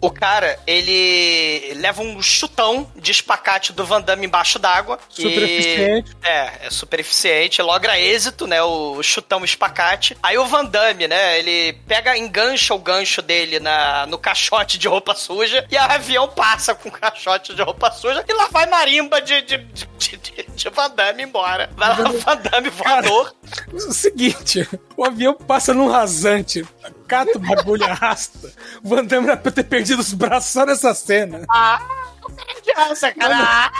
[0.00, 4.98] O cara, ele leva um chutão de espacate do Van Damme embaixo d'água.
[5.08, 6.16] Super e- eficiente.
[6.24, 8.60] É, é super eficiente, logra êxito, né?
[8.62, 10.16] O chutão espacate.
[10.20, 11.38] Aí o Van Damme, né?
[11.38, 16.28] Ele pega, engancha o gancho dele na, no caixote de roupa suja e o avião
[16.28, 20.46] passa com o caixote de roupa suja e lá vai marimba de, de, de, de,
[20.52, 21.70] de Van Damme embora.
[21.76, 23.32] Vai lá o Van Damme voador.
[23.72, 24.66] O seguinte,
[25.02, 26.64] o avião passa num rasante,
[27.08, 28.52] cata o bagulho arrasta.
[28.82, 31.44] O Van Damme era pra ter perdido os braços só nessa cena.
[31.50, 31.80] Ah,
[33.18, 33.72] cara.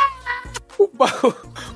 [0.79, 1.13] O, ba-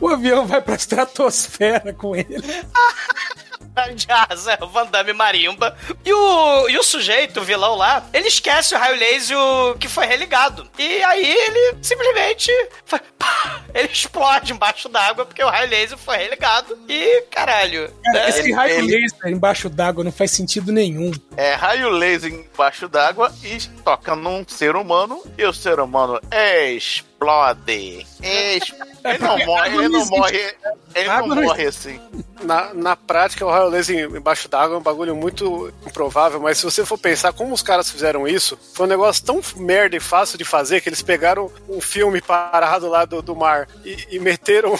[0.01, 2.37] o avião vai pra estratosfera com ele.
[3.95, 5.77] de asa, é o Van Damme marimba.
[6.05, 9.37] E o, e o sujeito, o vilão lá, ele esquece o raio laser
[9.79, 10.69] que foi religado.
[10.79, 12.51] E aí ele simplesmente.
[12.85, 16.79] Foi, pá, ele explode embaixo d'água porque o raio laser foi religado.
[16.89, 17.91] E caralho.
[18.05, 18.29] Cara, né?
[18.29, 21.13] esse ele- raio ele- laser embaixo d'água não faz sentido nenhum.
[21.37, 26.21] É raio laser embaixo d'água e toca num ser humano e o ser humano
[27.21, 28.07] explode.
[28.23, 30.55] Ex- Ele não morre, ele não morre,
[30.95, 32.01] ele não morre assim.
[32.43, 36.65] Na, na prática, o raio laser embaixo d'água é um bagulho muito improvável, mas se
[36.65, 40.37] você for pensar como os caras fizeram isso, foi um negócio tão merda e fácil
[40.37, 44.77] de fazer que eles pegaram um filme parado lá do, do mar e, e meteram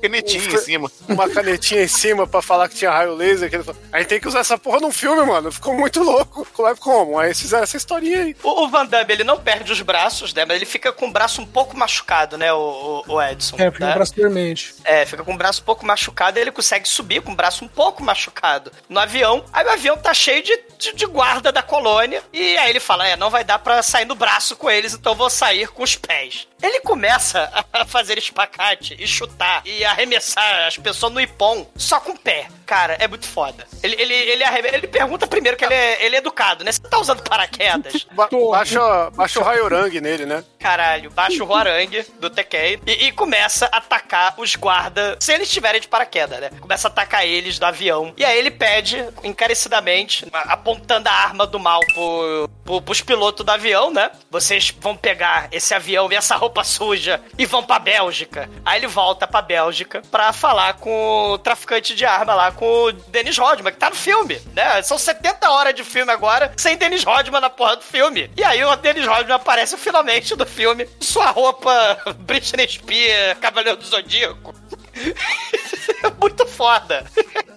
[0.00, 0.90] Canetinha um- em cima.
[1.08, 3.48] uma canetinha em cima pra falar que tinha raio laser.
[3.50, 5.52] Que ele falou, a gente tem que usar essa porra num filme, mano.
[5.52, 6.46] Ficou muito louco.
[6.52, 6.76] Como?
[6.78, 7.18] como?
[7.18, 8.36] Aí eles fizeram essa historinha aí.
[8.42, 10.44] O, o Van Damme, ele não perde os braços, né?
[10.44, 13.56] Mas ele fica com o braço um pouco machucado, né, o, o- o Edson?
[13.58, 13.90] É, fica né?
[13.92, 14.74] um braço dormente.
[14.84, 17.64] É, fica com o braço um pouco machucado e ele consegue subir com o braço
[17.64, 19.44] um pouco machucado no avião.
[19.52, 22.22] Aí o avião tá cheio de, de, de guarda da colônia.
[22.32, 25.12] E aí ele fala: É, não vai dar pra sair no braço com eles, então
[25.12, 26.46] eu vou sair com os pés.
[26.64, 32.12] Ele começa a fazer espacate e chutar e arremessar as pessoas no ipom só com
[32.12, 32.48] o pé.
[32.66, 33.66] Cara, é muito foda.
[33.82, 36.72] Ele, ele, ele, arreme- ele pergunta primeiro que ele é, ele é educado, né?
[36.72, 38.06] Você tá usando paraquedas?
[38.12, 40.42] Ba baixa, baixa o Rayurang nele, né?
[40.58, 45.46] Caralho, baixa o Huarang do Tekken e, e começa a atacar os guardas, se eles
[45.48, 46.50] estiverem de paraquedas, né?
[46.58, 48.14] Começa a atacar eles do avião.
[48.16, 53.50] E aí ele pede, encarecidamente, apontando a arma do mal pro, pro, pros pilotos do
[53.52, 54.10] avião, né?
[54.30, 58.48] Vocês vão pegar esse avião e essa roupa suja e vão pra Bélgica.
[58.64, 62.92] Aí ele volta pra Bélgica pra falar com o traficante de arma lá, com o
[62.92, 64.82] Dennis Rodman, que tá no filme, né?
[64.82, 68.30] São 70 horas de filme agora, sem Dennis Rodman na porra do filme.
[68.36, 73.84] E aí o Dennis Rodman aparece finalmente do filme, sua roupa Britney Spears, Cavaleiro do
[73.84, 74.54] Zodíaco.
[76.20, 77.04] Muito foda.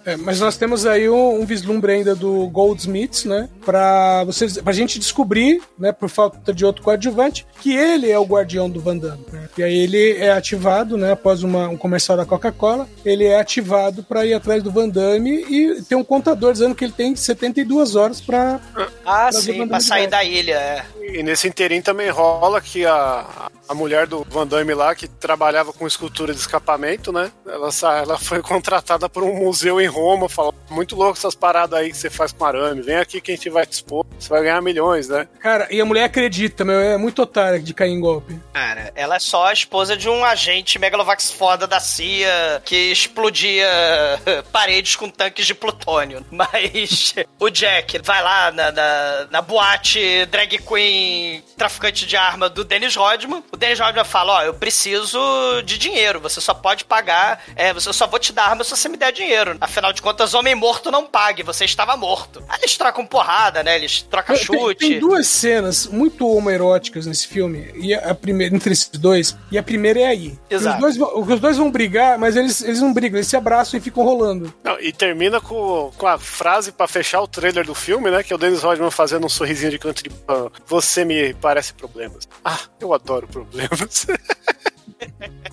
[0.04, 3.48] É, mas nós temos aí um, um vislumbre ainda do Goldsmiths, né?
[3.64, 8.24] Pra, vocês, pra gente descobrir, né, por falta de outro coadjuvante, que ele é o
[8.24, 9.24] guardião do Van Damme.
[9.32, 9.48] Né?
[9.58, 11.12] E aí ele é ativado, né?
[11.12, 15.44] Após uma- um comercial da Coca-Cola, ele é ativado pra ir atrás do Van Damme
[15.48, 18.60] e tem um contador dizendo que ele tem 72 horas pra.
[19.04, 20.84] Ah, o sim, pra sair da ilha, é.
[21.02, 25.72] E nesse inteirinho também rola que a, a mulher do Van Damme lá, que trabalhava
[25.72, 27.30] com escultura de escapamento, né?
[27.46, 31.78] Ela, sa- ela foi contratada por um museu em Roma, falou, muito louco essas paradas
[31.78, 34.28] aí que você faz com arame, vem aqui que a gente vai te expor, você
[34.28, 35.28] vai ganhar milhões, né?
[35.40, 38.38] Cara, e a mulher acredita, meu, é muito otária de cair em golpe.
[38.52, 43.68] Cara, ela é só a esposa de um agente megalovax foda da CIA que explodia
[44.52, 46.24] paredes com tanques de plutônio.
[46.30, 52.64] Mas o Jack vai lá na, na, na boate drag queen traficante de arma do
[52.64, 53.42] Dennis Rodman.
[53.52, 55.18] O Dennis Rodman fala: Ó, eu preciso
[55.64, 58.88] de dinheiro, você só pode pagar, é, você- só vou te dar arma se você
[58.88, 59.56] me der dinheiro.
[59.60, 62.42] Afinal de contas, homem morto não pague, você estava morto.
[62.48, 63.76] Aí eles trocam porrada, né?
[63.76, 64.88] Eles trocam Tem- chute.
[64.88, 69.62] Tem, duas cenas muito homoeróticas nesse filme, e a, primeira, entre esses dois, e a
[69.62, 70.38] primeira é aí.
[70.50, 70.76] Exato.
[70.76, 73.78] Os dois, vão- os dois vão brigar, mas eles, eles não brigam, eles se abraçam
[73.78, 74.52] e ficam rolando.
[74.64, 78.22] Não, e termina com, com a frase pra fechar o trailer do filme, né?
[78.22, 80.50] Que é o Dennis Rodman fazendo um sorrisinho de canto de pão.
[80.66, 82.28] Você me parece problemas.
[82.44, 84.06] Ah, eu adoro problemas.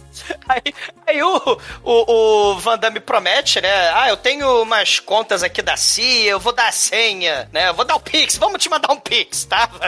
[0.47, 0.73] Aí,
[1.05, 3.89] aí o, o, o Van Damme promete, né?
[3.93, 7.69] Ah, eu tenho umas contas aqui da CIA, eu vou dar a senha, né?
[7.69, 9.69] Eu vou dar o Pix, vamos te mandar um Pix, tá?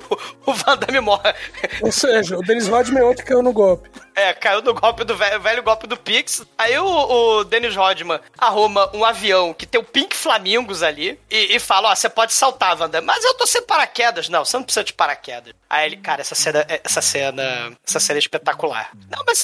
[0.00, 1.34] O, o, o Van Damme morre.
[1.82, 3.90] Ou seja, o Dennis Rodman é outro que caiu no golpe.
[4.20, 6.44] É, caiu no golpe do velho, velho golpe do Pix.
[6.58, 11.56] Aí o, o Dennis Rodman arruma um avião que tem o Pink Flamingos ali e,
[11.56, 14.28] e fala: Ó, você pode saltar, Wanda, mas eu tô sem paraquedas.
[14.28, 15.54] Não, você não precisa de paraquedas.
[15.70, 18.90] Aí ele, cara, essa cena, essa cena, essa cena é espetacular.
[19.08, 19.42] Não, mas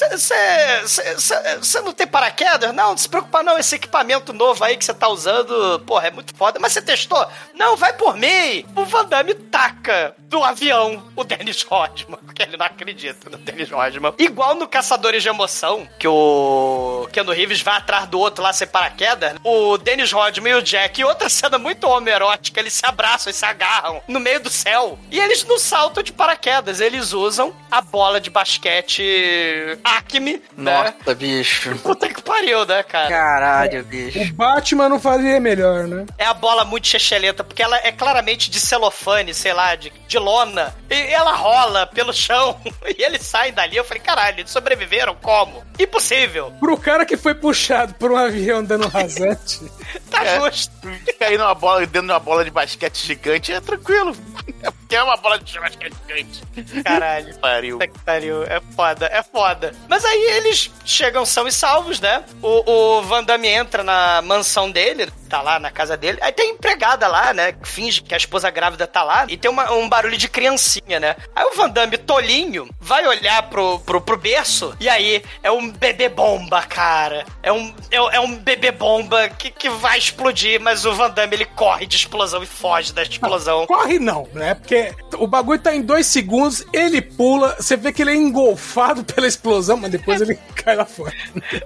[1.59, 2.73] você não tem paraquedas?
[2.75, 6.11] Não, não se preocupa não, esse equipamento novo aí que você tá usando, porra, é
[6.11, 6.59] muito foda.
[6.59, 7.27] Mas você testou?
[7.53, 8.65] Não, vai por mim.
[8.75, 13.69] O Van Damme taca do avião o Dennis Rodman, porque ele não acredita no Dennis
[13.69, 14.13] Rodman.
[14.17, 18.67] Igual no Caçadores de Emoção, que o Keanu Reeves vai atrás do outro lá sem
[18.67, 23.29] paraquedas, o Dennis Rodman e o Jack, e outra cena muito homerótica, eles se abraçam
[23.29, 24.97] e se agarram no meio do céu.
[25.11, 29.03] E eles não saltam de paraquedas, eles usam a bola de basquete
[29.83, 30.93] Acme, né?
[30.97, 31.75] Nossa, bicho.
[31.77, 33.09] Puta que pariu, né, cara?
[33.09, 34.19] Caralho, bicho.
[34.19, 36.05] O Batman não fazia melhor, né?
[36.17, 40.17] É a bola muito chechelenta, porque ela é claramente de celofane, sei lá, de, de
[40.17, 40.75] lona.
[40.89, 42.59] E ela rola pelo chão
[42.97, 43.77] e eles saem dali.
[43.77, 45.63] Eu falei, caralho, eles sobreviveram como?
[45.79, 46.51] Impossível.
[46.59, 49.59] Pro cara que foi puxado por um avião dando rasante.
[50.09, 50.39] Tá É.
[50.39, 50.71] justo.
[51.19, 54.15] Cair numa bola dentro de uma bola de basquete gigante é tranquilo.
[54.89, 56.41] que é uma bola de churrasco gigante.
[56.83, 57.37] Caralho.
[57.39, 57.77] Pariu.
[57.77, 58.43] Puta que pariu.
[58.43, 59.73] É foda, é foda.
[59.87, 62.23] Mas aí eles chegam são e salvos, né?
[62.41, 66.17] O, o Van Damme entra na mansão dele, tá lá na casa dele.
[66.21, 67.51] Aí tem empregada lá, né?
[67.51, 69.25] Que finge que a esposa grávida tá lá.
[69.27, 71.15] E tem uma- um barulho de criancinha, né?
[71.35, 74.75] Aí o Van Damme, tolinho, vai olhar pro, pro, pro berço.
[74.79, 77.25] E aí é um bebê bomba, cara.
[77.41, 80.59] É um, é, é um bebê bomba que, que vai explodir.
[80.61, 83.65] Mas o Van Damme, ele corre de explosão e foge da explosão.
[83.65, 84.53] Corre não, né?
[84.53, 89.03] Porque o bagulho tá em dois segundos, ele pula, você vê que ele é engolfado
[89.05, 91.13] pela explosão, mas depois ele cai lá fora.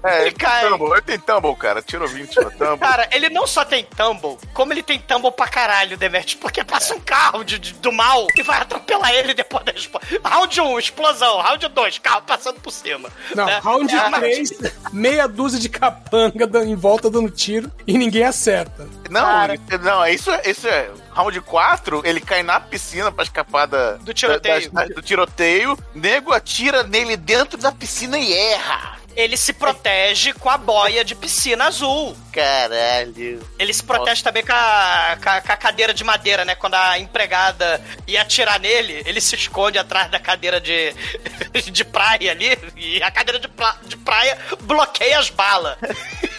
[0.04, 0.68] É, Ele cai.
[0.68, 1.82] Tumble, ele tem tumble, cara.
[1.82, 2.78] Tirou 20 no tumble.
[2.80, 6.96] Cara, ele não só tem tumble, como ele tem tumble pra caralho, Demet, porque passa
[6.96, 10.20] um carro de, de- do mal e vai atropelar ele depois da explosão.
[10.24, 11.42] Round 1, explosão.
[11.42, 13.10] Round 2, carro passando por cima.
[13.36, 13.60] Não, né?
[13.64, 14.50] round É, 3,
[14.94, 18.88] meia dúzia de capanga em volta dando tiro e ninguém acerta.
[19.10, 19.54] Não, Cara.
[19.56, 20.90] ele- não, isso é, isso é.
[21.12, 24.72] Round 4, ele cai na piscina pra escapar da, Do tiroteio.
[24.72, 25.78] da- da- do tiroteio.
[25.94, 28.98] Nego atira nele dentro da piscina e erra.
[29.16, 32.16] Ele se protege com a boia de piscina azul.
[32.32, 33.46] Caralho.
[33.60, 36.56] Ele se protege também com a, com a- com a cadeira de madeira, né?
[36.56, 40.94] Quando a empregada ia atirar nele, ele se esconde atrás da cadeira de,
[41.72, 42.58] de praia ali.
[42.78, 45.78] E a cadeira de, pra- de praia bloqueia as balas.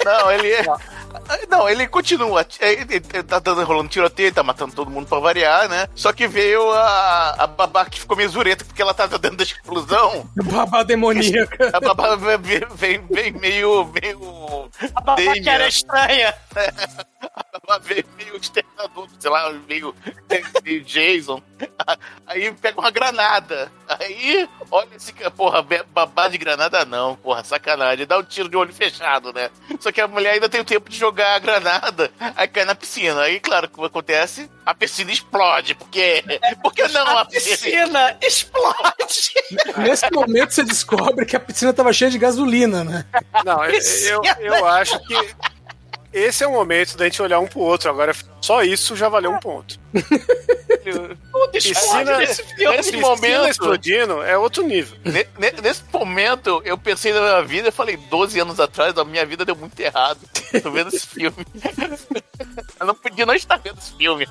[0.05, 0.65] Não, ele é.
[1.49, 2.47] Não, ele continua.
[2.61, 5.87] Ele, ele tá dando, rolando tiroteio, tá matando todo mundo pra variar, né?
[5.95, 9.45] Só que veio a, a babá que ficou meio zureta porque ela tava dentro da
[9.45, 10.29] explosão.
[10.53, 11.71] Babá demoníaca.
[11.73, 12.39] A babá vem,
[12.75, 13.93] vem, vem meio.
[14.01, 14.71] meio.
[14.95, 15.49] A babá que Damien.
[15.49, 16.35] era estranha.
[17.35, 19.95] A babá veio meio exterminador, sei lá, meio,
[20.65, 21.41] meio Jason.
[22.27, 23.71] Aí pega uma granada.
[23.89, 25.13] Aí, olha esse.
[25.37, 28.07] Porra, babá de granada não, porra, sacanagem.
[28.07, 29.51] Dá um tiro de olho fechado, né?
[29.79, 32.75] Só que a mulher ainda tem o tempo de jogar a granada, aí cai na
[32.75, 33.23] piscina.
[33.23, 34.51] Aí, claro, o que acontece?
[34.67, 36.25] A piscina explode, porque.
[36.63, 37.57] Por que não a piscina?
[37.57, 39.33] Piscina explode.
[39.79, 43.07] Nesse momento você descobre que a piscina tava cheia de gasolina, né?
[43.45, 45.15] Não, eu, eu, eu acho que
[46.13, 47.91] esse é o momento da gente olhar um pro outro.
[47.91, 49.79] Agora, só isso já valeu um ponto.
[50.85, 52.77] Explode Piscina, nesse filme.
[52.77, 54.99] nesse momento- explodindo é outro nível.
[55.05, 59.05] Ne- ne- Nesse momento, eu pensei na minha vida, eu falei, 12 anos atrás, a
[59.05, 60.19] minha vida deu muito errado.
[60.63, 61.37] Tô vendo esse filme.
[62.81, 64.27] Eu não podia não estar vendo esse filme.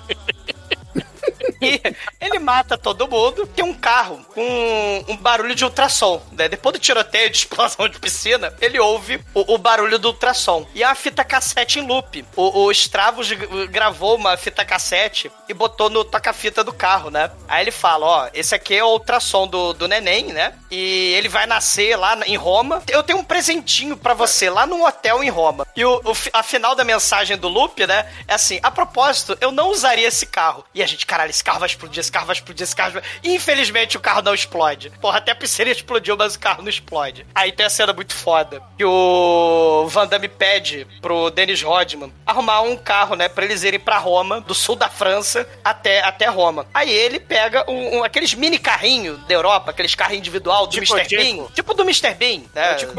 [2.20, 3.48] Ele mata todo mundo.
[3.48, 6.22] Tem um carro com um barulho de ultrassom.
[6.32, 6.50] Né?
[6.50, 10.66] Depois do tiroteio de explosão de piscina, ele ouve o, o barulho do ultrassom.
[10.74, 12.26] E uma fita cassete em loop.
[12.36, 13.32] O, o Stravos
[13.70, 17.32] gravou uma fita cassete e botou no toca-fita do carro, né?
[17.48, 20.54] Aí ele fala: Ó, esse aqui é o ultrassom do, do neném, né?
[20.70, 22.82] E ele vai nascer lá em Roma.
[22.88, 25.68] Eu tenho um presentinho pra você lá num hotel em Roma.
[25.76, 28.10] E o, o a final da mensagem do loop, né?
[28.28, 30.64] É assim: a propósito, eu não usaria esse carro.
[30.74, 33.04] E a gente, caralho, esse carro vai explodir, esse carro vai explodir, esse carro vai...
[33.24, 34.90] Infelizmente o carro não explode.
[35.02, 37.26] Porra, até a piscina explodiu, mas o carro não explode.
[37.34, 38.62] Aí tem a cena muito foda.
[38.78, 43.28] Que o Van Damme pede pro Dennis Rodman arrumar um carro, né?
[43.30, 46.66] Pra eles irem pra Roma, do sul da França, até, até Roma.
[46.74, 50.96] Aí ele pega um, um- aqueles mini carrinhos da Europa, aqueles carrinhos individual do Tipo
[50.96, 51.16] Mr.
[51.18, 51.46] Bean.
[51.54, 52.14] Tipo do Mr.
[52.16, 52.72] Bean, né?
[52.72, 52.94] É tipo.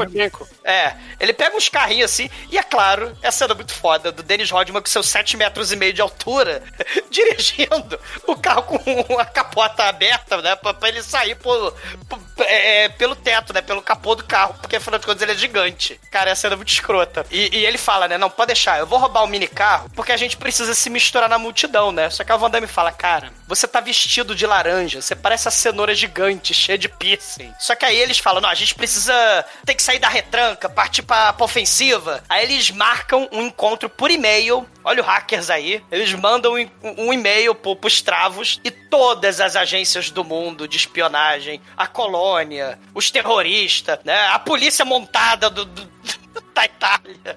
[0.64, 4.50] É, ele pega uns carrinhos assim, e é claro, essa cena muito foda do Dennis
[4.50, 6.62] Rodman com seus 7 metros e meio de altura,
[7.10, 8.78] dirigindo o carro com
[9.18, 10.54] a capota aberta, né?
[10.56, 11.72] Pra, pra ele sair por,
[12.08, 13.62] por- é, pelo teto, né?
[13.62, 15.98] Pelo capô do carro, porque afinal de contas ele é gigante.
[16.10, 17.24] Cara, essa cena é muito escrota.
[17.30, 18.18] E, e ele fala, né?
[18.18, 21.28] Não, pode deixar, eu vou roubar o mini carro, porque a gente precisa se misturar
[21.28, 22.10] na multidão, né?
[22.10, 25.50] Só que a Van Damme fala, cara, você tá vestido de laranja, você parece a
[25.50, 27.52] cenoura gigante, cheia de piercing.
[27.58, 29.44] Só que aí eles falam, não, a gente precisa.
[29.64, 32.22] tem que sair da retranca, partir pra, pra ofensiva.
[32.28, 34.66] Aí eles marcam um encontro por e-mail.
[34.84, 35.82] Olha o hackers aí.
[35.90, 41.60] Eles mandam um, e-mail pro, pros travos e todas as agências do mundo de espionagem,
[41.76, 44.28] a colônia, os terroristas, né?
[44.28, 45.90] A polícia montada do- do
[46.54, 47.36] da Itália.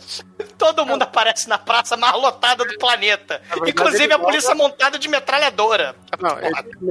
[0.57, 3.41] Todo mundo aparece na praça mais lotada do planeta.
[3.49, 5.95] verdade, Inclusive a polícia volta- montada de metralhadora.
[6.19, 6.37] Não,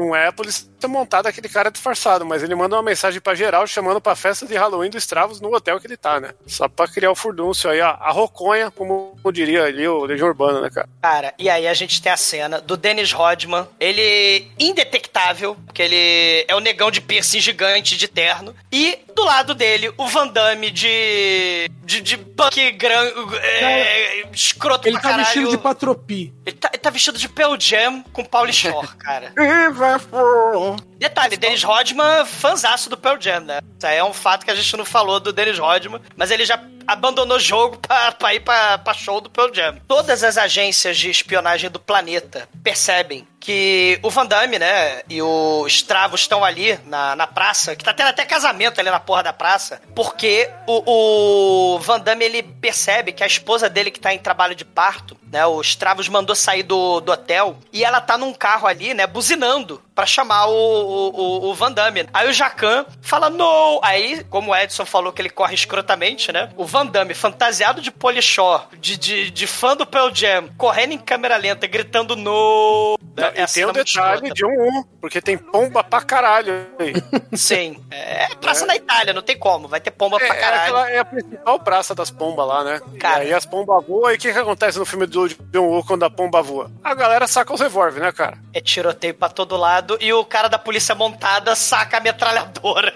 [0.06, 3.66] não é a polícia montada aquele cara disfarçado, mas ele manda uma mensagem pra geral
[3.66, 6.34] chamando pra festa de Halloween dos Travos no hotel que ele tá, né?
[6.46, 10.60] Só pra criar o furdúncio aí, ó, a roconha, como diria ali o Legião Urbana,
[10.60, 10.88] né, cara?
[11.01, 13.66] Cara, e aí a gente tem a cena do Dennis Rodman.
[13.80, 18.55] Ele indetectável, porque ele é o negão de piercing gigante de terno.
[18.76, 21.70] E do lado dele, o Van Damme de.
[21.84, 23.05] de, de punk gran,
[23.40, 25.24] é, escroto Ele pra tá caralho.
[25.24, 26.34] vestido de patropi.
[26.44, 29.32] Ele tá, tá vestido de Pearl Jam com Pauli Shore, cara.
[30.98, 33.60] Detalhe, Dennis Rodman, fanzaço do Pearl Jam, né?
[33.78, 36.44] Isso aí é um fato que a gente não falou do Dennis Rodman, mas ele
[36.44, 39.76] já abandonou o jogo pra, pra ir pra, pra show do Pearl Jam.
[39.86, 45.66] Todas as agências de espionagem do planeta percebem que o Van Damme, né, e o
[45.66, 49.34] Stravo estão ali na, na praça, que tá tendo até casamento ali na porra da
[49.34, 54.18] praça, porque o, o Van Damme, ele percebe que a esposa dele que tá em
[54.18, 58.32] trabalho de parto, né, o Stravos mandou sair do, do hotel, e ela tá num
[58.32, 62.06] carro ali, né, buzinando pra chamar o, o, o Van Damme.
[62.12, 63.80] Aí o Jacan fala, não!
[63.82, 67.90] Aí, como o Edson falou que ele corre escrotamente, né, o Van Damme, fantasiado de
[67.90, 72.98] polichó, de, de, de fã do Pearl Jam, correndo em câmera lenta, gritando no.
[73.16, 76.94] Não, e tem um detalhe de um 1, porque tem pomba pra caralho aí.
[77.36, 77.82] Sim.
[77.90, 78.66] É praça é.
[78.66, 79.68] na Itália, não tem como.
[79.68, 80.62] Vai ter pomba é, pra caralho.
[80.62, 82.80] Aquela é a principal praça das pombas lá, né?
[82.98, 83.22] Cara.
[83.22, 85.84] E aí as pombas voam, e o que, que acontece no filme do John Woo
[85.86, 86.70] quando a pomba voa?
[86.82, 88.38] A galera saca os revólver, né, cara?
[88.52, 92.94] É tiroteio pra todo lado e o cara da polícia montada saca a metralhadora.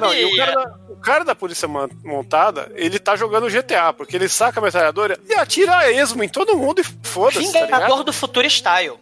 [0.00, 1.66] Não, e o cara, da, o cara da polícia
[2.04, 6.28] montada, ele tá jogando GTA, porque ele saca a metralhadora e atira a esmo em
[6.28, 7.38] todo mundo e foda-se.
[7.40, 8.98] Vingador tá do Futuro Style.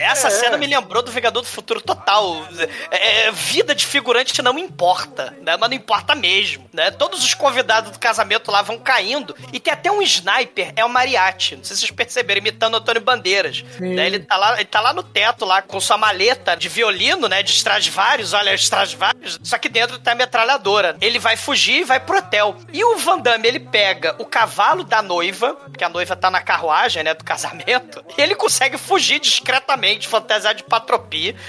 [0.00, 0.30] Essa É.
[0.30, 2.46] cena me lembrou do Vingador do Futuro total.
[2.90, 5.56] É, é, vida de figurante não importa, né?
[5.56, 6.90] Mas não importa mesmo, né?
[6.90, 10.88] Todos os convidados do casamento lá vão caindo e tem até um sniper, é o
[10.88, 11.56] Mariachi.
[11.56, 13.64] Não sei se vocês perceberam, imitando o Antônio Bandeiras.
[13.78, 14.06] Né?
[14.06, 17.42] Ele, tá lá, ele tá lá no teto, lá com sua maleta de violino, né?
[17.42, 19.38] De Stradivarius, olha, Stradivarius.
[19.42, 20.96] Só que dentro tá a metralhadora.
[21.00, 22.56] Ele vai fugir e vai pro hotel.
[22.72, 26.40] E o Van Damme, ele pega o cavalo da noiva, porque a noiva tá na
[26.40, 27.14] carruagem, né?
[27.14, 28.04] Do casamento.
[28.16, 31.34] E ele consegue fugir discretamente, fantasiado de patropi.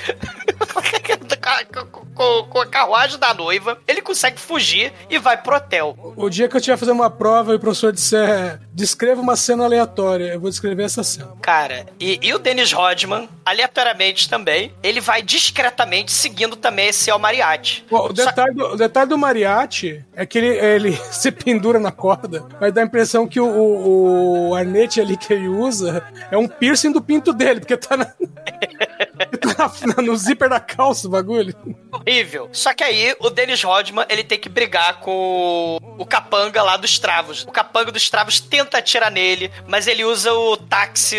[2.13, 3.77] com, a carruagem da noiva.
[3.87, 6.13] Ele consegue fugir e vai pro hotel.
[6.15, 9.65] O dia que eu tiver fazer uma prova e o professor disser descreva uma cena
[9.65, 11.33] aleatória, eu vou descrever essa cena.
[11.41, 17.19] Cara, e, e o Dennis Rodman, aleatoriamente também, ele vai discretamente seguindo também esse El
[17.19, 17.85] Mariachi.
[17.89, 21.91] Bom, o, detalhe do, o detalhe do mariachi é que ele, ele se pendura na
[21.91, 26.37] corda, mas dá a impressão que o, o, o arnete ali que ele usa é
[26.37, 28.05] um piercing do pinto dele, porque tá, na,
[29.55, 31.53] tá na- no zíper da calça o bagulho.
[31.91, 32.49] Horrível.
[32.51, 36.97] Só que aí o Dennis Rodman, ele tem que brigar com o capanga lá dos
[36.99, 37.43] Travos.
[37.43, 41.17] O capanga dos Travos tenta atirar nele, mas ele usa o táxi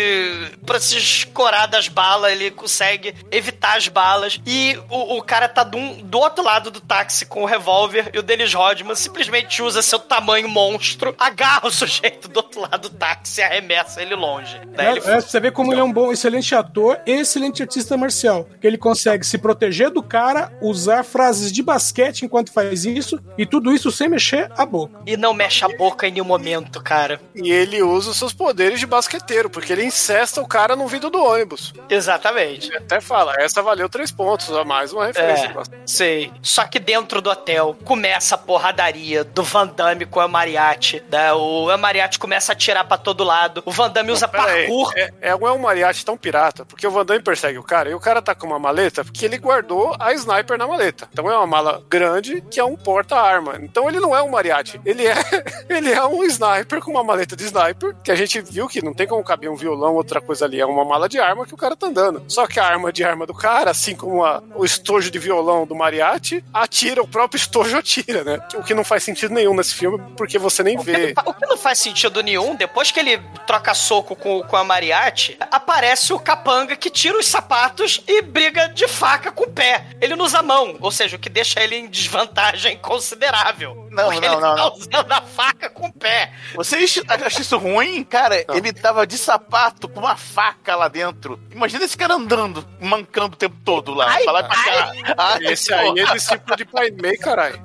[0.65, 4.39] pra se escorar das balas, ele consegue evitar as balas.
[4.45, 8.19] E o, o cara tá do, do outro lado do táxi com o revólver e
[8.19, 12.89] o Dennis Rodman simplesmente usa seu tamanho monstro, agarra o sujeito do outro lado do
[12.89, 14.59] táxi e arremessa ele longe.
[14.75, 17.61] Daí ele É, é, você vê como ele é um bom, excelente ator e excelente
[17.61, 18.47] artista marcial.
[18.59, 23.45] Que ele consegue se proteger do cara, usar frases de basquete enquanto faz isso, e
[23.45, 24.99] tudo isso sem mexer a boca.
[25.05, 27.19] E não mexe a boca em nenhum momento, cara.
[27.35, 31.09] E ele usa os seus poderes de basqueteiro, porque ele incesta o cara no vidro
[31.09, 31.73] do ônibus.
[31.89, 32.67] Exatamente.
[32.67, 35.47] Ele até fala, essa valeu três pontos, a mais uma referência.
[35.47, 36.31] É, sei.
[36.41, 41.03] Só que dentro do hotel começa a porradaria do Van Damme com o Mariachi.
[41.11, 41.33] Né?
[41.33, 43.61] O Mariachi começa a atirar pra todo lado.
[43.65, 44.93] O Van Damme usa Pera aí, parkour.
[44.95, 47.93] É, é um El Mariachi tão pirata, porque o Van Damme persegue o cara, e
[47.93, 51.07] o cara tá com uma maleta, porque ele guardou a sniper na maleta.
[51.11, 53.57] Então é uma mala grande que é um porta-arma.
[53.61, 55.15] Então ele não é um mariachi, ele é,
[55.69, 58.93] ele é um sniper com uma maleta de sniper, que a gente viu que não
[58.93, 61.57] tem como caber um violão, outra coisa ali, é uma mala de arma que o
[61.57, 62.23] cara tá andando.
[62.27, 65.65] Só que a arma de arma do cara, assim como a- o estojo de violão
[65.65, 66.43] do mariachi,
[66.75, 68.39] atira, o próprio estojo atira, né?
[68.55, 71.13] O que não faz sentido nenhum nesse filme, porque você nem vê.
[71.25, 75.37] O que não faz sentido nenhum, depois que ele troca soco com, com a Mariachi,
[75.49, 79.85] aparece o capanga que tira os sapatos e briga de faca com o pé.
[80.01, 83.85] Ele não usa a mão, ou seja, o que deixa ele em desvantagem considerável.
[83.95, 84.73] Não, Porque não, ele não, tá não.
[84.73, 86.33] usando a faca com o pé.
[86.53, 88.03] Vocês acham isso ruim?
[88.03, 91.39] Cara, ele tava de sapato com uma faca lá dentro.
[91.49, 94.07] Imagina esse cara andando, mancando o tempo todo lá.
[94.09, 94.93] Ai, cá.
[95.17, 97.59] Ai, Esse aí é discípulo de Pai Mei, caralho.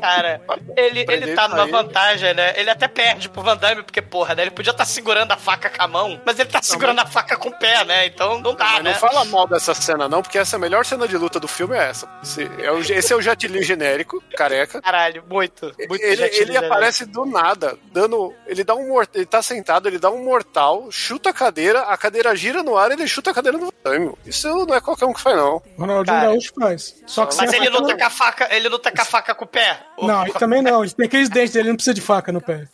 [0.00, 0.40] Cara,
[0.76, 1.70] ele, Prender ele tá numa aí.
[1.70, 2.52] vantagem, né?
[2.56, 4.42] Ele até perde pro Van Damme, porque, porra, né?
[4.42, 7.36] Ele podia estar segurando a faca com a mão, mas ele tá segurando a faca
[7.36, 8.06] com o pé, né?
[8.06, 8.92] Então não dá, Mas né?
[8.92, 11.48] não fala mal dessa cena, não, porque essa é a melhor cena de luta do
[11.48, 12.08] filme é essa.
[12.22, 14.82] Esse é o, esse é o Jet Li genérico, careca.
[14.82, 15.72] Caralho, muito.
[15.88, 18.34] muito Ele, ele aparece do nada, dando.
[18.46, 19.14] Ele dá um mortal.
[19.14, 22.90] Ele tá sentado, ele dá um mortal, chuta a cadeira, a cadeira gira no ar
[22.90, 25.56] ele chuta a cadeira no Van Isso não é qualquer um que faz, não.
[25.76, 26.20] O Ronaldinho.
[26.20, 26.94] Gaúcho faz.
[27.06, 29.48] Só que Mas ele luta com a faca, ele luta com a faca com o
[29.48, 29.78] pé.
[30.00, 30.82] Não, ele também não.
[30.82, 32.64] Ele tem aqueles dentes dele, ele não precisa de faca no pé.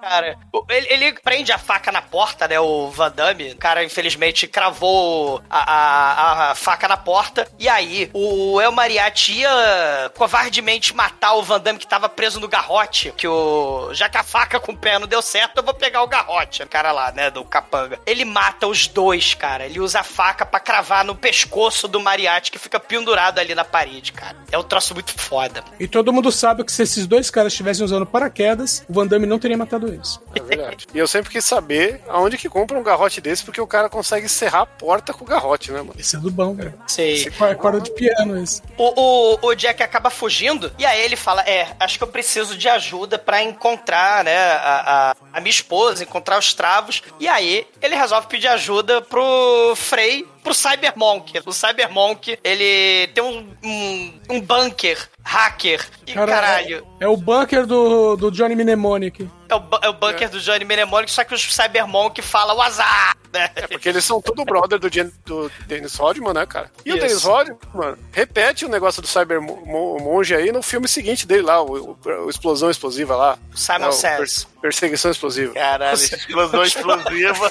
[0.00, 0.34] Cara,
[0.70, 2.58] ele, ele prende a faca na porta, né?
[2.58, 3.52] O Van Damme.
[3.52, 7.46] O cara, infelizmente, cravou a, a- a faca na porta.
[7.58, 12.48] E aí, o El Mariachi ia covardemente matar o Van Damme que tava preso no
[12.48, 13.12] garrote.
[13.16, 13.92] Que o.
[13.92, 16.62] Já que a faca com o pé não deu certo, eu vou pegar o garrote.
[16.62, 17.30] O cara lá, né?
[17.30, 17.98] Do capanga.
[18.06, 19.66] Ele mata os dois, cara.
[19.66, 23.66] Ele usa a faca pra cravar no pescoço do Mariachi que fica pendurado ali na
[23.66, 24.36] parede, cara.
[24.50, 25.62] É um troço muito foda.
[25.78, 29.26] E todo mundo sabe que se esses dois caras estivessem usando paraquedas, o Van Damme
[29.26, 30.20] não teria matado eles.
[30.34, 30.86] É verdade.
[30.92, 34.28] E eu sempre quis saber aonde que compra um garrote desse, porque o cara consegue
[34.28, 35.94] serrar a porta com o garrote, né, mano?
[35.98, 36.74] Esse é do bom, velho.
[36.86, 37.14] Sei.
[37.14, 38.62] Esse é corda de piano, esse.
[38.76, 42.56] O, o, o Jack acaba fugindo e aí ele fala: É, acho que eu preciso
[42.56, 47.02] de ajuda pra encontrar, né, a, a, a minha esposa, encontrar os travos.
[47.18, 51.40] E aí ele resolve pedir ajuda pro Frey, pro Cybermonk.
[51.46, 55.86] O Cybermonk, ele tem um, um, um bunker hacker.
[56.06, 56.86] E Cara, caralho.
[57.00, 59.28] É, é o bunker do, do Johnny Mnemonic.
[59.50, 63.16] É o, é o bunker do Johnny Mnemonic, só que os Cybermonk falam o azar,
[63.32, 63.50] né?
[63.56, 64.88] É porque eles são tudo brother do,
[65.24, 66.70] do Dennis Rodman, né, cara?
[66.84, 67.06] E o Isso.
[67.06, 71.26] Dennis Rodman, mano, repete o negócio do Cyber Mo- Mo- Monge aí no filme seguinte
[71.26, 73.38] dele lá, o, o- o Explosão Explosiva lá.
[73.54, 74.46] Simon É, o Says.
[74.62, 75.54] Perseguição Explosiva.
[75.54, 77.50] Caralho, explosão explosiva.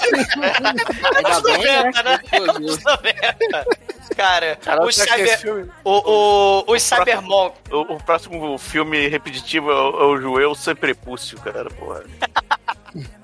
[1.26, 2.20] Anos 90, né?
[2.32, 3.66] Anos 90.
[4.16, 5.68] Cara, Caralho, os que Cyber...
[5.84, 5.90] O,
[6.68, 7.56] o, os Cybermonk...
[7.70, 12.04] O, o próximo filme repetitivo é o, é o Joel sem prepúcio, cara, porra.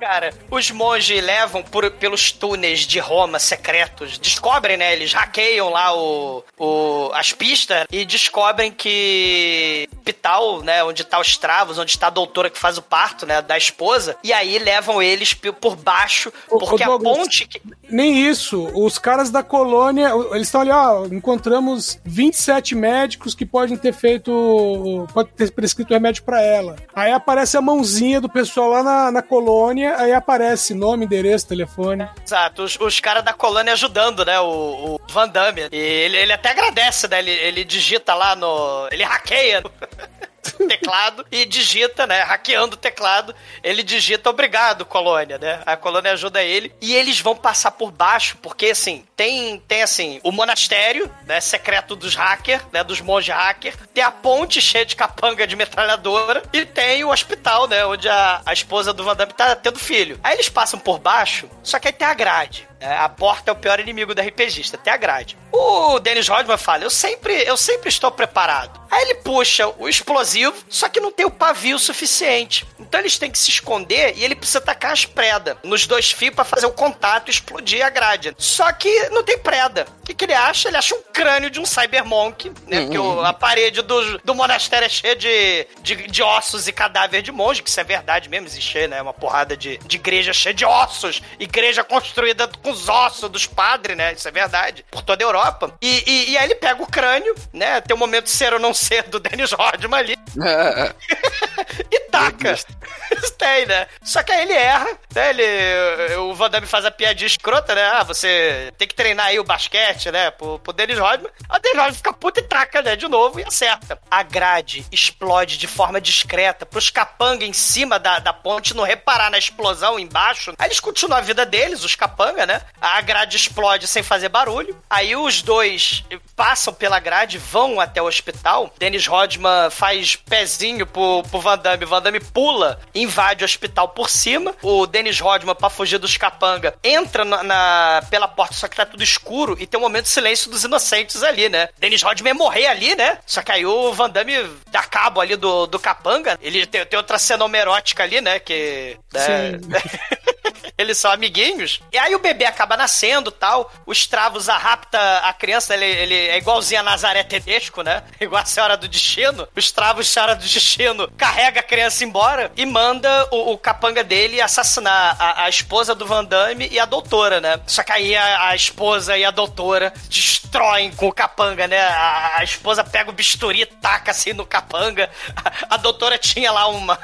[0.01, 4.93] Cara, os monges levam por- pelos túneis de Roma secretos, descobrem, né?
[4.93, 10.85] Eles hackeiam lá o, o- as pistas e descobrem que hospital, né?
[10.85, 13.43] Onde tá os travos, onde está a doutora que faz o parto, né?
[13.43, 14.17] Da esposa.
[14.23, 17.47] E aí levam eles por baixo, Ô, porque ô, a Douglas, ponte.
[17.47, 18.71] que- Nem isso.
[18.75, 25.07] Os caras da colônia, eles estão ali, ó, encontramos 27 médicos que podem ter feito,
[25.13, 26.77] pode ter prescrito remédio pra ela.
[26.95, 29.56] Aí aparece a mãozinha do pessoal lá na, na colônia,
[29.97, 32.09] aí aparece nome, endereço, telefone.
[32.25, 34.39] Exato, os, os caras da colônia ajudando, né?
[34.41, 35.69] O, o Van Damme.
[35.73, 37.19] E ele, ele até agradece, né?
[37.19, 38.89] Ele, ele digita lá no.
[38.91, 39.63] Ele hackeia
[40.69, 42.23] teclado e digita, né?
[42.23, 45.63] Hackeando o teclado, ele digita obrigado, colônia, né?
[45.67, 50.21] A colônia ajuda ele e eles vão passar por baixo, porque assim, tem, tem assim,
[50.23, 51.41] o monastério, né?
[51.41, 52.83] Secreto dos hackers, né?
[52.85, 57.69] Dos monges hacker, tem a ponte cheia de capanga de metralhadora e tem o hospital,
[57.69, 57.85] né?
[57.85, 60.19] Onde a, a esposa do Van Damme tá tendo filho.
[60.23, 62.69] Aí eles passam por baixo, só que aí tem a grade.
[62.81, 62.97] Né?
[62.99, 65.37] A porta é o pior inimigo do RPGista, tem a grade.
[65.53, 68.81] O Dennis Rodman fala: eu sempre, eu sempre estou preparado.
[68.91, 72.67] Aí ele puxa o explosivo, só que não tem o pavio suficiente.
[72.79, 76.35] Então eles têm que se esconder e ele precisa tacar as predas nos dois fios
[76.35, 78.35] pra fazer o contato e explodir a grade.
[78.39, 79.87] Só que não tem preda.
[80.03, 80.69] O que, que ele acha?
[80.69, 82.83] Ele acha um crânio de um Cybermonk, né?
[82.83, 87.23] Porque o- a parede do, do monastério é cheia de, de, de ossos e cadáver
[87.23, 89.03] de monge, que isso é verdade mesmo, existe, né?
[89.03, 91.21] Uma porrada de, de igreja cheia de ossos.
[91.41, 94.13] Igreja construída com os ossos dos padres, né?
[94.13, 94.85] Isso é verdade.
[94.91, 95.73] Por toda a Europa.
[95.81, 97.81] E, e, e aí ele pega o crânio, né?
[97.81, 100.19] Tem o momento ser ou não ser do Dennis Rodman ali.
[101.93, 102.57] e taca.
[103.37, 103.87] Tem, né?
[104.03, 105.31] Só que aí ele erra, né?
[105.31, 107.83] Ele, o Van Damme faz a piadinha escrota, né?
[107.83, 110.31] Ah, você tem que treinar aí o basquete, né?
[110.31, 111.31] Pro, pro Dennis Rodman.
[111.49, 112.97] A Dennis Rodman fica puta e taca, né?
[112.97, 113.99] De novo e acerta.
[114.11, 119.31] A grade explode de forma discreta pros capanga em cima da, da ponte não reparar
[119.31, 120.55] na explosão embaixo.
[120.59, 122.63] Aí eles continuam a vida deles, os capanga, né?
[122.81, 124.81] A grade explode sem fazer barulho.
[124.89, 128.73] Aí os dois passam pela grade, vão até o hospital.
[128.79, 131.85] Dennis Rodman faz pezinho pro, pro Van Damme.
[131.85, 134.55] Van Damme pula, invade o hospital por cima.
[134.63, 138.87] O Dennis Rodman, pra fugir dos capanga, entra na, na- pela porta, só que tá
[138.87, 141.69] tudo escuro e tem um momento de silêncio dos inocentes ali, né?
[141.79, 143.19] Dennis Rodman ia morrer ali, né?
[143.27, 144.35] Só que aí o Van Damme
[144.71, 146.39] dá cabo ali do, do capanga.
[146.41, 148.39] Ele tem, tem outra cena homerótica ali, né?
[148.39, 148.97] Que.
[149.13, 149.59] né?
[150.79, 151.81] Eles são amiguinhos.
[151.93, 153.73] E aí o bebê acaba nascendo tal.
[153.87, 158.03] Os travos a rapta a criança, ele, ele é igualzinho a Nazaré Tedesco, né?
[158.21, 159.49] Igual a Senhora do Destino.
[159.57, 164.41] Os travos Senhora do Destino carrega a criança embora e manda o, o capanga dele
[164.41, 167.61] assassinar a, a esposa do Van Damme e a doutora, né?
[167.67, 171.81] Só que aí a, a esposa e a doutora destroem com o capanga, né?
[171.81, 175.11] A, a esposa pega o bisturi e taca assim no capanga.
[175.71, 176.99] A, doutora tinha lá uma,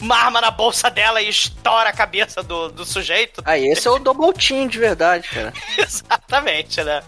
[0.00, 3.42] uma arma na bolsa dela e estoura a cabeça do, do sujeito.
[3.44, 5.52] Aí, esse é o Double Team de verdade, cara.
[5.78, 7.02] Exatamente, né?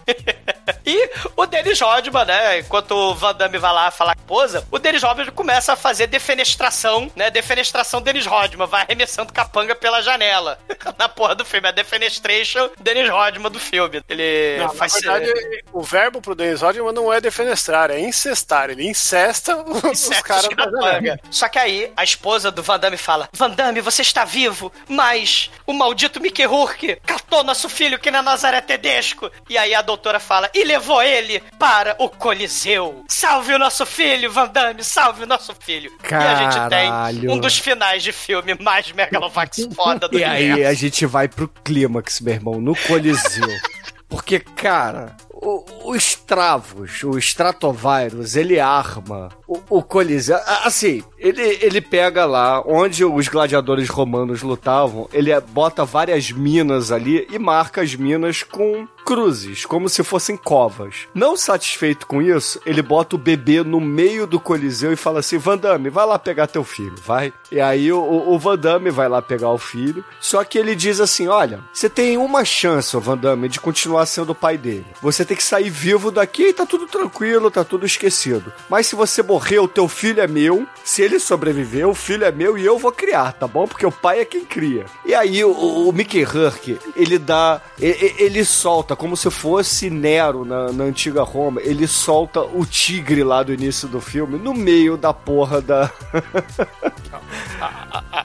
[0.85, 2.59] E o Dennis Rodman, né?
[2.59, 5.75] Enquanto o Van Damme vai lá falar com a esposa, o Dennis Rodman começa a
[5.75, 7.29] fazer defenestração, né?
[7.31, 10.59] Defenestração Dennis Rodman, vai arremessando capanga pela janela.
[10.97, 14.01] Na porra do filme, a defenestration Dennis Rodman do filme.
[14.07, 18.69] Ele Não, faz na verdade, o verbo pro Dennis Rodman não é defenestrar, é incestar.
[18.69, 20.93] Ele incesta os, os caras da janela.
[20.93, 21.19] manga.
[21.31, 25.49] Só que aí a esposa do Van Damme fala: Van Damme, você está vivo, mas
[25.65, 29.31] o maldito Mickey Rourke catou nosso filho que na Nazaré Tedesco.
[29.49, 33.03] E aí a doutora fala: e levou ele para o Coliseu.
[33.07, 35.91] Salve o nosso filho, Van Damme, salve o nosso filho.
[36.03, 37.31] E a gente tem Caralho.
[37.31, 40.69] um dos finais de filme mais Megalovax foda do E aí universo.
[40.71, 43.47] a gente vai pro clímax, meu irmão, no Coliseu.
[44.09, 50.39] Porque, cara, o, o Stravos, o Stratovírus, ele arma o, o Coliseu.
[50.63, 57.27] Assim, ele, ele pega lá onde os gladiadores romanos lutavam, ele bota várias minas ali
[57.29, 61.07] e marca as minas com cruzes, como se fossem covas.
[61.15, 65.37] Não satisfeito com isso, ele bota o bebê no meio do Coliseu e fala assim:
[65.37, 67.33] Van Damme, vai lá pegar teu filho, vai.
[67.51, 70.05] E aí o, o vai lá pegar o filho.
[70.19, 74.05] Só que ele diz assim: olha, você tem uma chance, ô Van Damme, de continuar
[74.05, 74.85] sendo o pai dele.
[75.01, 78.53] Você tem que sair vivo daqui e tá tudo tranquilo, tá tudo esquecido.
[78.69, 80.67] Mas se você morrer, o teu filho é meu.
[80.83, 83.67] Se ele sobreviver, o filho é meu e eu vou criar, tá bom?
[83.67, 84.85] Porque o pai é quem cria.
[85.05, 87.61] E aí o, o Mickey Rourke, ele dá.
[87.79, 93.23] Ele, ele solta, como se fosse Nero na, na antiga Roma, ele solta o tigre
[93.23, 95.89] lá do início do filme, no meio da porra da.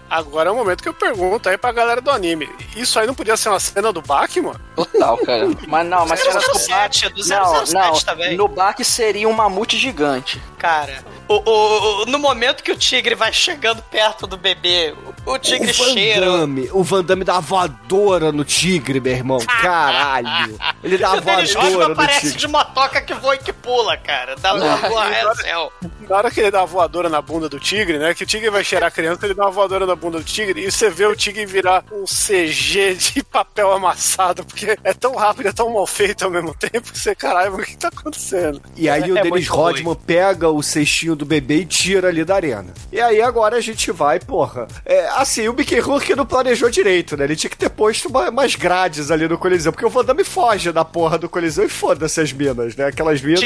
[0.09, 2.49] Agora é o momento que eu pergunto aí pra galera do anime.
[2.77, 4.55] Isso aí não podia ser uma cena do Batman?
[4.77, 5.49] Total, cara.
[5.67, 7.93] Mas não, mas era do 007, do Não, 007 não.
[8.01, 8.37] também.
[8.37, 10.41] No Baque seria um mamute gigante.
[10.59, 15.14] Cara, o, o- o- no momento que o tigre vai chegando perto do bebê, o,
[15.27, 16.27] o tigre o Van cheira.
[16.27, 19.39] Damme, o Van Damme dá uma voadora no tigre, meu irmão.
[19.63, 20.59] Caralho.
[20.83, 22.39] Ele dá uma voadora Rodman no parece tigre.
[22.39, 24.37] de motoca que voa e que pula, cara.
[24.37, 24.79] Da lua
[25.11, 25.73] é céu.
[26.09, 28.15] Na hora que ele dá uma voadora na bunda do tigre, né?
[28.15, 30.67] Que o tigre vai cheirar a criança, ele dá uma voadora na bunda do tigre
[30.67, 35.49] e você vê o tigre virar um CG de papel amassado, porque é tão rápido,
[35.49, 38.61] é tão mal feito ao mesmo tempo, que você, caralho, o que tá acontecendo?
[38.77, 42.35] E aí o É Dennis Rodman pega o cestinho do bebê e tira ali da
[42.37, 42.73] arena.
[42.93, 44.67] E aí agora a gente vai, porra.
[44.85, 47.25] É, assim, o Mickey Rourke não planejou direito, né?
[47.25, 50.25] Ele tinha que ter posto uma- umas grades ali no Coliseu, porque o Van Damme
[50.25, 52.87] foge da porra do Coliseu e foda-se as minas, né?
[52.87, 53.41] Aquelas minas...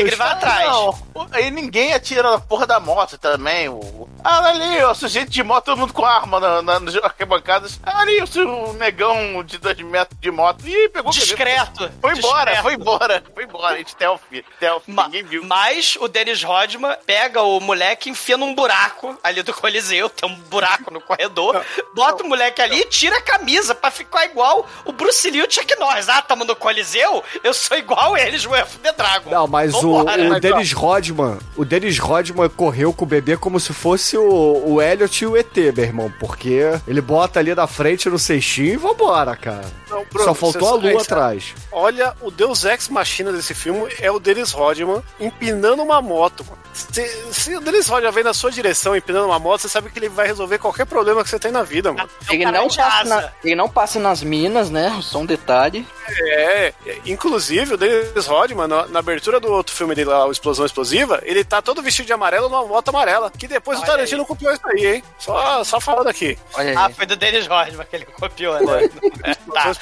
[1.15, 3.69] Não, aí ninguém atira na porra da moto também.
[3.69, 4.09] O...
[4.25, 7.79] Ah, ali, o sujeito de moto, todo mundo com arma na, na, nas arquibancadas.
[7.85, 10.67] Ali, o seu negão de 2 metros de moto.
[10.67, 11.11] Ih, pegou.
[11.13, 11.91] Discreto.
[12.01, 12.63] Foi embora, discreto.
[12.63, 13.79] foi embora, foi embora.
[13.89, 14.21] Stealth,
[14.57, 15.45] stealth, ninguém viu.
[15.45, 20.29] Mas o Dennis Rodman pega o moleque e enfia num buraco ali do Coliseu, tem
[20.29, 21.58] um buraco no corredor,
[21.95, 25.43] bota o moleque ali e tira a camisa pra ficar igual o Bruce Lee e
[25.43, 26.09] o Chuck Norris.
[26.09, 27.23] Ah, tamo no Coliseu?
[27.43, 29.31] Eu sou igual eles, o F The Dragon.
[29.31, 30.23] Não, mas o, Vambora.
[30.23, 34.63] o ó, Dennis Rodman, o Dennis Rodman correu com o bebê como se fosse o,
[34.67, 38.75] o Elliot e o ET, meu irmão, porque ele bota ali na frente no cestinho
[38.75, 39.65] e vambora, cara.
[39.89, 41.55] Não, Bruno, Só faltou a lua você- atrás.
[41.73, 46.45] Olha, o Deus Ex Machina desse filme é o Dennis Rodman empinando uma moto.
[46.45, 46.59] mano.
[46.73, 49.99] Se, se o Dennis Rodman vem na sua direção empinando uma moto, você sabe que
[49.99, 52.09] ele vai resolver qualquer problema que você tem na vida, mano.
[52.31, 54.99] Ele não, passa na- ele não passa nas minas, né?
[55.03, 55.87] Só um detalhe.
[56.09, 60.33] É, é, inclusive o Dennis Rodman, na, na abertura do outro filme dele lá, o
[60.33, 63.31] Explosão Explosiva, ele tá todo vestido de amarelo numa moto amarela.
[63.31, 65.05] Que depois o Olha Tarantino copiou isso aí, hein?
[65.19, 66.39] Só, só falando aqui.
[66.77, 68.89] Ah, foi do Dennis Rodman que ele copiou, né?
[69.53, 69.73] tá.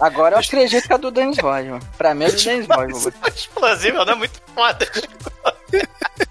[0.00, 1.80] Agora eu acredito que é do Dennis Rodman.
[1.98, 3.12] Pra mim é do Dennis Rodman.
[3.34, 4.88] Explosivo, não é muito foda.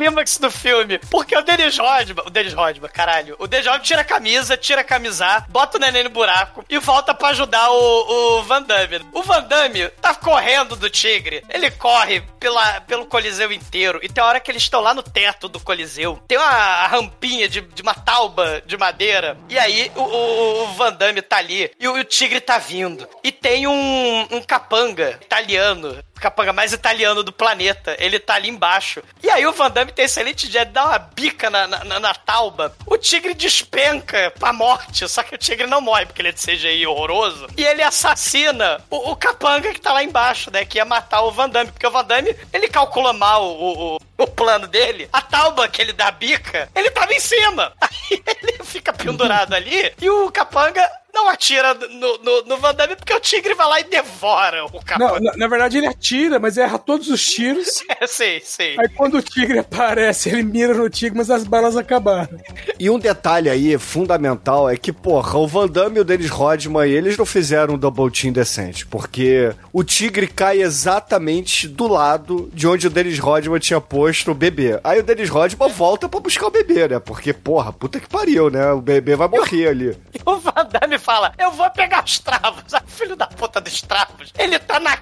[0.00, 0.98] Clímax do filme.
[1.10, 4.82] Porque o Dennis Rodman, o Dennis Rodman, caralho, o Dennis Rodman tira a camisa, tira
[4.82, 9.00] a camisar, bota o neném no buraco e volta pra ajudar o, o Van Damme.
[9.12, 11.42] O Van Damme tá correndo do tigre.
[11.48, 13.98] Ele corre pela, pelo Coliseu inteiro.
[14.02, 16.22] E tem hora que eles estão lá no teto do Coliseu.
[16.28, 19.36] Tem uma rampinha de, de uma tauba de madeira.
[19.48, 23.08] E aí o, o- o Van Damme tá ali e o, o tigre tá vindo.
[23.24, 27.96] E tem um, um capanga italiano capanga mais italiano do planeta.
[27.98, 29.02] Ele tá ali embaixo.
[29.22, 32.14] E aí o Van Damme tem excelente ideia de dar uma bica na, na, na-
[32.14, 32.74] tauba.
[32.86, 35.06] O tigre despenca pra morte.
[35.08, 37.46] Só que o tigre não morre, porque ele é de CGI horroroso.
[37.56, 40.64] E ele assassina o, o capanga que tá lá embaixo, né?
[40.64, 41.70] Que ia matar o Van Damme.
[41.70, 45.08] Porque o Van Damme, ele calcula mal o, o, o plano dele.
[45.12, 47.72] A tauba que ele dá bica, ele tava em cima.
[47.80, 49.92] Aí ele fica pendurado ali.
[50.00, 53.80] E o capanga não atira no, no, no Van Damme porque o tigre vai lá
[53.80, 54.98] e devora o cara.
[54.98, 57.82] Não, na, na verdade ele atira, mas erra todos os tiros.
[57.98, 58.74] É, sim, sim.
[58.78, 62.38] Aí quando o tigre aparece, ele mira no tigre, mas as balas acabaram.
[62.78, 66.86] E um detalhe aí fundamental é que, porra, o Van Damme e o Dennis Rodman,
[66.86, 72.66] eles não fizeram um double team decente, porque o tigre cai exatamente do lado de
[72.66, 74.78] onde o Dennis Rodman tinha posto o bebê.
[74.84, 76.98] Aí o Dennis Rodman volta pra buscar o bebê, né?
[76.98, 78.72] Porque, porra, puta que pariu, né?
[78.72, 79.96] O bebê vai morrer ali.
[80.12, 82.74] E o Van Damme fala: Eu vou pegar os travos.
[82.74, 84.32] Ah, filho da puta dos travos.
[84.36, 84.98] Ele tá na.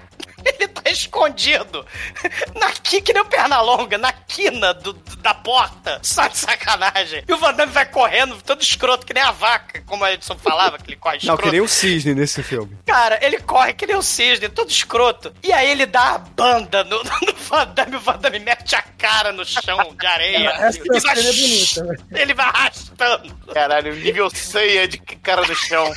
[0.95, 1.85] Escondido.
[2.55, 5.99] Na que nem o perna longa, na quina do, do- da porta.
[6.03, 7.23] Só de sacanagem.
[7.27, 10.37] E o Van Damme vai correndo, todo escroto, que nem a vaca, como a Edson
[10.37, 11.43] falava, que ele corre Não, escroto.
[11.43, 12.77] que nem o cisne nesse filme.
[12.85, 15.33] Cara, ele corre que nem um cisne, todo escroto.
[15.43, 18.81] E aí ele dá a banda no, no Van Damme, o Van Damme mete a
[18.81, 20.49] cara no chão de areia.
[20.49, 22.21] Essa e vai- é bonita, né?
[22.21, 23.35] Ele vai arrastando.
[23.53, 25.91] Caralho, nível ceia de cara no chão.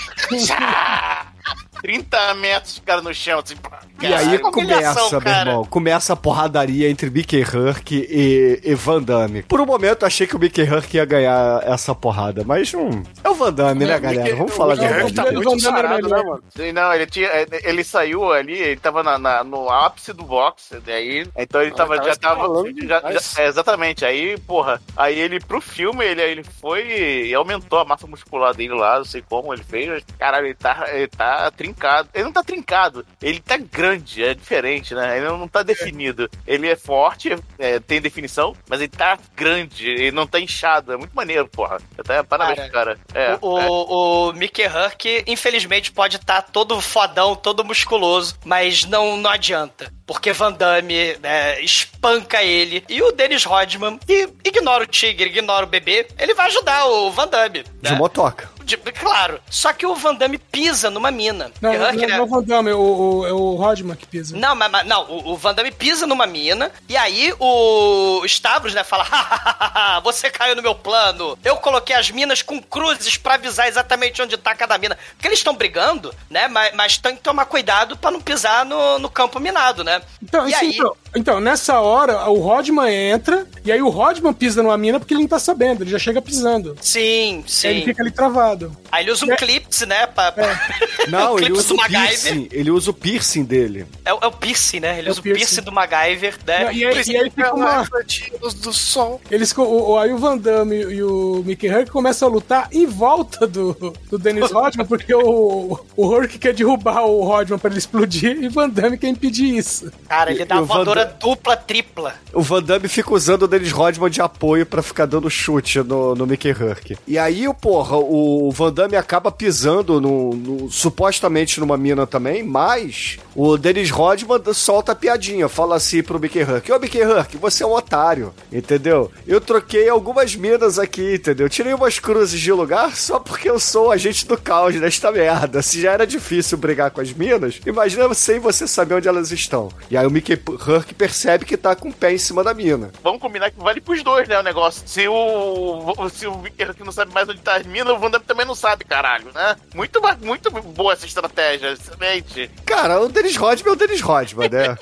[1.78, 1.82] Tchá!
[1.82, 3.56] 30 metros de cara no chão, assim.
[3.56, 3.80] pá.
[4.00, 9.42] E aí começa, meu irmão, começa a porradaria entre Mickey Herc e, e Van Damme.
[9.42, 13.02] Por um momento eu achei que o Mickey Herc ia ganhar essa porrada, mas hum,
[13.24, 14.36] é o Van Damme, né, galera?
[14.36, 15.14] Vamos falar verdade.
[15.14, 16.42] tá muito sarado, né, mano?
[16.54, 17.28] Sim, não, ele tinha.
[17.64, 21.26] Ele saiu ali, ele tava na, na- no ápice do boxe, daí.
[21.36, 22.40] Então ele Ah, tava, ele tava já tava.
[22.42, 23.32] escalando já- demais.
[23.36, 24.04] já- é, exatamente.
[24.04, 28.74] Aí, porra, aí ele pro filme, ele, ele foi e aumentou a massa muscular dele
[28.74, 30.04] lá, não sei como ele fez.
[30.18, 32.08] Caralho, ele tá, ele tá trincado.
[32.14, 35.18] Ele não tá trincado, ele tá grande, é diferente, né?
[35.18, 36.30] Ele não tá definido.
[36.46, 40.92] Ele é forte, é, tem definição, mas ele tá grande, ele não tá inchado.
[40.92, 41.78] É muito maneiro, porra.
[41.98, 42.98] Até parabéns, cara.
[43.14, 43.66] É, o, é.
[43.68, 49.92] o, o Mickey Herc, infelizmente, pode estar todo fodão, todo musculoso, mas não, não adianta.
[50.06, 52.82] Porque Van Damme né, espanca ele.
[52.88, 56.08] E o Dennis Rodman e ignora o tigre, ignora o bebê.
[56.18, 57.62] Ele vai ajudar o Van Damme.
[57.82, 57.96] De né?
[57.96, 58.50] motoca.
[58.68, 59.40] De- claro.
[59.50, 61.50] Só que o Van Damme pisa numa mina.
[61.60, 64.06] Não, Mickey não, não, é o Van Damme, é o, o, é o Rodman que
[64.06, 64.36] pisa.
[64.36, 68.74] Não, mas, mas- não, o, o Van Damme pisa numa mina, e aí o Stavros,
[68.74, 71.38] né, fala: "Hahaha, você caiu no meu plano.
[71.42, 74.98] Eu coloquei as minas com cruzes pra avisar exatamente onde tá cada mina.
[75.14, 78.98] Porque eles estão brigando, né, mas, mas tem que tomar cuidado pra não pisar no,
[78.98, 80.02] no campo minado, né?
[80.22, 84.62] Então, e aí, então, então, nessa hora, o Rodman entra, e aí o Rodman pisa
[84.62, 86.76] numa mina porque ele não tá sabendo, ele já chega pisando.
[86.80, 87.84] sim, Aí ele sim.
[87.86, 88.76] fica ali travado.
[88.90, 90.32] Aí ele usa um clips, né, pra...
[90.32, 90.68] pra-
[91.08, 92.08] Não, o ele clips usa do o MacGyver.
[92.08, 92.48] piercing.
[92.52, 93.86] Ele usa o piercing dele.
[94.04, 94.98] É, o- é o piercing, né?
[94.98, 95.44] Ele É usa o piercing.
[95.44, 95.62] piercing.
[95.62, 96.72] do MacGyver, né?
[96.74, 97.80] E aí, e aí fica uma...
[97.80, 99.20] Refletidos do sol.
[99.30, 102.86] Eles, o, o- aí o Van Damme e o Mickey Herc começam a lutar em
[102.86, 107.78] volta do, do Dennis Rodman, porque o, o Herc quer derrubar o Rodman pra ele
[107.78, 109.90] explodir e o Van Damme quer impedir isso.
[110.08, 112.14] Cara, ele E- dá e uma Van dupla, tripla.
[112.32, 116.14] O Van Damme fica usando o Dennis Rodman de apoio pra ficar dando chute no,
[116.14, 116.96] no Mickey Herc.
[117.06, 123.18] E aí, porra, o Van Damme acaba pisando no, no- supostamente numa mina também, mas
[123.40, 127.62] o Dennis Rodman solta a piadinha, fala assim pro Mickey Herc: Ô Mickey Herc, você
[127.62, 129.12] é um otário, entendeu?
[129.28, 131.48] Eu troquei algumas minas aqui, entendeu?
[131.48, 135.62] Tirei umas cruzes de lugar só porque eu sou o agente do caos nesta merda.
[135.62, 139.68] Se já era difícil brigar com as minas, imagina sem você saber onde elas estão.
[139.88, 142.90] E aí o Mickey Herc percebe que tá com o pé em cima da mina.
[143.04, 144.82] Vamos combinar que vale pros dois, né, o negócio.
[144.84, 145.94] Se o.
[146.12, 148.44] Se o Vicker aqui não sabe mais onde tá as minas, o Van Damme também
[148.44, 149.54] não sabe, caralho, né?
[149.76, 152.50] Muito, muito boa essa estratégia, excelente.
[152.66, 154.76] Cara, o Dennis Rodman é o Dennis Rodman, né?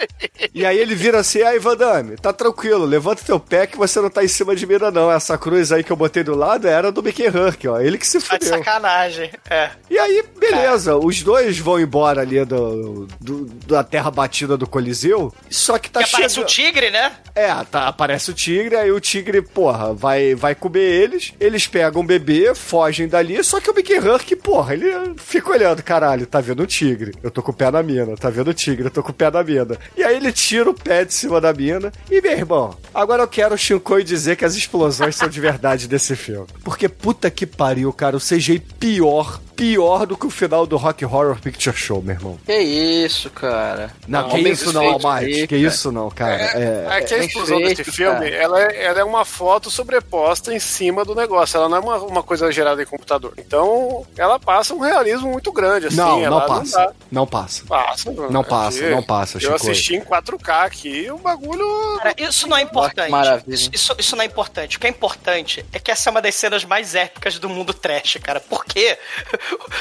[0.54, 4.00] e aí ele vira assim, aí Van Damme, tá tranquilo, levanta teu pé que você
[4.00, 5.10] não tá em cima de mina não.
[5.10, 7.80] Essa cruz aí que eu botei do lado era do Mickey Herc, ó.
[7.80, 8.58] Ele que se Tá de fudeu.
[8.58, 9.30] sacanagem.
[9.48, 9.70] É.
[9.90, 15.32] E aí, beleza, os dois vão embora ali do, do- da terra batida do Coliseu,
[15.50, 17.12] só que tá que aparece o tigre, né?
[17.34, 22.02] É, tá, aparece o tigre, aí o tigre, porra, vai, vai comer eles, eles pegam
[22.02, 24.86] o bebê, fogem dali, só que o Mickey Herc, porra, ele
[25.16, 27.14] fica olhando, caralho, tá vendo o tigre?
[27.22, 28.86] Eu tô com o pé na mina, tá vendo o tigre?
[28.86, 29.78] Eu tô com o pé na mina.
[29.96, 33.28] E aí ele tira o pé de cima da mina, e meu irmão, agora eu
[33.28, 36.46] quero o Shinkoi dizer que as explosões são de verdade desse filme.
[36.64, 41.04] Porque puta que pariu, cara, o CGI pior, pior do que o final do Rock
[41.04, 42.38] Horror Picture Show, meu irmão.
[42.44, 43.90] Que isso, cara.
[44.06, 46.34] Não, que bem isso não, Almighty, que isso não, cara.
[46.42, 50.54] É, É que a explosão feito, desse filme, ela é, ela é uma foto sobreposta
[50.54, 51.56] em cima do negócio.
[51.56, 53.32] Ela não é uma, uma coisa gerada em computador.
[53.38, 55.96] Então, ela passa um realismo muito grande, assim.
[55.96, 56.76] não, ela não passa.
[56.78, 57.64] dá- Não passa.
[57.66, 58.10] Passa.
[58.30, 61.66] Não passa, Aqui, não passa, Eu assisti em 4K aqui o bagulho.
[61.98, 63.10] Cara, isso não é importante.
[63.10, 63.54] maravilha.
[63.54, 64.76] Isso, isso, isso não é importante.
[64.76, 67.72] O que é importante é que essa é uma das cenas mais épicas do mundo
[67.72, 68.40] trash, cara.
[68.40, 68.98] Por quê?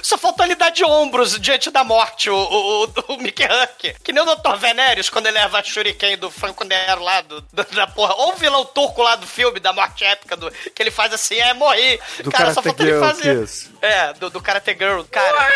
[0.02, 2.84] Só faltou ele dar de ombros diante da morte, o, o,
[3.14, 3.96] o, Mickey Huck.
[4.04, 4.56] Que nem o Dr.
[4.58, 8.14] Venérios, quando ele leva a Shuriken do Franco Nero lá, do, do- da porra.
[8.16, 11.36] Ou o vilão turco lá do filme, da morte épica, do, que ele faz assim,
[11.36, 12.00] é morrer.
[12.24, 13.42] Do cara, só faltou ele fazer.
[13.42, 13.70] Kiss.
[13.82, 15.02] É, do, do Karate Girl.
[15.12, 15.50] Cara.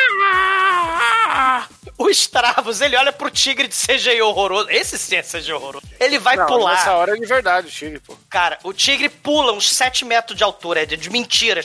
[1.98, 4.70] O Stravos, ele olha pro tigre de CGI horroroso.
[4.70, 5.86] Esse sim é CGI horroroso.
[6.00, 6.72] Ele vai Não, pular.
[6.76, 8.16] Nessa hora é de verdade o tigre, pô.
[8.30, 10.84] Cara, o tigre pula uns 7 metros de altura.
[10.84, 11.62] É de, mentira.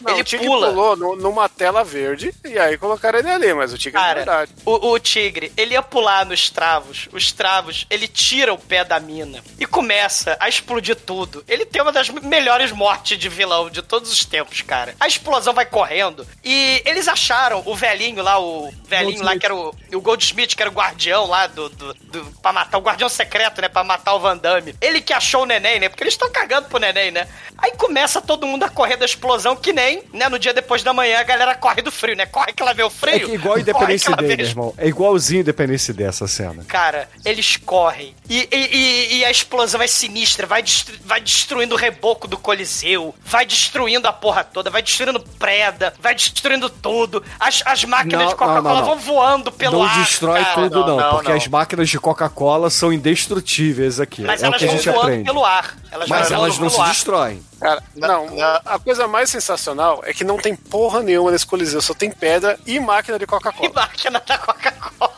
[0.00, 0.68] Não, ele o tigre pula.
[0.68, 4.52] pulou numa tela verde e aí colocaram ele ali, mas o tigre é Cara, verdade.
[4.64, 7.08] o, o tigre, ele ia pular nos travos.
[7.12, 11.44] Os travos, ele tira o pé da mina e começa a explodir tudo.
[11.46, 14.94] Ele tem uma das melhores mortes de vilão de todos os tempos, cara.
[14.98, 19.54] A explosão vai correndo e eles acharam o velhinho lá, o velhinho lá que era
[19.54, 22.24] o, o Goldsmith, que era o guardião lá do, do, do.
[22.42, 23.68] pra matar, o guardião secreto, né?
[23.68, 24.74] Pra matar o Van Damme.
[24.80, 25.88] Ele que achou o neném, né?
[25.88, 27.28] Porque eles estão cagando pro neném, né?
[27.58, 30.28] Aí começa todo mundo a correr da explosão, que nem, né?
[30.28, 32.26] No dia depois da manhã a galera corre do frio, né?
[32.26, 33.14] Corre que ela vê o frio.
[33.14, 33.70] É que igual corre que
[34.06, 34.74] ela Day, meu irmão.
[34.78, 36.64] É igualzinho Independence Day essa cena.
[36.68, 38.14] Cara, eles correm.
[38.28, 40.46] E, e- e- a explosão é sinistra.
[40.46, 43.14] Vai, destru- vai destruindo o reboco do Coliseu.
[43.24, 44.70] Vai destruindo a porra toda.
[44.70, 45.94] Vai destruindo preda.
[46.00, 47.22] Vai destruindo tudo.
[47.38, 48.86] As, as máquinas Não, de Coca-Cola não, não, não.
[48.86, 49.98] vão voando pelo não ar.
[50.02, 50.54] destrói cara.
[50.70, 54.22] tudo, não, porque as máquinas de Coca-Cola são indestrutíveis aqui.
[54.22, 55.24] Mas é o elas que a vão gente voando aprende.
[55.24, 55.76] pelo ar.
[55.94, 57.40] Elas Mas elas não se destroem.
[57.60, 58.26] Cara, não,
[58.66, 62.58] a coisa mais sensacional é que não tem porra nenhuma nesse coliseu, só tem pedra
[62.66, 63.70] e máquina de Coca-Cola.
[63.70, 65.13] E máquina da Coca-Cola.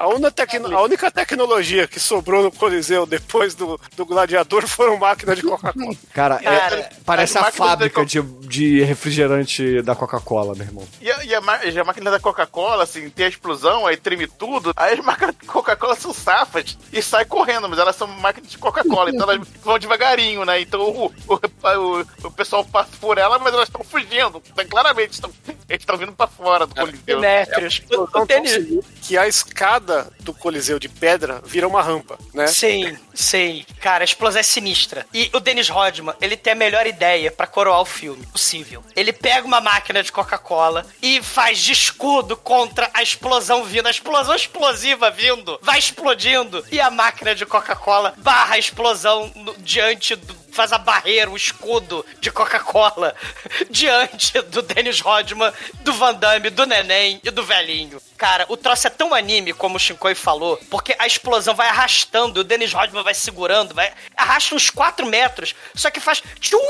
[0.00, 4.96] A, única tecno- a única tecnologia que sobrou no coliseu depois do, do gladiador foram
[4.96, 5.94] máquinas de Coca-Cola.
[6.14, 10.88] Cara, é- parece as a fábrica de de, de refrigerante da Coca-Cola, meu irmão.
[11.02, 14.26] E a, e a e a máquina da Coca-Cola, assim, tem a explosão, aí treme
[14.26, 14.72] tudo.
[14.74, 18.56] Aí as máquinas da Coca-Cola são safas e saem correndo, mas elas são máquinas de
[18.56, 20.62] Coca-Cola, então elas vão devagarinho, né?
[20.62, 24.42] Então o, o, o, o pessoal passa por ela, mas elas estão fugindo.
[24.50, 25.30] Então, claramente, estão,
[25.68, 27.00] eles estão vindo pra fora do Coliseu.
[27.04, 27.82] Demetrius.
[27.84, 29.89] Então, tão seguido que a escada
[30.20, 32.46] do coliseu de pedra vira uma rampa, né?
[32.46, 33.64] Sim, sim.
[33.80, 35.06] Cara, a explosão é sinistra.
[35.12, 38.82] E o Dennis Rodman, ele tem a melhor ideia pra coroar o filme possível.
[38.96, 43.86] Ele pega uma máquina de Coca-Cola e faz de escudo contra a explosão vindo.
[43.86, 45.58] A explosão explosiva vindo.
[45.62, 46.64] Vai explodindo.
[46.70, 50.40] E a máquina de Coca-Cola barra a explosão no- diante do.
[50.52, 53.14] Faz a barreira, o escudo de Coca-Cola
[53.70, 58.00] diante do Dennis Rodman, do Van Damme, do Neném e do velhinho.
[58.20, 62.40] Cara, o troço é tão anime, como o Shinkoi falou, porque a explosão vai arrastando,
[62.40, 66.60] o Dennis Rodman vai segurando, vai arrasta uns 4 metros, só que faz tchuim,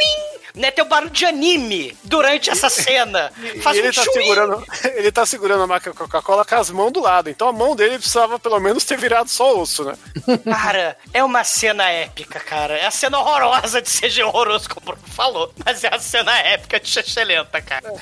[0.55, 0.70] né?
[0.70, 3.32] Tem o barulho de anime durante essa cena.
[3.62, 4.12] Faz ele um tá, tchuim.
[4.12, 4.64] segurando,
[4.94, 7.28] ele tá segurando a máquina de Coca-Cola com as mãos do lado.
[7.28, 9.98] Então a mão dele precisava pelo menos ter virado só osso, né?
[10.44, 12.77] Cara, é uma cena épica, cara.
[12.77, 15.52] É a cena horrorosa de CG horroroso, como o Bruno falou.
[15.64, 17.93] Mas é a cena épica de Chechelenta, cara.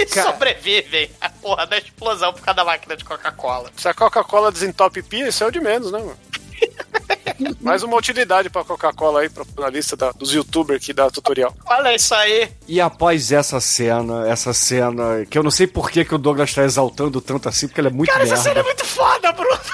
[0.00, 3.70] Eles sobrevivem à porra da explosão por causa da máquina de Coca-Cola.
[3.76, 6.16] Se a Coca-Cola desentope pia, isso é o de menos, né, mano?
[7.60, 11.54] Mais uma utilidade pra Coca-Cola aí, pra, na lista da- dos youtubers que dá tutorial.
[11.66, 12.50] Olha isso aí.
[12.68, 16.52] E após essa cena, essa cena, que eu não sei por que, que o Douglas
[16.52, 18.50] tá exaltando tanto assim, porque ela é muito Cara, essa merda.
[18.50, 19.58] cena é muito foda, Bruno.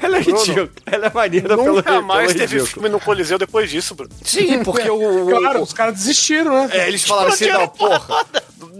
[0.00, 0.70] Ela é ridícula.
[0.86, 2.66] Ela é maneira pelo Nunca mais pelo teve ridículo.
[2.82, 4.10] filme no Coliseu depois disso, Bruno.
[4.24, 5.26] Sim, porque o.
[5.38, 6.76] Claro, os caras desistiram, né?
[6.76, 8.26] É, eles falaram assim, não, porra,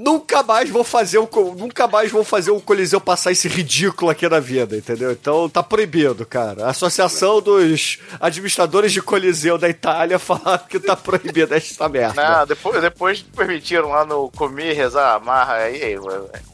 [0.01, 4.29] nunca mais vou fazer o nunca mais vou fazer o Coliseu passar esse ridículo aqui
[4.29, 5.13] na vida, entendeu?
[5.13, 6.67] Então tá proibido, cara.
[6.67, 12.23] A Associação dos Administradores de Coliseu da Itália falaram que tá proibido essa merda.
[12.23, 15.81] Não, depois, depois permitiram lá no comer, rezar, amarra, aí.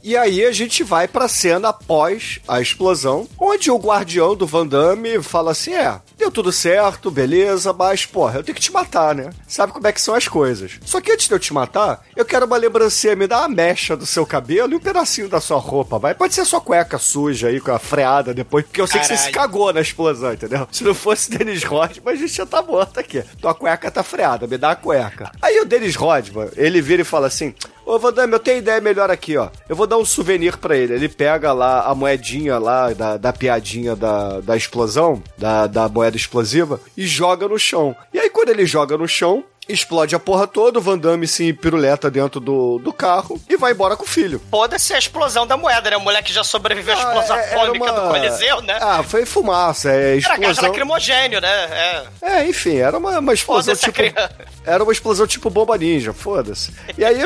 [0.02, 4.66] E aí a gente vai pra cena após a explosão, onde o guardião do Van
[4.66, 9.14] Damme fala assim: é, deu tudo certo, beleza, mas, porra, eu tenho que te matar,
[9.14, 9.30] né?
[9.46, 10.78] Sabe como é que são as coisas.
[10.84, 13.96] Só que antes de eu te matar, eu quero uma lembrancinha, me dá uma mecha
[13.96, 16.14] do seu cabelo e um pedacinho da sua roupa, vai.
[16.14, 19.16] Pode ser sua cueca suja aí, com a freada depois, porque eu sei que você
[19.16, 19.52] se Caralho.
[19.52, 20.66] cagou na explosão, entendeu?
[20.70, 23.22] Se não fosse Dennis Rodman, a gente já tá morto aqui.
[23.40, 25.30] Tua cueca tá freada, me dá a cueca.
[25.40, 27.54] Aí o Dennis Rodman, ele vira e fala assim:
[27.84, 29.48] Ô, Van Damme, eu tenho ideia melhor aqui, ó.
[29.68, 30.92] Eu vou dar um souvenir pra ele.
[30.94, 36.16] Ele pega lá a moedinha lá da, da piadinha da, da explosão, da, da moeda
[36.16, 37.94] explosiva, e joga no chão.
[38.12, 41.52] E aí, quando ele joga no chão, explode a porra toda, o Van Damme se
[41.52, 44.40] piruleta dentro do, do carro e vai embora com o filho.
[44.50, 45.96] Foda-se a explosão da moeda, né?
[45.96, 48.78] O moleque já sobreviveu à explosão é- era atômica uma- do Coliseu, né?
[48.80, 50.64] Ah, foi fumaça, é Era gás explosão.
[50.68, 51.48] lacrimogênio, né?
[51.50, 52.06] É.
[52.22, 53.96] É, enfim, era uma, uma explosão tipo.
[54.64, 56.72] Era uma explosão tipo bomba ninja, foda-se.
[56.96, 57.20] E aí,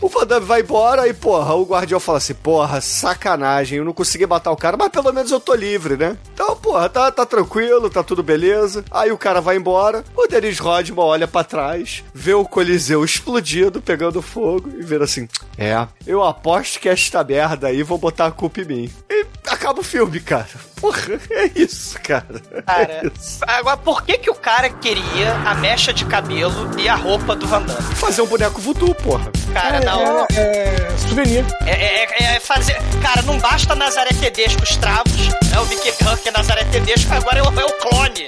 [0.00, 3.92] O Van Damme vai embora e, porra, o guardião fala assim: porra, sacanagem, eu não
[3.94, 6.16] consegui matar o cara, mas pelo menos eu tô livre, né?
[6.34, 8.84] Então, porra, tá, tá tranquilo, tá tudo beleza.
[8.90, 11.73] Aí o cara vai embora, o Dennis Rodman olha para trás,
[12.14, 15.28] vê o Coliseu explodindo, pegando fogo e vira assim:
[15.58, 18.90] é, eu aposto que esta merda aí vou botar a culpa em mim.
[19.10, 20.46] E acaba o filme, cara.
[20.80, 22.26] Porra, é isso, cara.
[22.66, 23.40] Cara, é isso.
[23.46, 27.46] agora por que que o cara queria a mecha de cabelo e a roupa do
[27.46, 27.94] Van Damme?
[27.94, 29.30] Fazer um boneco voodoo, porra.
[29.52, 30.26] Cara, não.
[30.32, 31.44] É, é souvenir.
[31.66, 32.76] É, é- é fazer.
[33.00, 35.92] Cara, não basta Nazaré Tedesco os travos, é o Mickey
[36.26, 38.26] é Nazaré Tedesco, agora é o, é o clone.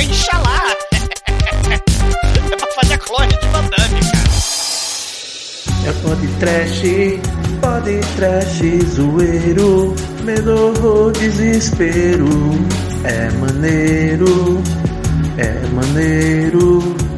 [0.00, 0.93] Inxalá!
[3.04, 3.64] Clone de Van.
[5.86, 6.82] É pode trash,
[7.60, 8.62] pode trash,
[8.94, 12.26] zoeiro, medo desespero.
[13.04, 14.62] É maneiro,
[15.36, 17.13] é maneiro.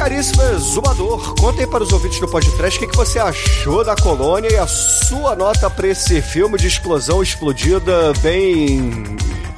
[0.00, 3.94] Caríssimo exumador, conta aí para os ouvintes do podcast o que, que você achou da
[3.94, 9.04] colônia e a sua nota para esse filme de explosão explodida bem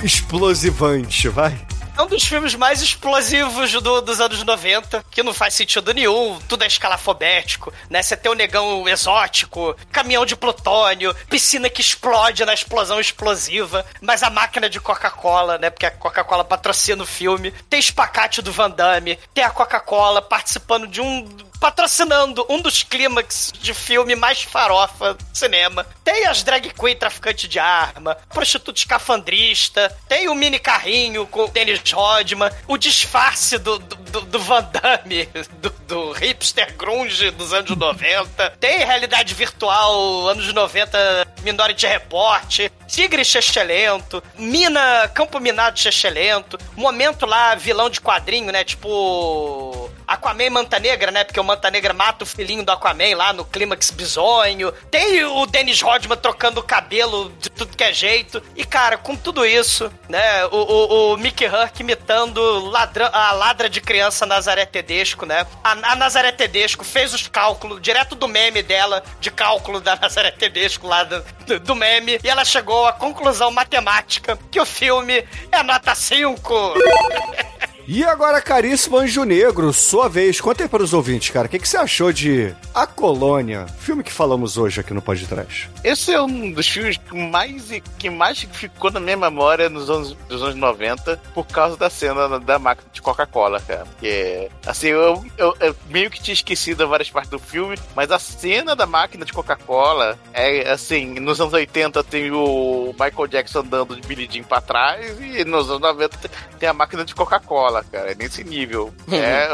[0.02, 1.56] explosivante, vai.
[2.02, 6.64] Um dos filmes mais explosivos do- dos anos 90, que não faz sentido nenhum, tudo
[6.64, 8.02] é escalafobético, né?
[8.02, 14.22] Você tem o negão exótico, caminhão de plutônio, piscina que explode na explosão explosiva, mas
[14.22, 15.70] a máquina de Coca-Cola, né?
[15.70, 17.52] Porque a Coca-Cola patrocina o filme.
[17.70, 21.28] Tem espacate do Van Damme, tem a Coca-Cola participando de um
[21.62, 25.86] patrocinando um dos clímax de filme mais farofa do cinema.
[26.02, 31.48] Tem as drag queen traficante de arma, prostituta escafandrista, tem o mini carrinho com o
[31.48, 35.26] Dennis Rodman, o disfarce do, do, do- Van Damme,
[35.60, 42.58] do, do hipster grunge dos anos 90, tem realidade virtual anos 90, Minority Report,
[42.88, 49.88] Tigre Chechelento, Mina, Campo Minado Chechelento, momento lá, vilão de quadrinho, né, tipo...
[50.06, 51.24] Aquaman e Manta Negra, né?
[51.24, 54.72] Porque o Manta Negra mata o filhinho do Aquaman lá no clímax bizonho.
[54.90, 58.42] Tem o Dennis Rodman trocando o cabelo de tudo que é jeito.
[58.56, 60.44] E, cara, com tudo isso, né?
[60.46, 65.46] O, o, o Mickey Huck imitando ladrão, a ladra de criança Nazaré Tedesco, né?
[65.62, 70.30] A, a Nazaré Tedesco fez os cálculos direto do meme dela, de cálculo da Nazaré
[70.30, 72.18] Tedesco lá do, do, do meme.
[72.22, 76.74] E ela chegou à conclusão matemática que o filme é nota 5.
[77.86, 81.58] E agora, caríssimo Anjo Negro, sua vez, conta aí para os ouvintes, cara, o que,
[81.58, 85.68] que você achou de A Colônia, filme que falamos hoje aqui no Podcast?
[85.82, 90.16] Esse é um dos filmes que mais, que mais ficou na minha memória nos anos,
[90.28, 93.84] dos anos 90 por causa da cena da, máquina de Coca-Cola, cara.
[93.98, 98.18] Que, assim, eu, eu, eu meio que tinha esquecido várias partes do filme, mas a
[98.18, 104.00] cena da máquina de Coca-Cola é, assim, nos anos 80 tem o Michael Jackson andando
[104.00, 106.30] de Jean pra trás e nos anos 90
[106.60, 108.12] tem a máquina de Coca-Cola, cara.
[108.12, 108.92] É nesse nível.
[109.22, 109.48] É,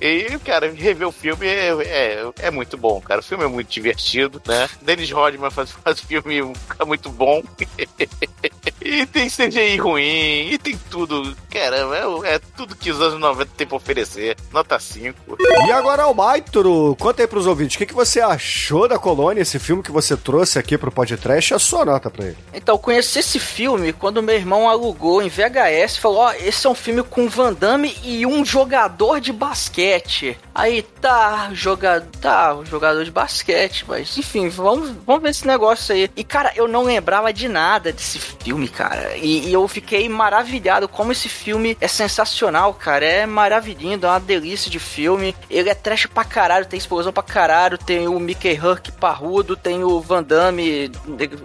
[0.00, 3.20] e, cara, rever o filme é, é, é muito bom, cara.
[3.20, 4.68] O filme é muito divertido, né?
[4.80, 6.40] Dennis Rodman faz, faz filme
[6.86, 7.42] muito bom.
[8.80, 11.36] e tem CGI ruim, e tem tudo.
[11.50, 11.96] Caramba,
[12.26, 14.36] é, é tudo que os anos 90 tem pra oferecer.
[14.52, 15.36] Nota 5.
[15.66, 19.58] E agora, Almaitro, conta aí pros ouvintes, o que, que você achou da Colônia, esse
[19.58, 22.36] filme que você trouxe aqui pro podcast, a sua nota pra ele.
[22.54, 26.66] Então, eu conheci esse filme quando meu irmão alugou em VHS e falou: Ó, esse
[26.66, 30.38] é um filme com Van Damme e um jogador de basquete.
[30.54, 35.94] Aí tá, joga, tá, um jogador de basquete, mas enfim, vamos, vamos ver esse negócio
[35.94, 36.10] aí.
[36.16, 39.16] E cara, eu não lembrava de nada desse filme, cara.
[39.16, 43.04] E, e eu fiquei maravilhado como esse filme é sensacional, cara.
[43.04, 43.70] É maravilhoso,
[44.04, 45.34] é uma delícia de filme.
[45.48, 49.82] Ele é trash pra caralho, tem explosão pra caralho, tem o Mickey Huck parrudo, tem
[49.84, 50.90] o Van Damme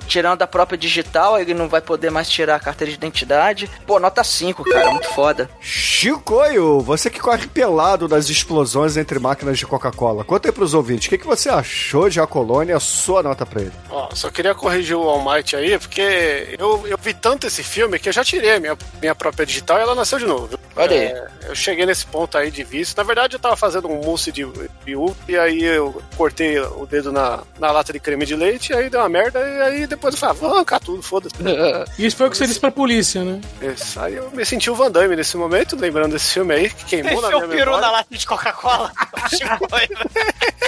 [0.08, 3.70] tirando da própria digital, ele não vai poder mais tirar a carteira de identidade.
[3.86, 5.50] Pô, nota 5, cara, muito foda.
[5.60, 11.08] Chicoio, você que corre pelado das explosões entre máquinas de Coca-Cola, conta aí pros ouvintes,
[11.08, 13.72] o que, que você achou de A Colônia, a sua nota pra ele.
[13.90, 17.98] Ó, só queria corrigir o All Might aí, porque eu, eu vi tanto esse filme
[18.00, 20.58] que eu já tirei a minha, minha própria digital e ela nasceu de novo.
[20.76, 21.06] Olha aí.
[21.06, 22.94] É, eu cheguei nesse ponto aí de vício.
[22.98, 24.46] Na verdade, eu tava fazendo um mousse de
[24.84, 28.90] biú e aí eu cortei o dedo na, na lata de creme de leite, aí
[28.90, 31.36] deu uma merda, e aí depois eu falei, ah, vou arrancar tudo, foda-se.
[31.98, 33.40] Isso foi o que você disse pra polícia, né?
[33.62, 36.86] Isso, aí eu me senti o Van Damme nesse momento, lembrando desse filme aí, que
[36.86, 37.82] queimou na Esse minha o peru memória.
[37.82, 38.92] na lata de Coca-Cola.
[39.30, 39.98] Chicoio.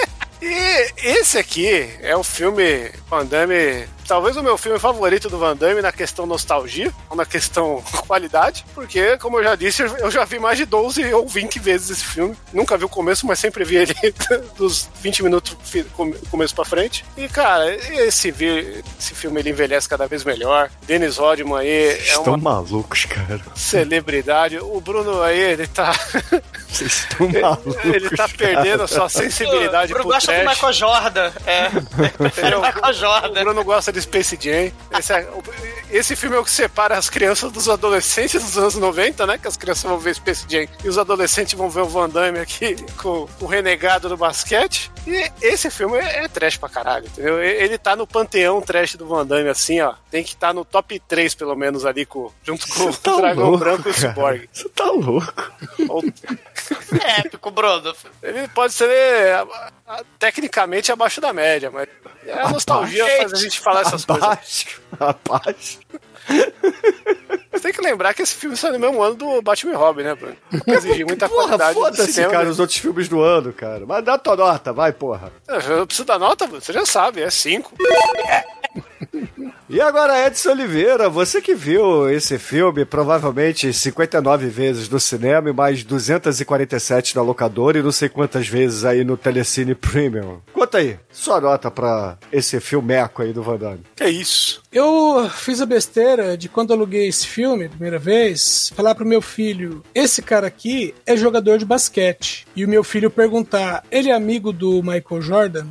[0.40, 1.68] E esse aqui
[2.00, 6.24] é o filme Van Damme, talvez o meu filme favorito do Van Damme na questão
[6.26, 10.64] nostalgia, ou na questão qualidade, porque, como eu já disse, eu já vi mais de
[10.64, 12.34] 12 ou 20 vezes esse filme.
[12.52, 13.94] Nunca vi o começo, mas sempre vi ele
[14.56, 15.56] dos 20 minutos
[16.30, 17.04] começo pra frente.
[17.16, 18.34] E, cara, esse,
[18.98, 20.70] esse filme ele envelhece cada vez melhor.
[20.86, 23.40] Dennis Rodman aí é Estão uma malucos, cara.
[23.54, 24.58] celebridade.
[24.58, 25.92] O Bruno aí, ele tá.
[26.68, 27.76] Vocês estão malucos.
[27.84, 30.54] ele tá perdendo a sua sensibilidade O Bruno pro gosta do trash.
[30.56, 31.32] Michael Jordan.
[31.46, 31.68] É.
[32.16, 33.40] Prefere o Michael O Jordan.
[33.42, 34.72] Bruno gosta de Space Jam.
[34.98, 35.28] Esse, é-
[35.90, 39.38] esse filme é o que separa as crianças dos adolescentes dos anos 90, né?
[39.38, 42.38] Que as crianças vão ver Space Jam e os adolescentes vão ver o Van Damme
[42.38, 44.90] aqui com o renegado do basquete.
[45.06, 47.42] E esse filme é, é trash pra caralho, entendeu?
[47.42, 49.94] Ele tá no panteão trash do Van Damme, assim, ó.
[50.10, 53.44] Tem que estar no top 3, pelo menos, ali, com, junto com Tá o Dragão
[53.44, 53.94] louco, Branco e o.
[53.94, 54.48] Cyborg.
[54.52, 55.32] Você tá louco.
[55.88, 56.04] Ou-
[57.02, 57.94] É épico, Bruno.
[58.22, 59.34] Ele pode ser é,
[59.86, 61.88] a- tecnicamente abaixo da média, mas
[62.26, 64.24] é a nostalgia faz a gente falar essas coisas.
[64.24, 65.78] Abaixo, abaixo.
[67.50, 70.02] Você tem que lembrar que esse filme saiu no mesmo ano do Batman e Robin,
[70.04, 70.36] né, Bruno?
[70.66, 72.32] Exigir muita Porra, qualidade do foda-se, cinema.
[72.32, 72.50] cara, né?
[72.50, 73.84] os outros filmes do ano, cara.
[73.86, 75.32] Mas dá tua nota, vai, porra.
[75.48, 77.72] Eu preciso da nota, Bruno, você já sabe, é 5.
[79.70, 85.52] E agora, Edson Oliveira, você que viu esse filme provavelmente 59 vezes no cinema e
[85.52, 90.38] mais 247 na locadora e não sei quantas vezes aí no Telecine Premium.
[90.54, 93.82] Conta aí, sua nota pra esse filmeco aí do Van Damme.
[94.00, 94.62] É isso.
[94.72, 99.20] Eu fiz a besteira de quando aluguei esse filme a primeira vez, falar pro meu
[99.20, 102.46] filho: esse cara aqui é jogador de basquete.
[102.56, 105.66] E o meu filho perguntar: ele é amigo do Michael Jordan?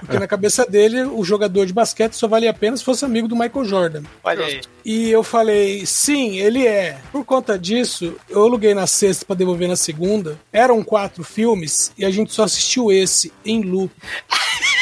[0.00, 3.28] Porque na cabeça dele, o jogador de basquete só valia a pena se fosse amigo
[3.28, 4.02] do Michael Jordan.
[4.22, 4.60] Olha aí.
[4.84, 6.98] E eu falei, sim, ele é.
[7.10, 10.38] Por conta disso, eu aluguei na sexta pra devolver na segunda.
[10.52, 13.92] Eram quatro filmes e a gente só assistiu esse em loop.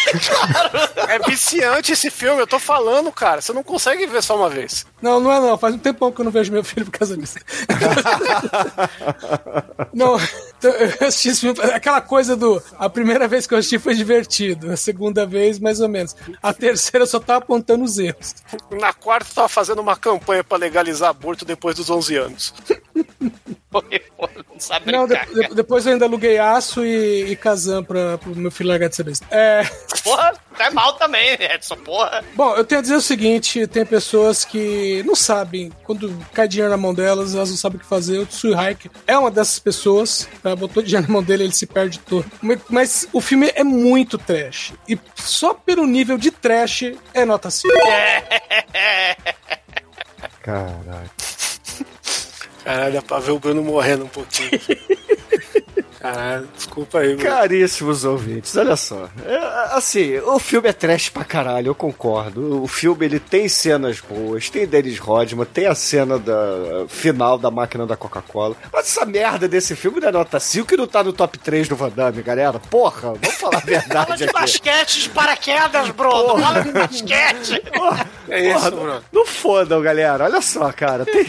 [1.08, 3.40] É viciante esse filme, eu tô falando, cara.
[3.40, 4.86] Você não consegue ver só uma vez.
[5.02, 5.58] Não, não é não.
[5.58, 7.38] Faz um tempão que eu não vejo meu filho por causa disso.
[9.92, 10.18] não,
[10.58, 11.60] então, eu assisti esse filme.
[11.72, 12.62] Aquela coisa do.
[12.78, 14.70] A primeira vez que eu assisti foi divertido.
[14.70, 16.14] A segunda vez, mais ou menos.
[16.42, 18.34] A terceira eu só tava apontando os erros.
[18.70, 22.54] Na quarta, eu tava fazendo uma campanha pra legalizar aborto depois dos 11 anos.
[23.72, 25.26] Não sabe Não, brincar.
[25.26, 28.88] de- de- depois eu ainda aluguei aço e, e Kazan pra, pro meu filho largar
[28.88, 29.24] de ser besta.
[29.30, 29.62] É.
[30.02, 32.24] Porra, tá mal também, Edson, porra.
[32.34, 36.70] Bom, eu tenho a dizer o seguinte: tem pessoas que não sabem, quando cai dinheiro
[36.70, 38.18] na mão delas, elas não sabem o que fazer.
[38.18, 40.54] O Tsui Haik é uma dessas pessoas, tá?
[40.56, 42.26] botou dinheiro na mão dele, ele se perde todo.
[42.42, 44.72] Mas, mas o filme é muito trash.
[44.88, 47.72] E só pelo nível de trash é nota 5.
[50.42, 51.10] Caralho.
[52.64, 54.50] Caralho, dá pra ver o Bruno morrendo um pouquinho.
[56.00, 57.30] Caralho, desculpa aí, Bruno.
[57.30, 59.06] Caríssimos ouvintes, olha só.
[59.22, 59.36] É,
[59.76, 62.62] assim, o filme é trash pra caralho, eu concordo.
[62.62, 67.50] O filme ele tem cenas boas, tem Dennis Rodman, tem a cena da final da
[67.50, 68.56] máquina da Coca-Cola.
[68.72, 71.68] Mas essa merda desse filme não é nota 5 e não tá no top 3
[71.68, 72.58] do Van Damme, galera.
[72.58, 74.32] Porra, vamos falar a Fala verdade de aqui.
[74.32, 76.40] basquete, de paraquedas, Bruno.
[76.40, 77.62] Fala de basquete.
[78.30, 79.04] É isso, Porra, Bruno.
[79.12, 80.24] Não fodam, galera.
[80.24, 81.04] Olha só, cara.
[81.04, 81.26] Tem.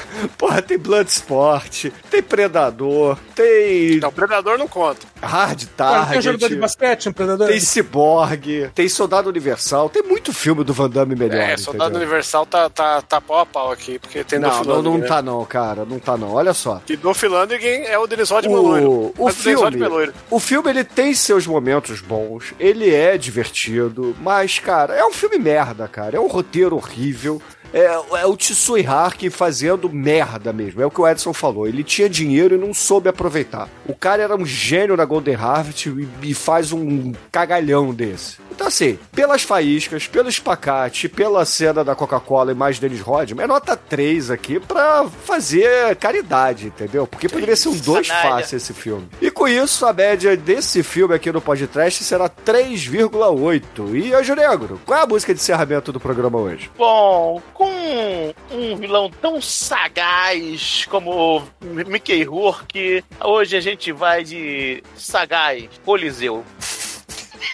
[0.38, 5.06] Porra, tem Bloodsport, tem Predador, tem Não, o Predador não conta.
[5.20, 7.46] Hard Olha, tem jogador de Target, basquete, um predador.
[7.48, 11.40] tem Cyborg, tem Soldado Universal, tem muito filme do Van Damme melhor.
[11.40, 12.08] É, Soldado entendeu?
[12.08, 15.06] Universal tá, tá, tá pau a pau aqui, porque tem Não, Dolph não, não né?
[15.06, 16.32] tá não, cara, não tá não.
[16.32, 16.80] Olha só.
[16.88, 18.90] E Dolph Lundgren é o Denis Rodman loiro.
[18.90, 20.14] O, o Mas Dennis Rodman filme, é loiro.
[20.30, 25.38] o filme ele tem seus momentos bons, ele é divertido, mas cara, é um filme
[25.38, 26.16] merda, cara.
[26.16, 27.40] É um roteiro horrível.
[27.74, 30.82] É, é o Tsui Hark fazendo merda mesmo.
[30.82, 31.66] É o que o Edson falou.
[31.66, 33.68] Ele tinha dinheiro e não soube aproveitar.
[33.86, 38.36] O cara era um gênio na Golden Harvest e, e faz um cagalhão desse.
[38.50, 43.46] Então, assim, pelas faíscas, pelo espacate, pela cena da Coca-Cola e mais Dennis Rodman, é
[43.46, 47.06] nota 3 aqui pra fazer caridade, entendeu?
[47.06, 48.28] Porque poderia ser um 2 Canalha.
[48.28, 49.08] fácil esse filme.
[49.20, 53.94] E com isso, a média desse filme aqui no podcast será 3,8.
[53.94, 56.70] E, Anjo Negro, qual é a música de encerramento do programa hoje?
[56.76, 59.40] Bom, com um vilão tão
[59.72, 66.44] sagaz como Mickey Rourke, hoje a gente vai de sagaz, Coliseu.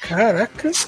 [0.03, 0.71] Caraca.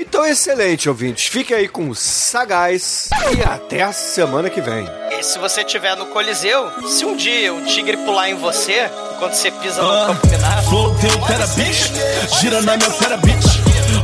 [0.00, 1.26] Então, excelente, ouvintes.
[1.26, 4.84] Fiquem aí com o Sagaz e até a semana que vem.
[5.12, 9.34] E se você estiver no Coliseu, se um dia um tigre pular em você, enquanto
[9.34, 11.92] você pisa no Ah, campo minado, Flow deu terabit,
[12.40, 13.38] gira na minha terabit.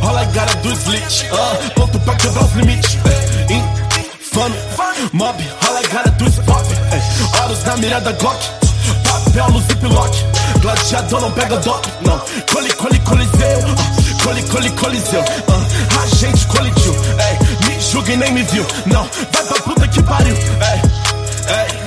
[0.08, 1.24] All I gotta do is glitch.
[1.32, 2.94] Uh, ponto pra quebrar os limites.
[3.50, 4.56] Infame,
[5.12, 6.26] mob, I gotta do.
[6.26, 7.02] Eh,
[7.38, 8.40] Horas na mira da Glock.
[9.04, 10.36] Papel no ziplock.
[10.60, 12.18] gladiador não pega dop, não.
[12.52, 13.58] Coli, coli, coliseu,
[14.22, 15.20] coli, coli, coliseu.
[15.20, 19.08] Uh, a gente colidiu, ei, me julga e nem me viu, não.
[19.32, 20.80] Vai pra puta que pariu, ei,
[21.50, 21.86] ei.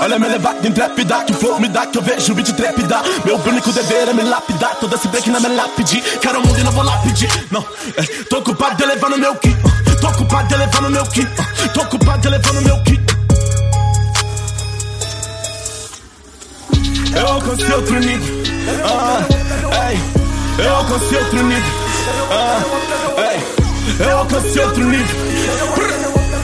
[0.00, 3.04] Olha me levar de intrépida, que flow me dá, que eu vejo o beat trepidar.
[3.24, 6.00] Meu único dever é me lapidar, toda esse break na minha lápide.
[6.20, 7.64] Quero o mundo e não vou lá pedir, não.
[7.96, 12.28] ei, tô ocupado no meu ki, uh, tô ocupado no meu ki, uh, tô ocupado
[12.28, 13.00] no meu ki.
[17.14, 18.42] Eu alcancei outro nível.
[18.84, 19.24] Ah,
[19.90, 21.72] ei, eu alcancei outro nível.
[22.32, 22.62] Ah,
[23.32, 25.16] ei, eu alcancei outro nível.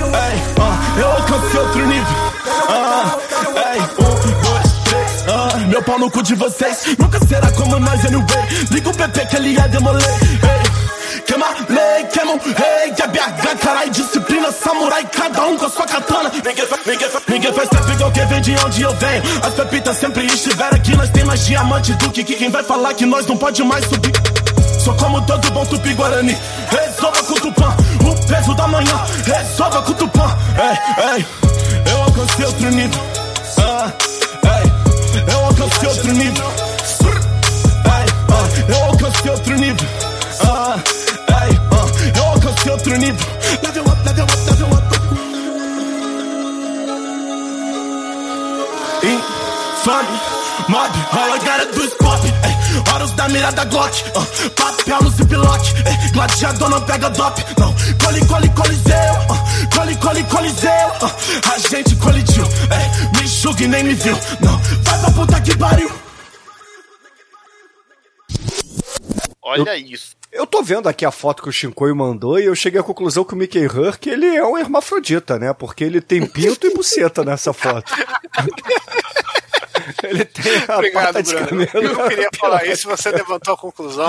[0.06, 2.16] Ei, ah, eu alcancei outro nível.
[2.68, 3.18] Ah,
[3.74, 5.24] ei, um, dois, três.
[5.28, 8.24] Ah, meu pau no cu de vocês nunca será como nós, anyway.
[8.70, 10.06] Liga o PP que ele ia demoler.
[10.44, 10.67] Ei.
[11.28, 15.84] Queima lei, queima um rei é BH, carai, disciplina, samurai Cada um com a sua
[15.84, 16.32] katana.
[16.32, 19.22] Ninguém faz, ninguém faz, ninguém faz tempo igual quem vem de onde eu venho.
[19.42, 23.04] As pepitas sempre estiveram aqui Nós tem mais diamante do que quem vai falar Que
[23.04, 24.12] nós não pode mais subir.
[24.82, 26.34] Sou como todo bom tupi-guarani.
[26.70, 27.76] Resolva com tupã
[28.10, 29.04] O peso da manhã.
[29.26, 31.26] Resolva com tupã Ei, ei.
[31.92, 33.02] Eu alcancei outro nível.
[33.58, 33.92] Ah,
[34.62, 36.52] ei, Eu alcancei outro nível.
[37.04, 39.88] Ei, ah, Eu alcancei outro nível.
[40.40, 40.78] Ah,
[49.88, 50.20] Infame
[50.68, 55.10] Mob, all I gotta do pop ei, Horas da mira da Glock uh, Papel no
[55.10, 57.74] ziplock ei, Gladiador não pega dop Não,
[58.04, 63.84] coli, coli, coliseu uh, Coli, coli, coliseu uh, A gente colidiu ei, Me e nem
[63.84, 65.90] me viu Não, vai pra puta que pariu.
[69.42, 70.14] Olha isso.
[70.30, 73.24] Eu tô vendo aqui a foto que o Shinkoi mandou e eu cheguei à conclusão
[73.24, 75.54] que o Mickey Hurk, ele é um hermafrodita, né?
[75.54, 77.90] Porque ele tem pinto e buceta nessa foto.
[80.04, 81.62] ele tem a Obrigado, pata de Bruno.
[81.74, 84.08] Eu queria falar isso, você levantou a conclusão.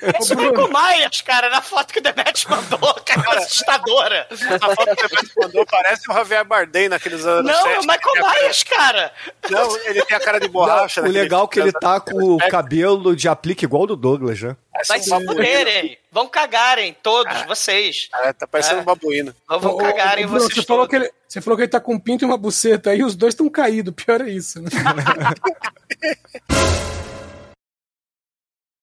[0.00, 4.26] Parece o Michael Myers, cara, na foto que o Demet mandou, cara, assustadora.
[4.30, 7.50] A foto que você mandou parece o Javier Bardem naqueles anos.
[7.50, 9.12] Não, é o 70, que tem Michael cara- Myers, cara.
[9.50, 11.00] Não, ele tem a cara de borracha.
[11.00, 11.80] o naquele legal é que ele filme.
[11.80, 14.56] tá com o cabelo de aplique igual do Douglas, né?
[14.88, 15.96] Vai se fuderem.
[16.10, 18.08] Vão cagarem, todos, vocês.
[18.22, 18.80] É, tá parecendo É.
[18.82, 19.34] um babuíno.
[19.48, 20.98] Vão, Ô, cagarem ô, Bruno, vocês você falou, todos.
[20.98, 23.14] que ele, você falou que ele tá com um pinto e uma buceta aí, os
[23.14, 24.68] dois estão caídos, pior é isso, né?